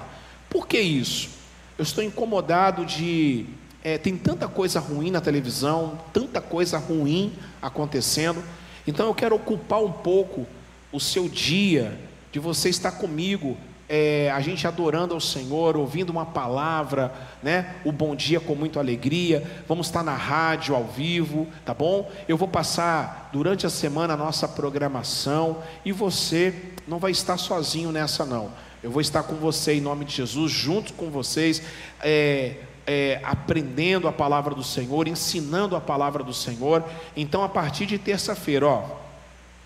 Por 0.50 0.68
que 0.68 0.80
isso? 0.80 1.30
Eu 1.78 1.84
estou 1.84 2.04
incomodado 2.04 2.86
de. 2.86 3.46
É, 3.86 4.00
tem 4.00 4.18
tanta 4.18 4.48
coisa 4.48 4.80
ruim 4.80 5.12
na 5.12 5.22
televisão, 5.22 6.00
tanta 6.12 6.42
coisa 6.42 6.80
ruim 6.80 7.34
acontecendo, 7.62 8.44
então 8.88 9.06
eu 9.06 9.14
quero 9.14 9.36
ocupar 9.36 9.80
um 9.80 9.92
pouco 9.92 10.48
o 10.92 11.00
seu 11.00 11.30
dia 11.30 11.96
de 12.32 12.40
você 12.40 12.68
estar 12.68 12.94
comigo 12.94 13.56
é, 13.88 14.32
a 14.32 14.40
gente 14.40 14.66
adorando 14.66 15.14
ao 15.14 15.22
Senhor, 15.22 15.78
ouvindo 15.78 16.10
uma 16.10 16.26
palavra, 16.26 17.14
né? 17.44 17.76
O 17.86 17.92
bom 17.92 18.16
dia 18.16 18.40
com 18.40 18.56
muita 18.56 18.80
alegria. 18.80 19.44
Vamos 19.68 19.86
estar 19.86 20.04
na 20.04 20.16
rádio 20.16 20.74
ao 20.74 20.86
vivo, 20.86 21.48
tá 21.64 21.72
bom? 21.72 22.12
Eu 22.28 22.38
vou 22.38 22.48
passar 22.48 23.30
durante 23.32 23.68
a 23.68 23.70
semana 23.70 24.16
a 24.16 24.18
nossa 24.18 24.48
programação 24.48 25.62
e 25.86 25.92
você 25.92 26.72
não 26.88 26.98
vai 26.98 27.12
estar 27.12 27.38
sozinho 27.38 27.92
nessa 27.92 28.26
não. 28.26 28.50
Eu 28.82 28.90
vou 28.90 29.02
estar 29.02 29.22
com 29.22 29.36
você 29.36 29.76
em 29.76 29.82
nome 29.82 30.06
de 30.06 30.16
Jesus, 30.16 30.52
junto 30.52 30.92
com 30.94 31.12
vocês, 31.12 31.62
é, 32.02 32.56
é, 32.86 33.20
aprendendo 33.24 34.08
a 34.08 34.12
palavra 34.12 34.54
do 34.54 34.64
Senhor, 34.64 35.08
ensinando 35.08 35.76
a 35.76 35.82
palavra 35.82 36.24
do 36.24 36.34
Senhor. 36.34 36.84
Então, 37.16 37.44
a 37.44 37.50
partir 37.50 37.86
de 37.86 37.98
terça-feira, 37.98 38.68
ó, 38.68 38.84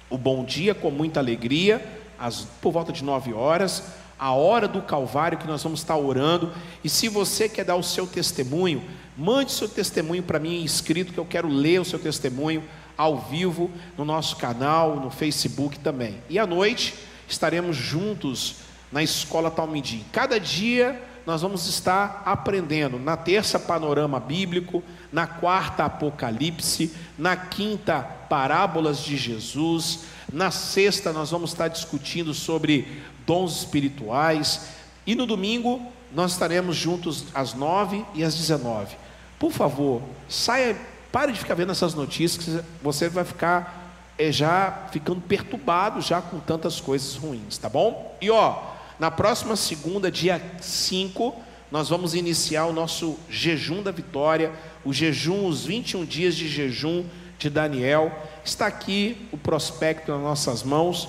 o 0.10 0.18
bom 0.18 0.44
dia 0.44 0.74
com 0.74 0.90
muita 0.90 1.20
alegria, 1.20 1.86
às, 2.18 2.42
por 2.62 2.72
volta 2.72 2.92
de 2.92 3.04
nove 3.04 3.34
horas 3.34 3.84
a 4.20 4.34
hora 4.34 4.68
do 4.68 4.82
Calvário 4.82 5.38
que 5.38 5.48
nós 5.48 5.64
vamos 5.64 5.80
estar 5.80 5.96
orando. 5.96 6.52
E 6.84 6.90
se 6.90 7.08
você 7.08 7.48
quer 7.48 7.64
dar 7.64 7.78
o 7.78 7.84
seu 7.84 8.06
testemunho, 8.06 8.84
mande 9.18 9.54
seu 9.54 9.70
testemunho 9.70 10.22
para 10.22 10.38
mim 10.38 10.62
escrito, 10.62 11.14
que 11.14 11.20
eu 11.20 11.26
quero 11.26 11.48
ler 11.48 11.80
o 11.80 11.86
seu 11.86 11.98
testemunho 11.98 12.62
ao 12.98 13.18
vivo 13.18 13.72
no 13.98 14.04
nosso 14.04 14.36
canal, 14.36 14.98
no 14.98 15.10
Facebook 15.10 15.80
também. 15.80 16.18
E 16.30 16.38
à 16.38 16.46
noite 16.46 16.96
estaremos 17.30 17.78
juntos 17.78 18.58
na 18.92 19.02
escola 19.02 19.50
Talmidim. 19.50 20.04
Cada 20.12 20.38
dia 20.38 21.02
nós 21.30 21.44
vamos 21.44 21.68
estar 21.68 22.24
aprendendo. 22.26 22.98
Na 22.98 23.16
terça, 23.16 23.60
panorama 23.60 24.20
bíblico, 24.20 24.84
na 25.14 25.28
quarta, 25.28 25.86
Apocalipse, 25.86 26.92
na 27.20 27.38
quinta, 27.38 28.02
parábolas 28.02 28.98
de 28.98 29.16
Jesus. 29.16 30.06
Na 30.34 30.50
sexta, 30.50 31.14
nós 31.14 31.30
vamos 31.30 31.52
estar 31.52 31.68
discutindo 31.68 32.34
sobre 32.34 33.04
dons 33.28 33.60
espirituais. 33.60 34.70
E 35.06 35.14
no 35.14 35.28
domingo 35.28 35.80
nós 36.12 36.32
estaremos 36.32 36.76
juntos 36.76 37.26
às 37.32 37.54
nove 37.54 38.04
e 38.16 38.24
às 38.24 38.34
dezenove. 38.34 38.98
Por 39.38 39.52
favor, 39.52 40.02
saia, 40.28 40.76
pare 41.12 41.32
de 41.32 41.38
ficar 41.38 41.54
vendo 41.54 41.72
essas 41.72 41.94
notícias, 41.94 42.64
você 42.82 43.08
vai 43.08 43.24
ficar 43.24 43.94
é, 44.18 44.32
já 44.32 44.88
ficando 44.92 45.22
perturbado 45.22 46.02
já 46.02 46.24
com 46.24 46.40
tantas 46.40 46.82
coisas 46.82 47.16
ruins, 47.16 47.56
tá 47.60 47.70
bom? 47.70 48.18
E 48.20 48.32
ó, 48.32 48.79
na 49.00 49.10
próxima 49.10 49.56
segunda, 49.56 50.12
dia 50.12 50.42
5, 50.60 51.34
nós 51.72 51.88
vamos 51.88 52.14
iniciar 52.14 52.66
o 52.66 52.74
nosso 52.74 53.18
jejum 53.30 53.82
da 53.82 53.92
vitória, 53.92 54.52
o 54.84 54.92
jejum, 54.92 55.48
os 55.48 55.66
21 55.66 56.04
dias 56.04 56.36
de 56.36 56.50
jejum 56.50 57.06
de 57.38 57.50
Daniel. 57.50 58.12
Está 58.44 58.68
aqui 58.68 59.30
o 59.32 59.38
prospecto 59.38 60.12
nas 60.12 60.22
nossas 60.22 60.64
mãos. 60.64 61.08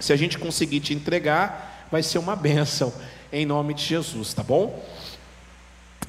Se 0.00 0.12
a 0.12 0.16
gente 0.16 0.38
conseguir 0.38 0.80
te 0.80 0.92
entregar, 0.92 1.86
vai 1.88 2.02
ser 2.02 2.18
uma 2.18 2.34
bênção 2.36 2.92
em 3.32 3.46
nome 3.46 3.74
de 3.74 3.84
Jesus, 3.84 4.34
tá 4.34 4.42
bom? 4.42 4.84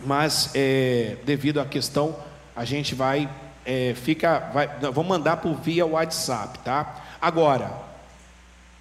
Mas 0.04 0.50
é, 0.56 1.18
devido 1.24 1.60
à 1.60 1.66
questão, 1.66 2.16
a 2.56 2.66
gente 2.66 2.96
vai, 2.96 3.30
é, 3.64 3.94
fica, 3.94 4.40
vai, 4.52 4.68
vou 4.92 5.04
mandar 5.04 5.38
por 5.38 5.54
via 5.56 5.86
WhatsApp, 5.86 6.58
tá? 6.60 7.06
Agora, 7.22 7.89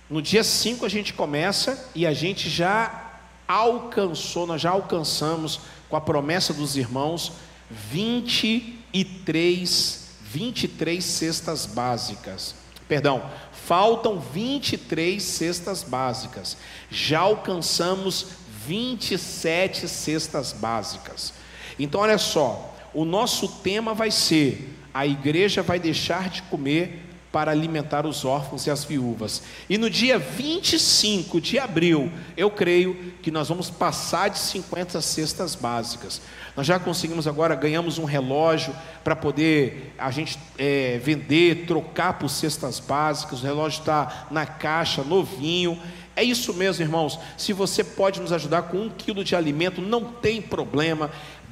no 0.09 0.22
dia 0.22 0.44
5 0.44 0.84
a 0.84 0.88
gente 0.88 1.12
começa 1.12 1.90
e 1.94 2.06
a 2.06 2.12
gente 2.12 2.48
já 2.48 3.20
alcançou, 3.46 4.46
nós 4.46 4.61
já 4.61 4.70
alcançamos 4.70 5.61
com 5.88 5.96
a 5.96 6.00
promessa 6.00 6.52
dos 6.52 6.76
irmãos 6.76 7.32
23, 7.70 10.09
23 10.22 11.04
cestas 11.04 11.66
básicas. 11.66 12.54
Perdão, 12.86 13.22
Faltam 13.68 14.18
23 14.18 15.22
cestas 15.22 15.82
básicas. 15.82 16.56
Já 16.90 17.20
alcançamos 17.20 18.28
27 18.66 19.86
cestas 19.86 20.54
básicas. 20.54 21.34
Então, 21.78 22.00
olha 22.00 22.16
só, 22.16 22.74
o 22.94 23.04
nosso 23.04 23.46
tema 23.46 23.92
vai 23.92 24.11
ser: 24.11 24.74
a 24.94 25.06
igreja 25.06 25.62
vai 25.62 25.78
deixar 25.78 26.30
de 26.30 26.40
comer 26.44 27.07
para 27.31 27.51
alimentar 27.51 28.07
os 28.07 28.24
órfãos 28.24 28.66
e 28.66 28.70
as 28.70 28.85
viúvas. 28.85 29.43
E 29.69 29.77
no 29.77 29.90
dia 29.90 30.19
25 30.19 31.40
de 31.40 31.59
abril, 31.59 32.11
eu 32.36 32.51
creio 32.51 33.12
que 33.23 33.31
nós 33.31 33.48
vamos 33.48 33.69
passar 33.69 34.28
de 34.28 34.39
50 34.39 35.01
cestas 35.01 35.55
básicas. 35.55 36.23
Nós 36.57 36.66
já 36.66 36.78
conseguimos 36.78 37.28
agora, 37.28 37.55
ganhamos 37.55 37.98
um 37.98 38.05
relógio 38.05 38.74
para 39.05 39.15
poder 39.15 39.94
a 39.98 40.11
gente 40.11 40.39
é, 40.57 40.98
vender, 40.98 41.66
trocar 41.66 42.15
por 42.19 42.28
cestas 42.28 42.81
básicas. 42.81 43.43
O 43.43 43.47
relógio 43.47 43.81
está 43.81 44.27
na 44.31 44.47
caixa, 44.47 45.05
novinho. 45.05 45.81
É 46.16 46.24
isso 46.24 46.52
mesmo, 46.55 46.82
irmãos. 46.82 47.19
Se 47.36 47.52
você 47.52 47.85
pode 47.85 48.20
nos 48.20 48.32
ajudar 48.32 48.62
com 48.62 48.78
um 48.78 48.90
quilo 48.90 49.23
de 49.23 49.36
alimento, 49.36 49.81
não 49.81 50.05
tem 50.05 50.40
problema. 50.43 51.11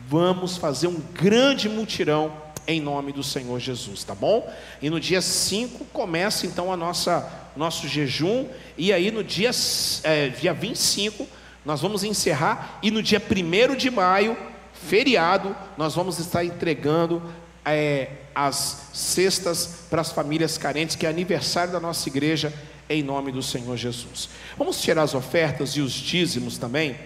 Vamos 0.09 0.57
fazer 0.57 0.89
um 0.89 1.01
grande 1.13 1.69
mutirão 1.69 2.46
em 2.67 2.81
nome 2.81 3.13
do 3.13 3.23
Senhor 3.23 3.59
Jesus, 3.59 4.05
tá 4.05 4.15
bom? 4.15 4.53
E 4.83 4.91
no 4.91 4.99
dia 4.99 5.21
5 5.21 5.85
começa 5.87 6.47
então 6.47 6.73
a 6.73 6.77
nossa 6.77 7.45
nosso 7.57 7.89
jejum 7.89 8.47
e 8.77 8.93
aí 8.93 9.11
no 9.11 9.25
dia 9.25 9.51
é, 10.03 10.29
dia 10.29 10.53
25 10.53 11.27
nós 11.65 11.81
vamos 11.81 12.05
encerrar 12.05 12.79
e 12.83 12.91
no 12.91 13.03
dia 13.03 13.21
1 13.21 13.75
de 13.77 13.91
maio 13.91 14.37
feriado, 14.87 15.57
nós 15.77 15.95
vamos 15.95 16.19
estar 16.19 16.45
entregando 16.45 17.23
é, 17.65 18.09
as 18.35 18.89
cestas 18.93 19.87
para 19.91 20.01
as 20.01 20.13
famílias 20.13 20.57
carentes, 20.57 20.95
que 20.95 21.07
é 21.07 21.09
aniversário 21.09 21.73
da 21.73 21.81
nossa 21.81 22.09
igreja, 22.09 22.53
em 22.89 23.03
nome 23.03 23.33
do 23.33 23.43
Senhor 23.43 23.77
Jesus. 23.77 24.29
Vamos 24.57 24.81
tirar 24.81 25.03
as 25.03 25.15
ofertas 25.15 25.71
e 25.71 25.81
os 25.81 25.93
dízimos 25.93 26.57
também. 26.57 26.97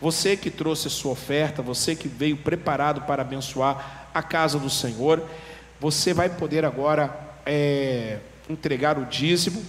Você 0.00 0.36
que 0.36 0.50
trouxe 0.50 0.88
a 0.88 0.90
sua 0.90 1.12
oferta, 1.12 1.62
você 1.62 1.94
que 1.94 2.08
veio 2.08 2.36
preparado 2.36 3.02
para 3.02 3.22
abençoar 3.22 3.97
a 4.12 4.22
casa 4.22 4.58
do 4.58 4.70
Senhor, 4.70 5.22
você 5.80 6.12
vai 6.12 6.28
poder 6.28 6.64
agora 6.64 7.16
é, 7.46 8.18
entregar 8.48 8.98
o 8.98 9.06
dízimo 9.06 9.64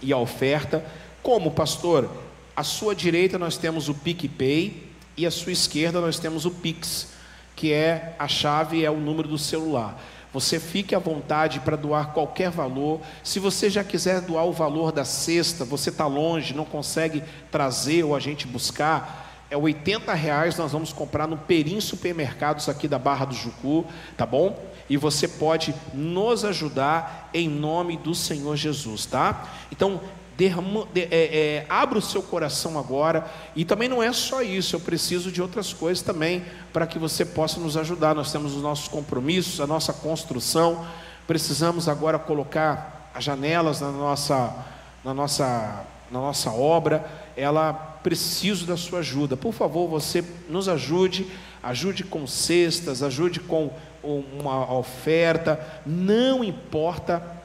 e 0.00 0.12
a 0.12 0.18
oferta. 0.18 0.84
Como, 1.22 1.50
pastor? 1.50 2.10
À 2.54 2.62
sua 2.62 2.94
direita 2.94 3.38
nós 3.38 3.56
temos 3.56 3.88
o 3.88 3.94
PicPay, 3.94 4.92
e 5.16 5.26
à 5.26 5.30
sua 5.30 5.52
esquerda 5.52 6.00
nós 6.00 6.18
temos 6.18 6.44
o 6.44 6.50
Pix, 6.50 7.08
que 7.54 7.72
é 7.72 8.14
a 8.18 8.26
chave, 8.26 8.84
é 8.84 8.90
o 8.90 8.96
número 8.96 9.28
do 9.28 9.38
celular. 9.38 10.00
Você 10.32 10.58
fique 10.58 10.94
à 10.94 10.98
vontade 10.98 11.60
para 11.60 11.76
doar 11.76 12.12
qualquer 12.14 12.50
valor. 12.50 13.00
Se 13.22 13.38
você 13.38 13.68
já 13.68 13.84
quiser 13.84 14.22
doar 14.22 14.46
o 14.46 14.52
valor 14.52 14.90
da 14.90 15.04
cesta, 15.04 15.64
você 15.64 15.90
está 15.90 16.06
longe, 16.06 16.54
não 16.54 16.64
consegue 16.64 17.22
trazer 17.50 18.02
ou 18.04 18.16
a 18.16 18.20
gente 18.20 18.46
buscar, 18.46 19.31
é 19.52 19.56
80 19.56 20.14
reais, 20.14 20.56
nós 20.56 20.72
vamos 20.72 20.94
comprar 20.94 21.28
no 21.28 21.36
Perim 21.36 21.78
Supermercados 21.78 22.70
aqui 22.70 22.88
da 22.88 22.98
Barra 22.98 23.26
do 23.26 23.34
Jucu, 23.34 23.84
tá 24.16 24.24
bom? 24.24 24.58
E 24.88 24.96
você 24.96 25.28
pode 25.28 25.74
nos 25.92 26.42
ajudar 26.42 27.28
em 27.34 27.50
nome 27.50 27.98
do 27.98 28.14
Senhor 28.14 28.56
Jesus, 28.56 29.04
tá? 29.04 29.46
Então, 29.70 30.00
de, 30.38 30.46
é, 30.48 31.06
é, 31.10 31.66
abra 31.68 31.98
o 31.98 32.02
seu 32.02 32.22
coração 32.22 32.78
agora, 32.78 33.30
e 33.54 33.62
também 33.62 33.90
não 33.90 34.02
é 34.02 34.10
só 34.14 34.40
isso, 34.40 34.74
eu 34.74 34.80
preciso 34.80 35.30
de 35.30 35.42
outras 35.42 35.70
coisas 35.74 36.02
também, 36.02 36.42
para 36.72 36.86
que 36.86 36.98
você 36.98 37.22
possa 37.22 37.60
nos 37.60 37.76
ajudar. 37.76 38.14
Nós 38.14 38.32
temos 38.32 38.56
os 38.56 38.62
nossos 38.62 38.88
compromissos, 38.88 39.60
a 39.60 39.66
nossa 39.66 39.92
construção, 39.92 40.86
precisamos 41.26 41.90
agora 41.90 42.18
colocar 42.18 43.10
as 43.14 43.22
janelas 43.22 43.82
na 43.82 43.90
nossa, 43.90 44.64
na 45.04 45.12
nossa, 45.12 45.84
na 46.10 46.20
nossa 46.20 46.50
obra, 46.50 47.04
ela 47.36 47.91
preciso 48.02 48.66
da 48.66 48.76
sua 48.76 49.00
ajuda. 49.00 49.36
Por 49.36 49.52
favor, 49.52 49.88
você 49.88 50.24
nos 50.48 50.68
ajude, 50.68 51.26
ajude 51.62 52.04
com 52.04 52.26
cestas, 52.26 53.02
ajude 53.02 53.40
com 53.40 53.70
uma 54.02 54.72
oferta, 54.72 55.82
não 55.86 56.42
importa 56.42 57.40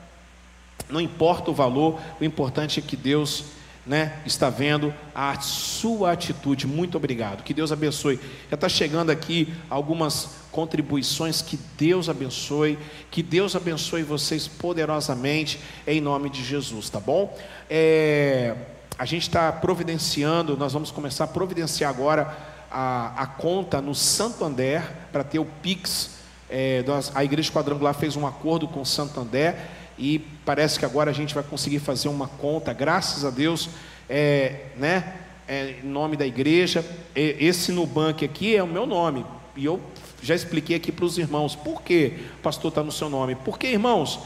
não 0.90 1.02
importa 1.02 1.52
o 1.52 1.54
valor, 1.54 2.00
o 2.20 2.24
importante 2.24 2.80
é 2.80 2.84
que 2.84 2.96
Deus 2.96 3.46
né, 3.86 4.20
está 4.26 4.50
vendo 4.50 4.94
a 5.14 5.40
sua 5.40 6.12
atitude. 6.12 6.68
Muito 6.68 6.98
obrigado. 6.98 7.44
Que 7.44 7.54
Deus 7.54 7.72
abençoe. 7.72 8.20
Já 8.50 8.56
está 8.56 8.70
chegando 8.70 9.10
aqui 9.10 9.54
algumas 9.70 10.30
contribuições. 10.52 11.42
Que 11.42 11.58
Deus 11.78 12.10
abençoe. 12.10 12.78
Que 13.10 13.24
Deus 13.24 13.56
abençoe 13.56 14.04
vocês 14.04 14.48
poderosamente 14.48 15.60
em 15.86 16.02
nome 16.02 16.30
de 16.30 16.44
Jesus, 16.44 16.90
tá 16.90 17.00
bom? 17.00 17.38
É, 17.70 18.56
a 18.98 19.06
gente 19.06 19.24
está 19.24 19.52
providenciando, 19.52 20.58
nós 20.58 20.74
vamos 20.74 20.90
começar 20.90 21.26
a 21.26 21.28
providenciar 21.28 21.90
agora 21.90 22.36
a, 22.72 23.14
a 23.16 23.28
conta 23.28 23.80
no 23.82 23.94
Santander 23.94 24.82
para 25.12 25.24
ter 25.24 25.40
o 25.40 25.46
Pix. 25.46 26.18
É, 26.50 26.84
a 27.14 27.24
Igreja 27.24 27.52
Quadrangular 27.52 27.94
fez 27.94 28.16
um 28.16 28.26
acordo 28.26 28.68
com 28.68 28.82
o 28.82 28.86
Santander 28.86 29.56
e 30.00 30.20
parece 30.44 30.80
que 30.80 30.86
agora 30.86 31.12
a 31.12 31.14
gente 31.14 31.36
vai 31.36 31.44
conseguir 31.44 31.80
fazer 31.80 32.08
uma 32.08 32.28
conta, 32.28 32.74
graças 32.74 33.24
a 33.24 33.30
Deus, 33.30 33.70
é, 34.10 34.68
né, 34.78 35.14
é, 35.48 35.76
em 35.84 35.88
nome 35.88 36.18
da 36.18 36.26
igreja. 36.26 36.86
Esse 37.16 37.72
Nubank 37.72 38.26
aqui 38.26 38.56
é 38.56 38.64
o 38.64 38.68
meu 38.68 38.86
nome, 38.86 39.26
e 39.56 39.66
eu 39.66 39.80
já 40.22 40.34
expliquei 40.34 40.76
aqui 40.76 40.92
para 40.92 41.06
os 41.06 41.18
irmãos, 41.18 41.56
por 41.56 41.82
que 41.82 42.14
pastor 42.42 42.70
está 42.70 42.84
no 42.84 42.92
seu 42.92 43.10
nome? 43.10 43.36
Porque, 43.36 43.68
irmãos, 43.68 44.20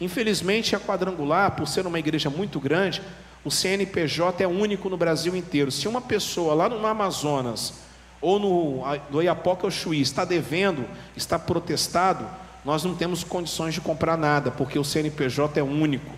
infelizmente 0.00 0.76
a 0.76 0.80
quadrangular, 0.80 1.52
por 1.52 1.66
ser 1.66 1.86
uma 1.86 1.98
igreja 1.98 2.28
muito 2.30 2.60
grande, 2.60 3.02
o 3.44 3.50
CNPJ 3.50 4.44
é 4.44 4.46
único 4.46 4.88
no 4.88 4.96
Brasil 4.96 5.34
inteiro. 5.36 5.70
Se 5.70 5.88
uma 5.88 6.00
pessoa 6.00 6.54
lá 6.54 6.68
no 6.68 6.86
Amazonas 6.86 7.74
ou 8.20 8.38
no, 8.38 8.82
no 9.10 9.22
Iapoca 9.22 9.66
ou 9.66 9.70
Chuí 9.70 10.00
está 10.00 10.24
devendo, 10.24 10.84
está 11.16 11.38
protestado, 11.38 12.26
nós 12.64 12.84
não 12.84 12.94
temos 12.94 13.22
condições 13.22 13.74
de 13.74 13.80
comprar 13.80 14.16
nada, 14.16 14.50
porque 14.50 14.78
o 14.78 14.84
CNPJ 14.84 15.60
é 15.60 15.62
único. 15.62 16.10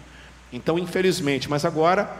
Então, 0.52 0.78
infelizmente, 0.78 1.48
mas 1.48 1.64
agora 1.64 2.10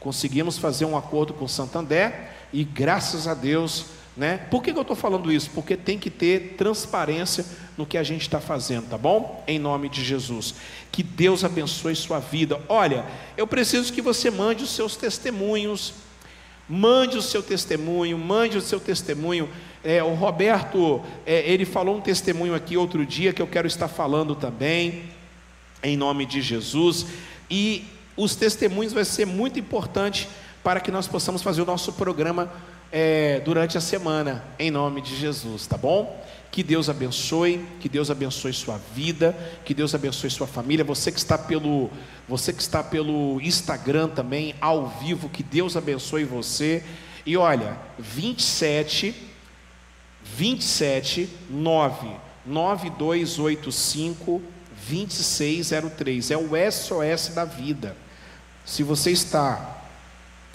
conseguimos 0.00 0.58
fazer 0.58 0.84
um 0.84 0.96
acordo 0.96 1.32
com 1.32 1.46
o 1.46 1.48
Santander 1.48 2.30
e 2.52 2.62
graças 2.62 3.26
a 3.26 3.32
Deus, 3.32 3.86
né? 4.16 4.38
Por 4.50 4.62
que, 4.62 4.72
que 4.72 4.78
eu 4.78 4.82
estou 4.82 4.96
falando 4.96 5.32
isso? 5.32 5.50
Porque 5.54 5.76
tem 5.76 5.98
que 5.98 6.10
ter 6.10 6.54
transparência 6.56 7.44
no 7.76 7.84
que 7.84 7.98
a 7.98 8.02
gente 8.02 8.22
está 8.22 8.40
fazendo, 8.40 8.88
tá 8.88 8.98
bom? 8.98 9.42
Em 9.46 9.58
nome 9.58 9.88
de 9.88 10.04
Jesus. 10.04 10.54
Que 10.92 11.02
Deus 11.02 11.44
abençoe 11.44 11.96
sua 11.96 12.20
vida. 12.20 12.60
Olha, 12.68 13.04
eu 13.36 13.46
preciso 13.46 13.92
que 13.92 14.00
você 14.00 14.30
mande 14.30 14.62
os 14.64 14.70
seus 14.70 14.96
testemunhos. 14.96 15.94
Mande 16.68 17.18
o 17.18 17.22
seu 17.22 17.42
testemunho, 17.42 18.16
mande 18.16 18.56
o 18.56 18.60
seu 18.60 18.80
testemunho 18.80 19.50
é, 19.84 20.02
o 20.02 20.14
Roberto, 20.14 21.02
é, 21.26 21.40
ele 21.40 21.66
falou 21.66 21.98
um 21.98 22.00
testemunho 22.00 22.54
aqui 22.54 22.74
outro 22.74 23.04
dia 23.04 23.34
que 23.34 23.42
eu 23.42 23.46
quero 23.46 23.66
estar 23.66 23.86
falando 23.86 24.34
também, 24.34 25.02
em 25.82 25.94
nome 25.94 26.24
de 26.24 26.40
Jesus. 26.40 27.06
E 27.50 27.84
os 28.16 28.34
testemunhos 28.34 28.94
vai 28.94 29.04
ser 29.04 29.26
muito 29.26 29.58
importante 29.58 30.26
para 30.62 30.80
que 30.80 30.90
nós 30.90 31.06
possamos 31.06 31.42
fazer 31.42 31.60
o 31.60 31.66
nosso 31.66 31.92
programa 31.92 32.50
é, 32.96 33.40
durante 33.40 33.76
a 33.76 33.80
semana, 33.80 34.44
em 34.56 34.70
nome 34.70 35.00
de 35.00 35.16
Jesus, 35.16 35.66
tá 35.66 35.76
bom? 35.76 36.24
Que 36.52 36.62
Deus 36.62 36.88
abençoe, 36.88 37.66
que 37.80 37.88
Deus 37.88 38.08
abençoe 38.08 38.52
sua 38.52 38.78
vida, 38.94 39.36
que 39.64 39.74
Deus 39.74 39.96
abençoe 39.96 40.30
sua 40.30 40.46
família. 40.46 40.84
Você 40.84 41.10
que 41.10 41.18
está 41.18 41.36
pelo, 41.36 41.90
você 42.28 42.52
que 42.52 42.62
está 42.62 42.84
pelo 42.84 43.40
Instagram 43.40 44.10
também, 44.10 44.54
ao 44.60 44.86
vivo, 44.86 45.28
que 45.28 45.42
Deus 45.42 45.76
abençoe 45.76 46.22
você. 46.22 46.84
E 47.26 47.36
olha, 47.36 47.76
27 47.98 49.12
27 50.22 51.28
9 51.50 52.08
9285 52.46 54.40
2603. 54.88 56.30
É 56.30 56.36
o 56.36 56.50
SOS 56.70 57.34
da 57.34 57.44
vida. 57.44 57.96
Se 58.64 58.84
você 58.84 59.10
está 59.10 59.80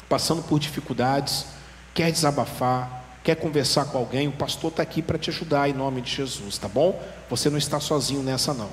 passando 0.08 0.42
por 0.42 0.58
dificuldades, 0.58 1.59
quer 2.00 2.14
desabafar, 2.14 3.04
quer 3.26 3.36
conversar 3.36 3.84
com 3.84 3.98
alguém, 3.98 4.26
o 4.26 4.32
pastor 4.32 4.72
está 4.72 4.82
aqui 4.82 5.02
para 5.02 5.18
te 5.18 5.32
ajudar 5.32 5.70
em 5.70 5.74
nome 5.74 6.00
de 6.00 6.10
Jesus, 6.10 6.58
tá 6.58 6.70
bom? 6.70 6.98
Você 7.30 7.50
não 7.50 7.58
está 7.58 7.78
sozinho 7.78 8.24
nessa 8.24 8.54
não. 8.54 8.70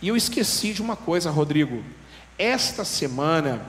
E 0.00 0.08
eu 0.08 0.16
esqueci 0.16 0.72
de 0.72 0.80
uma 0.80 0.96
coisa, 0.96 1.30
Rodrigo. 1.30 1.84
Esta 2.38 2.82
semana 2.82 3.60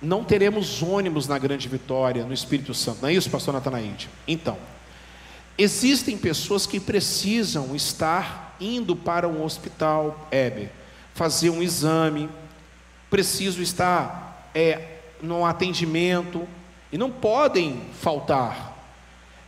não 0.00 0.24
teremos 0.24 0.82
ônibus 0.82 1.28
na 1.28 1.38
Grande 1.38 1.68
Vitória, 1.68 2.24
no 2.24 2.32
Espírito 2.32 2.72
Santo. 2.72 3.02
Não 3.02 3.10
é 3.10 3.12
isso, 3.12 3.28
pastor 3.28 3.52
Natanaide? 3.52 4.08
Então, 4.26 4.56
Existem 5.58 6.16
pessoas 6.16 6.66
que 6.66 6.80
precisam 6.80 7.76
estar 7.76 8.56
indo 8.58 8.96
para 8.96 9.28
um 9.28 9.44
hospital, 9.44 10.26
Heber, 10.32 10.70
fazer 11.12 11.50
um 11.50 11.62
exame, 11.62 12.26
precisam 13.10 13.62
estar 13.62 14.48
é, 14.54 14.96
no 15.20 15.44
atendimento 15.44 16.48
e 16.92 16.98
não 16.98 17.10
podem 17.10 17.80
faltar. 18.00 18.76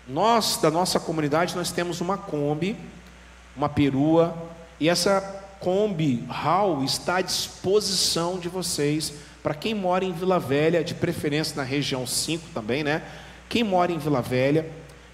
Nós, 0.08 0.56
da 0.56 0.70
nossa 0.70 0.98
comunidade, 0.98 1.54
nós 1.54 1.70
temos 1.70 2.00
uma 2.00 2.16
Kombi, 2.16 2.76
uma 3.56 3.68
perua, 3.68 4.34
e 4.80 4.88
essa 4.88 5.20
Kombi 5.60 6.24
HAL 6.28 6.82
está 6.82 7.16
à 7.16 7.22
disposição 7.22 8.38
de 8.38 8.48
vocês, 8.48 9.12
para 9.42 9.54
quem 9.54 9.74
mora 9.74 10.04
em 10.04 10.12
Vila 10.12 10.40
Velha, 10.40 10.82
de 10.82 10.94
preferência 10.94 11.54
na 11.56 11.62
região 11.62 12.06
5 12.06 12.48
também, 12.54 12.82
né? 12.82 13.02
Quem 13.48 13.62
mora 13.62 13.92
em 13.92 13.98
Vila 13.98 14.22
Velha, 14.22 14.68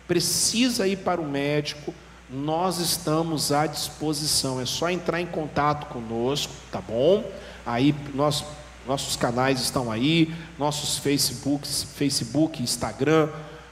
precisa 0.06 0.86
ir 0.86 0.98
para 0.98 1.20
o 1.20 1.26
médico, 1.26 1.92
nós 2.28 2.78
estamos 2.78 3.50
à 3.50 3.66
disposição. 3.66 4.60
É 4.60 4.66
só 4.66 4.88
entrar 4.88 5.20
em 5.20 5.26
contato 5.26 5.86
conosco, 5.86 6.52
tá 6.70 6.80
bom? 6.80 7.24
Aí 7.66 7.94
nós, 8.14 8.44
nossos 8.86 9.16
canais 9.16 9.60
estão 9.60 9.90
aí, 9.90 10.34
nossos 10.58 10.98
Facebooks, 10.98 11.86
Facebook, 11.94 12.62
Instagram, 12.62 13.28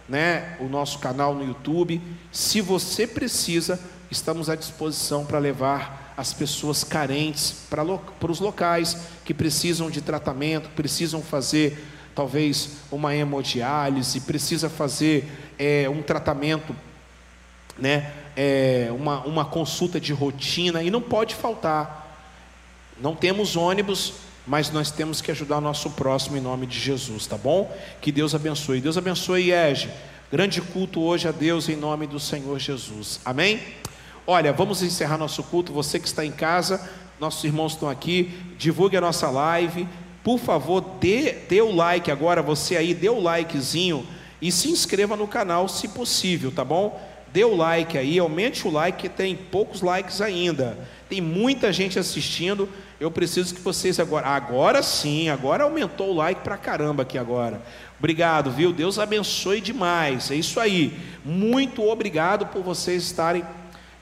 né? 0.08 0.56
O 0.60 0.64
nosso 0.64 0.98
canal 0.98 1.34
no 1.34 1.44
YouTube. 1.44 2.00
Se 2.32 2.60
você 2.60 3.06
precisa, 3.06 3.80
estamos 4.10 4.48
à 4.48 4.54
disposição 4.54 5.24
para 5.24 5.38
levar 5.38 6.14
as 6.16 6.32
pessoas 6.32 6.82
carentes 6.82 7.54
para, 7.70 7.84
para 7.84 8.32
os 8.32 8.40
locais 8.40 8.96
que 9.24 9.32
precisam 9.32 9.88
de 9.88 10.00
tratamento, 10.00 10.68
precisam 10.70 11.22
fazer 11.22 11.78
talvez 12.14 12.70
uma 12.90 13.14
hemodiálise, 13.14 14.22
precisa 14.22 14.68
fazer 14.68 15.30
é, 15.56 15.88
um 15.88 16.02
tratamento, 16.02 16.74
né, 17.78 18.12
é, 18.34 18.88
uma, 18.90 19.20
uma 19.20 19.44
consulta 19.44 20.00
de 20.00 20.12
rotina, 20.12 20.82
e 20.82 20.90
não 20.90 21.00
pode 21.00 21.36
faltar. 21.36 22.06
Não 23.00 23.14
temos 23.14 23.54
ônibus, 23.54 24.14
mas 24.48 24.70
nós 24.70 24.90
temos 24.90 25.20
que 25.20 25.30
ajudar 25.30 25.58
o 25.58 25.60
nosso 25.60 25.90
próximo 25.90 26.36
em 26.36 26.40
nome 26.40 26.66
de 26.66 26.78
Jesus, 26.78 27.26
tá 27.26 27.36
bom? 27.36 27.72
Que 28.00 28.10
Deus 28.10 28.34
abençoe. 28.34 28.80
Deus 28.80 28.96
abençoe, 28.96 29.52
Ege. 29.52 29.90
Grande 30.32 30.60
culto 30.60 31.00
hoje 31.00 31.28
a 31.28 31.32
Deus 31.32 31.68
em 31.68 31.76
nome 31.76 32.06
do 32.06 32.18
Senhor 32.18 32.58
Jesus. 32.58 33.20
Amém? 33.24 33.60
Olha, 34.26 34.52
vamos 34.52 34.82
encerrar 34.82 35.18
nosso 35.18 35.42
culto. 35.44 35.72
Você 35.72 36.00
que 36.00 36.08
está 36.08 36.24
em 36.24 36.32
casa, 36.32 36.90
nossos 37.20 37.44
irmãos 37.44 37.72
estão 37.72 37.88
aqui. 37.88 38.36
Divulgue 38.58 38.96
a 38.96 39.00
nossa 39.00 39.30
live 39.30 39.86
por 40.28 40.38
favor, 40.38 40.82
dê, 41.00 41.32
dê 41.48 41.62
o 41.62 41.74
like 41.74 42.10
agora, 42.10 42.42
você 42.42 42.76
aí, 42.76 42.92
dê 42.92 43.08
o 43.08 43.18
likezinho 43.18 44.06
e 44.42 44.52
se 44.52 44.68
inscreva 44.68 45.16
no 45.16 45.26
canal 45.26 45.66
se 45.68 45.88
possível, 45.88 46.52
tá 46.52 46.62
bom? 46.62 47.00
Dê 47.32 47.44
o 47.44 47.56
like 47.56 47.96
aí, 47.96 48.18
aumente 48.18 48.68
o 48.68 48.70
like, 48.70 48.98
que 48.98 49.08
tem 49.08 49.34
poucos 49.34 49.80
likes 49.80 50.20
ainda. 50.20 50.76
Tem 51.08 51.22
muita 51.22 51.72
gente 51.72 51.98
assistindo. 51.98 52.68
Eu 53.00 53.12
preciso 53.12 53.54
que 53.54 53.60
vocês 53.60 54.00
agora, 54.00 54.26
agora 54.26 54.82
sim, 54.82 55.28
agora 55.28 55.62
aumentou 55.62 56.10
o 56.10 56.14
like 56.14 56.40
pra 56.40 56.56
caramba 56.56 57.04
aqui 57.04 57.16
agora. 57.16 57.62
Obrigado, 57.96 58.50
viu? 58.50 58.72
Deus 58.72 58.98
abençoe 58.98 59.60
demais. 59.60 60.32
É 60.32 60.34
isso 60.34 60.58
aí. 60.58 60.98
Muito 61.24 61.86
obrigado 61.86 62.46
por 62.46 62.62
vocês 62.62 63.04
estarem 63.04 63.44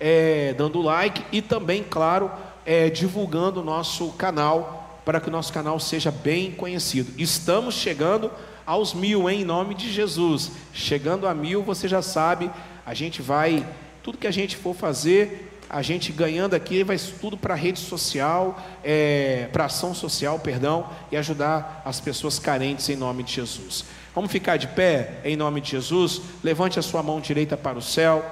é, 0.00 0.54
dando 0.56 0.80
like 0.80 1.22
e 1.30 1.42
também, 1.42 1.82
claro, 1.82 2.30
é, 2.64 2.88
divulgando 2.88 3.60
o 3.60 3.64
nosso 3.64 4.12
canal 4.12 5.00
para 5.04 5.20
que 5.20 5.28
o 5.28 5.32
nosso 5.32 5.52
canal 5.52 5.78
seja 5.78 6.10
bem 6.10 6.50
conhecido. 6.50 7.12
Estamos 7.18 7.74
chegando 7.74 8.30
aos 8.64 8.92
mil, 8.94 9.28
hein, 9.30 9.42
em 9.42 9.44
nome 9.44 9.74
de 9.74 9.92
Jesus. 9.92 10.52
Chegando 10.72 11.28
a 11.28 11.34
mil, 11.34 11.62
você 11.62 11.86
já 11.86 12.00
sabe, 12.00 12.50
a 12.84 12.94
gente 12.94 13.22
vai, 13.22 13.64
tudo 14.02 14.18
que 14.18 14.26
a 14.26 14.32
gente 14.32 14.56
for 14.56 14.74
fazer, 14.74 15.55
a 15.68 15.82
gente 15.82 16.12
ganhando 16.12 16.54
aqui, 16.54 16.84
vai 16.84 16.98
tudo 16.98 17.36
para 17.36 17.54
rede 17.54 17.80
social, 17.80 18.60
é, 18.84 19.48
para 19.52 19.64
ação 19.64 19.94
social, 19.94 20.38
perdão, 20.38 20.88
e 21.10 21.16
ajudar 21.16 21.82
as 21.84 22.00
pessoas 22.00 22.38
carentes 22.38 22.88
em 22.88 22.96
nome 22.96 23.22
de 23.22 23.32
Jesus. 23.32 23.84
Vamos 24.14 24.30
ficar 24.30 24.56
de 24.56 24.68
pé 24.68 25.20
em 25.24 25.36
nome 25.36 25.60
de 25.60 25.72
Jesus? 25.72 26.22
Levante 26.42 26.78
a 26.78 26.82
sua 26.82 27.02
mão 27.02 27.20
direita 27.20 27.56
para 27.56 27.78
o 27.78 27.82
céu. 27.82 28.24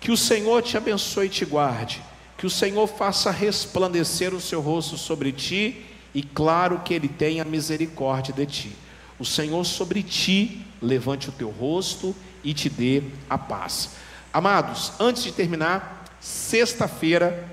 Que 0.00 0.10
o 0.10 0.16
Senhor 0.16 0.62
te 0.62 0.76
abençoe 0.76 1.26
e 1.26 1.30
te 1.30 1.44
guarde. 1.44 2.02
Que 2.36 2.46
o 2.46 2.50
Senhor 2.50 2.86
faça 2.86 3.30
resplandecer 3.30 4.34
o 4.34 4.40
seu 4.40 4.60
rosto 4.60 4.96
sobre 4.96 5.30
ti 5.30 5.84
e 6.14 6.22
claro 6.22 6.80
que 6.80 6.94
ele 6.94 7.06
tenha 7.06 7.44
misericórdia 7.44 8.34
de 8.34 8.46
ti. 8.46 8.76
O 9.18 9.24
Senhor 9.24 9.62
sobre 9.64 10.02
ti 10.02 10.66
levante 10.80 11.28
o 11.28 11.32
teu 11.32 11.50
rosto 11.50 12.16
e 12.42 12.54
te 12.54 12.68
dê 12.68 13.02
a 13.28 13.36
paz. 13.36 13.90
Amados, 14.32 14.92
antes 14.98 15.22
de 15.22 15.32
terminar, 15.32 15.99
sexta-feira, 16.20 17.48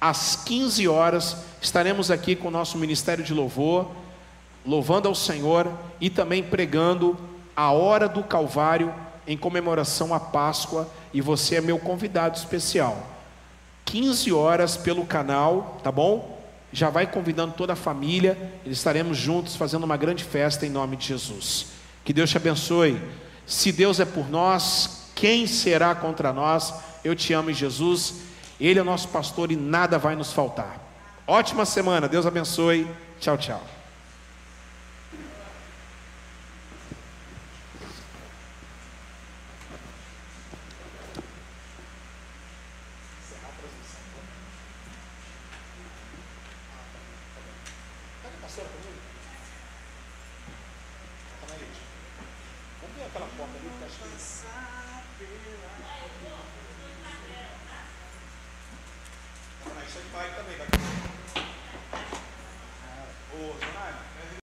às 0.00 0.36
15 0.36 0.88
horas, 0.88 1.36
estaremos 1.60 2.10
aqui 2.10 2.34
com 2.34 2.48
o 2.48 2.50
nosso 2.50 2.76
ministério 2.76 3.22
de 3.22 3.32
louvor, 3.32 3.90
louvando 4.66 5.08
ao 5.08 5.14
Senhor 5.14 5.70
e 6.00 6.10
também 6.10 6.42
pregando 6.42 7.16
a 7.54 7.70
hora 7.70 8.08
do 8.08 8.22
Calvário 8.22 8.92
em 9.26 9.36
comemoração 9.36 10.12
à 10.12 10.18
Páscoa, 10.18 10.88
e 11.12 11.20
você 11.20 11.56
é 11.56 11.60
meu 11.60 11.78
convidado 11.78 12.36
especial. 12.36 13.06
15 13.84 14.32
horas 14.32 14.76
pelo 14.76 15.04
canal, 15.04 15.78
tá 15.82 15.92
bom? 15.92 16.40
Já 16.72 16.90
vai 16.90 17.06
convidando 17.06 17.54
toda 17.54 17.74
a 17.74 17.76
família, 17.76 18.52
estaremos 18.64 19.16
juntos 19.16 19.56
fazendo 19.56 19.84
uma 19.84 19.96
grande 19.96 20.24
festa 20.24 20.64
em 20.64 20.70
nome 20.70 20.96
de 20.96 21.06
Jesus. 21.06 21.66
Que 22.04 22.12
Deus 22.12 22.30
te 22.30 22.36
abençoe. 22.36 23.00
Se 23.46 23.72
Deus 23.72 24.00
é 24.00 24.04
por 24.04 24.28
nós, 24.30 25.08
quem 25.14 25.46
será 25.46 25.94
contra 25.94 26.32
nós? 26.32 26.72
Eu 27.04 27.14
te 27.14 27.32
amo, 27.32 27.52
Jesus. 27.52 28.22
Ele 28.60 28.78
é 28.78 28.82
nosso 28.82 29.08
pastor 29.08 29.50
e 29.50 29.56
nada 29.56 29.98
vai 29.98 30.14
nos 30.14 30.32
faltar. 30.32 30.78
Ótima 31.26 31.64
semana, 31.64 32.08
Deus 32.08 32.26
abençoe. 32.26 32.86
Tchau, 33.18 33.38
tchau. 33.38 33.79